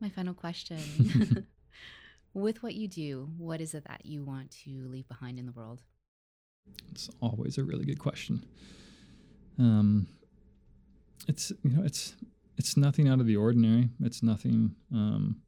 My 0.00 0.10
final 0.10 0.34
question. 0.34 1.46
With 2.34 2.64
what 2.64 2.74
you 2.74 2.88
do, 2.88 3.30
what 3.38 3.60
is 3.60 3.74
it 3.74 3.84
that 3.86 4.04
you 4.04 4.24
want 4.24 4.50
to 4.64 4.88
leave 4.88 5.06
behind 5.06 5.38
in 5.38 5.46
the 5.46 5.52
world? 5.52 5.82
It's 6.94 7.10
always 7.20 7.58
a 7.58 7.64
really 7.64 7.84
good 7.84 7.98
question. 7.98 8.44
Um, 9.58 10.06
it's 11.26 11.52
you 11.62 11.70
know 11.70 11.82
it's 11.84 12.14
it's 12.56 12.76
nothing 12.76 13.08
out 13.08 13.20
of 13.20 13.26
the 13.26 13.36
ordinary. 13.36 13.90
It's 14.00 14.22
nothing. 14.22 14.76
Um, 14.92 15.42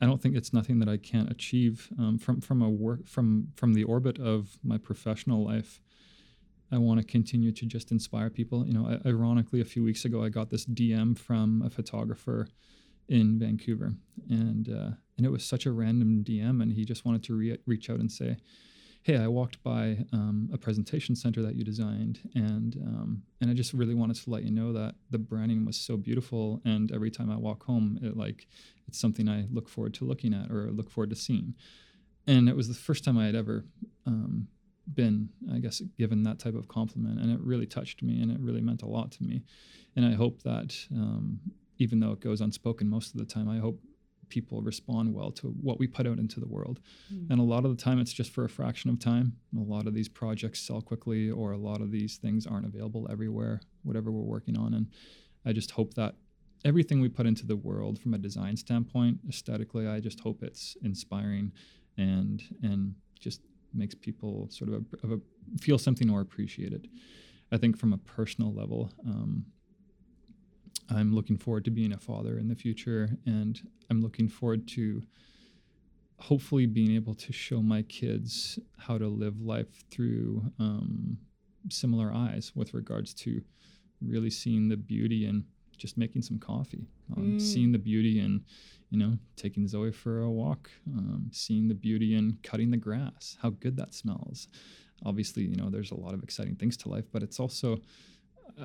I 0.00 0.06
don't 0.06 0.20
think 0.20 0.36
it's 0.36 0.52
nothing 0.52 0.78
that 0.80 0.88
I 0.88 0.96
can't 0.96 1.30
achieve 1.30 1.88
um, 1.98 2.18
from 2.18 2.40
from 2.40 2.62
a 2.62 2.70
work 2.70 3.06
from 3.06 3.48
from 3.56 3.74
the 3.74 3.84
orbit 3.84 4.18
of 4.18 4.58
my 4.62 4.78
professional 4.78 5.44
life. 5.44 5.80
I 6.72 6.78
want 6.78 6.98
to 6.98 7.06
continue 7.06 7.52
to 7.52 7.66
just 7.66 7.92
inspire 7.92 8.28
people. 8.28 8.66
You 8.66 8.72
know, 8.72 9.00
ironically, 9.06 9.60
a 9.60 9.64
few 9.64 9.84
weeks 9.84 10.04
ago, 10.04 10.24
I 10.24 10.30
got 10.30 10.50
this 10.50 10.64
DM 10.66 11.16
from 11.16 11.62
a 11.64 11.70
photographer 11.70 12.48
in 13.08 13.38
Vancouver, 13.38 13.94
and 14.28 14.68
uh, 14.68 14.90
and 15.16 15.26
it 15.26 15.30
was 15.30 15.44
such 15.44 15.66
a 15.66 15.72
random 15.72 16.24
DM, 16.24 16.62
and 16.62 16.72
he 16.72 16.84
just 16.84 17.04
wanted 17.04 17.22
to 17.24 17.36
re- 17.36 17.58
reach 17.66 17.88
out 17.88 18.00
and 18.00 18.10
say, 18.10 18.36
hey, 19.06 19.18
I 19.18 19.28
walked 19.28 19.62
by 19.62 19.98
um, 20.12 20.50
a 20.52 20.58
presentation 20.58 21.14
center 21.14 21.40
that 21.40 21.54
you 21.54 21.62
designed, 21.62 22.18
and 22.34 22.74
um, 22.84 23.22
and 23.40 23.48
I 23.48 23.54
just 23.54 23.72
really 23.72 23.94
wanted 23.94 24.16
to 24.16 24.30
let 24.30 24.42
you 24.42 24.50
know 24.50 24.72
that 24.72 24.96
the 25.10 25.18
branding 25.18 25.64
was 25.64 25.76
so 25.76 25.96
beautiful, 25.96 26.60
and 26.64 26.90
every 26.90 27.12
time 27.12 27.30
I 27.30 27.36
walk 27.36 27.62
home, 27.62 28.00
it 28.02 28.16
like 28.16 28.48
it's 28.88 28.98
something 28.98 29.28
I 29.28 29.46
look 29.52 29.68
forward 29.68 29.94
to 29.94 30.04
looking 30.04 30.34
at 30.34 30.50
or 30.50 30.72
look 30.72 30.90
forward 30.90 31.10
to 31.10 31.16
seeing. 31.16 31.54
And 32.26 32.48
it 32.48 32.56
was 32.56 32.66
the 32.66 32.74
first 32.74 33.04
time 33.04 33.16
I 33.16 33.26
had 33.26 33.36
ever 33.36 33.64
um, 34.06 34.48
been, 34.92 35.28
I 35.54 35.58
guess, 35.60 35.80
given 35.96 36.24
that 36.24 36.40
type 36.40 36.56
of 36.56 36.66
compliment, 36.66 37.20
and 37.20 37.30
it 37.30 37.38
really 37.38 37.66
touched 37.66 38.02
me, 38.02 38.20
and 38.20 38.32
it 38.32 38.40
really 38.40 38.60
meant 38.60 38.82
a 38.82 38.88
lot 38.88 39.12
to 39.12 39.22
me. 39.22 39.44
And 39.94 40.04
I 40.04 40.14
hope 40.14 40.42
that 40.42 40.74
um, 40.90 41.38
even 41.78 42.00
though 42.00 42.10
it 42.10 42.18
goes 42.18 42.40
unspoken 42.40 42.90
most 42.90 43.14
of 43.14 43.20
the 43.20 43.24
time, 43.24 43.48
I 43.48 43.58
hope 43.58 43.80
people 44.28 44.62
respond 44.62 45.14
well 45.14 45.30
to 45.30 45.48
what 45.48 45.78
we 45.78 45.86
put 45.86 46.06
out 46.06 46.18
into 46.18 46.40
the 46.40 46.46
world. 46.46 46.80
Mm. 47.12 47.30
And 47.30 47.40
a 47.40 47.44
lot 47.44 47.64
of 47.64 47.76
the 47.76 47.82
time, 47.82 47.98
it's 47.98 48.12
just 48.12 48.30
for 48.30 48.44
a 48.44 48.48
fraction 48.48 48.90
of 48.90 48.98
time. 48.98 49.36
A 49.56 49.60
lot 49.60 49.86
of 49.86 49.94
these 49.94 50.08
projects 50.08 50.60
sell 50.60 50.80
quickly, 50.80 51.30
or 51.30 51.52
a 51.52 51.58
lot 51.58 51.80
of 51.80 51.90
these 51.90 52.16
things 52.16 52.46
aren't 52.46 52.66
available 52.66 53.06
everywhere, 53.10 53.60
whatever 53.82 54.10
we're 54.10 54.22
working 54.22 54.58
on. 54.58 54.74
And 54.74 54.88
I 55.44 55.52
just 55.52 55.72
hope 55.72 55.94
that 55.94 56.14
everything 56.64 57.00
we 57.00 57.08
put 57.08 57.26
into 57.26 57.46
the 57.46 57.56
world 57.56 57.98
from 57.98 58.14
a 58.14 58.18
design 58.18 58.56
standpoint, 58.56 59.18
aesthetically, 59.28 59.86
I 59.86 60.00
just 60.00 60.20
hope 60.20 60.42
it's 60.42 60.76
inspiring 60.82 61.52
and 61.96 62.42
and 62.62 62.94
just 63.18 63.40
makes 63.72 63.94
people 63.94 64.48
sort 64.50 64.70
of, 64.70 64.74
a, 64.74 65.06
of 65.06 65.12
a, 65.12 65.20
feel 65.60 65.78
something 65.78 66.10
or 66.10 66.20
appreciate 66.20 66.72
it. 66.72 66.86
I 67.52 67.58
think 67.58 67.78
from 67.78 67.92
a 67.92 67.98
personal 67.98 68.52
level, 68.52 68.90
um, 69.06 69.44
I'm 70.90 71.14
looking 71.14 71.36
forward 71.36 71.64
to 71.64 71.70
being 71.70 71.92
a 71.92 71.98
father 71.98 72.38
in 72.38 72.48
the 72.48 72.54
future, 72.54 73.10
and 73.26 73.60
I'm 73.90 74.02
looking 74.02 74.28
forward 74.28 74.68
to 74.68 75.02
hopefully 76.18 76.66
being 76.66 76.94
able 76.94 77.14
to 77.14 77.32
show 77.32 77.60
my 77.60 77.82
kids 77.82 78.58
how 78.78 78.98
to 78.98 79.06
live 79.06 79.40
life 79.40 79.84
through 79.90 80.50
um, 80.58 81.18
similar 81.70 82.12
eyes 82.12 82.52
with 82.54 82.72
regards 82.74 83.12
to 83.12 83.42
really 84.00 84.30
seeing 84.30 84.68
the 84.68 84.76
beauty 84.76 85.26
in 85.26 85.44
just 85.76 85.98
making 85.98 86.22
some 86.22 86.38
coffee, 86.38 86.86
um, 87.16 87.32
mm. 87.32 87.40
seeing 87.40 87.72
the 87.72 87.78
beauty 87.78 88.18
in, 88.18 88.42
you 88.90 88.98
know, 88.98 89.18
taking 89.36 89.68
Zoe 89.68 89.92
for 89.92 90.22
a 90.22 90.30
walk, 90.30 90.70
um, 90.96 91.28
seeing 91.32 91.68
the 91.68 91.74
beauty 91.74 92.14
in 92.14 92.38
cutting 92.42 92.70
the 92.70 92.76
grass, 92.78 93.36
how 93.42 93.50
good 93.50 93.76
that 93.76 93.92
smells. 93.92 94.48
Obviously, 95.04 95.42
you 95.42 95.56
know, 95.56 95.68
there's 95.68 95.90
a 95.90 96.00
lot 96.00 96.14
of 96.14 96.22
exciting 96.22 96.56
things 96.56 96.76
to 96.78 96.88
life, 96.88 97.04
but 97.12 97.22
it's 97.22 97.38
also 97.38 97.78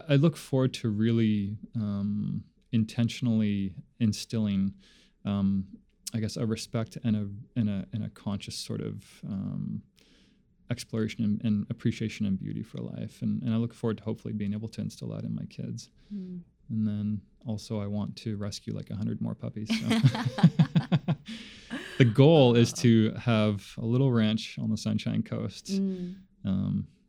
I 0.07 0.15
look 0.15 0.37
forward 0.37 0.73
to 0.75 0.89
really 0.89 1.57
um, 1.75 2.43
intentionally 2.71 3.73
instilling, 3.99 4.73
um, 5.25 5.65
I 6.13 6.19
guess, 6.19 6.37
a 6.37 6.45
respect 6.45 6.97
and 7.03 7.15
a 7.15 7.59
and 7.59 7.69
a 7.69 7.85
and 7.93 8.05
a 8.05 8.09
conscious 8.09 8.55
sort 8.55 8.81
of 8.81 9.03
um, 9.27 9.81
exploration 10.69 11.23
and, 11.23 11.41
and, 11.43 11.67
appreciation 11.69 12.25
and 12.25 12.39
beauty 12.39 12.63
for 12.63 12.77
life. 12.77 13.21
And, 13.21 13.41
and 13.43 13.53
I 13.53 13.57
look 13.57 13.73
forward 13.73 13.97
to 13.97 14.03
hopefully 14.03 14.33
being 14.33 14.53
able 14.53 14.69
to 14.69 14.79
instill 14.79 15.09
that 15.09 15.25
in 15.25 15.35
my 15.35 15.43
kids. 15.45 15.89
Mm. 16.13 16.39
And 16.69 16.87
then 16.87 17.21
also, 17.45 17.81
I 17.81 17.87
want 17.87 18.15
to 18.17 18.37
rescue 18.37 18.73
like 18.73 18.89
a 18.89 18.95
hundred 18.95 19.21
more 19.21 19.35
puppies. 19.35 19.67
So. 19.67 19.87
the 21.97 22.05
goal 22.05 22.55
is 22.55 22.71
to 22.73 23.13
have 23.15 23.65
a 23.77 23.85
little 23.85 24.11
ranch 24.11 24.57
on 24.61 24.69
the 24.69 24.77
Sunshine 24.77 25.23
Coast. 25.23 25.81
Mm. 25.81 26.15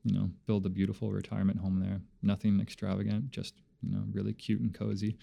You 0.05 0.14
know, 0.14 0.30
build 0.46 0.66
a 0.66 0.68
beautiful 0.68 1.12
retirement 1.12 1.59
home 1.59 1.80
there. 1.80 2.00
Nothing 2.22 2.61
extravagant, 2.61 3.30
just, 3.30 3.55
you 3.82 3.94
know, 3.94 4.03
really 4.12 4.32
cute 4.32 4.61
and 4.61 4.74
cozy. 4.74 5.16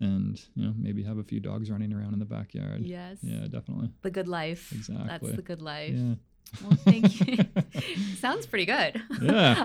And, 0.00 0.40
you 0.54 0.64
know, 0.64 0.74
maybe 0.76 1.02
have 1.02 1.18
a 1.18 1.24
few 1.24 1.40
dogs 1.40 1.70
running 1.70 1.92
around 1.92 2.12
in 2.12 2.18
the 2.18 2.24
backyard. 2.24 2.82
Yes. 2.82 3.18
Yeah, 3.22 3.48
definitely. 3.48 3.90
The 4.02 4.10
good 4.10 4.28
life. 4.28 4.70
Exactly. 4.72 5.08
That's 5.08 5.36
the 5.36 5.42
good 5.42 5.62
life. 5.62 5.94
Yeah. 5.94 6.14
Well, 6.62 6.78
thank 6.84 7.26
you. 7.26 7.44
Sounds 8.18 8.46
pretty 8.46 8.66
good. 8.66 9.02
Yeah. 9.20 9.64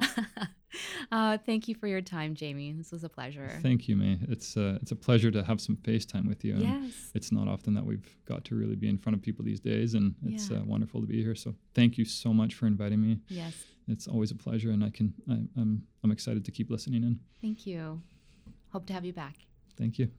uh, 1.11 1.37
thank 1.45 1.67
you 1.67 1.75
for 1.75 1.87
your 1.87 2.01
time, 2.01 2.35
Jamie. 2.35 2.71
This 2.71 2.91
was 2.91 3.03
a 3.03 3.09
pleasure. 3.09 3.59
Thank 3.61 3.87
you, 3.87 3.95
May. 3.95 4.19
It's 4.27 4.57
uh, 4.57 4.77
it's 4.81 4.91
a 4.91 4.95
pleasure 4.95 5.31
to 5.31 5.43
have 5.43 5.61
some 5.61 5.77
face 5.77 6.05
time 6.05 6.27
with 6.27 6.43
you. 6.43 6.55
Yes. 6.57 7.11
It's 7.13 7.31
not 7.31 7.47
often 7.47 7.73
that 7.75 7.85
we've 7.85 8.07
got 8.25 8.43
to 8.45 8.55
really 8.55 8.75
be 8.75 8.89
in 8.89 8.97
front 8.97 9.15
of 9.15 9.21
people 9.21 9.45
these 9.45 9.59
days, 9.59 9.93
and 9.93 10.15
it's 10.25 10.49
yeah. 10.49 10.57
uh, 10.57 10.63
wonderful 10.65 11.01
to 11.01 11.07
be 11.07 11.21
here. 11.21 11.35
So 11.35 11.55
thank 11.73 11.97
you 11.97 12.05
so 12.05 12.33
much 12.33 12.53
for 12.53 12.67
inviting 12.67 13.01
me. 13.01 13.19
Yes. 13.29 13.53
It's 13.87 14.07
always 14.07 14.31
a 14.31 14.35
pleasure, 14.35 14.71
and 14.71 14.83
I 14.83 14.89
can 14.89 15.13
I, 15.29 15.33
I'm 15.59 15.83
I'm 16.03 16.11
excited 16.11 16.45
to 16.45 16.51
keep 16.51 16.69
listening 16.69 17.03
in. 17.03 17.19
Thank 17.41 17.65
you. 17.65 18.01
Hope 18.71 18.85
to 18.87 18.93
have 18.93 19.05
you 19.05 19.13
back. 19.13 19.35
Thank 19.77 19.99
you. 19.99 20.09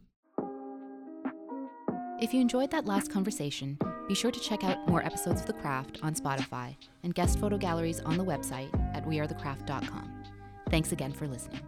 If 2.21 2.33
you 2.33 2.41
enjoyed 2.41 2.71
that 2.71 2.87
last 2.87 3.11
conversation, 3.11 3.79
be 4.09 4.15
sure 4.15 4.31
to 4.31 4.41
check 4.41 4.65
out 4.65 4.89
more 4.89 5.05
episodes 5.05 5.41
of 5.41 5.47
The 5.47 5.53
Craft 5.55 5.99
on 6.03 6.15
Spotify 6.15 6.77
and 7.03 7.15
guest 7.15 7.39
photo 7.39 7.59
galleries 7.59 8.01
on 8.01 8.17
the 8.17 8.25
website 8.25 8.73
at 8.95 9.05
wearethecraft.com. 9.05 10.25
Thanks 10.71 10.93
again 10.93 11.13
for 11.13 11.27
listening. 11.27 11.61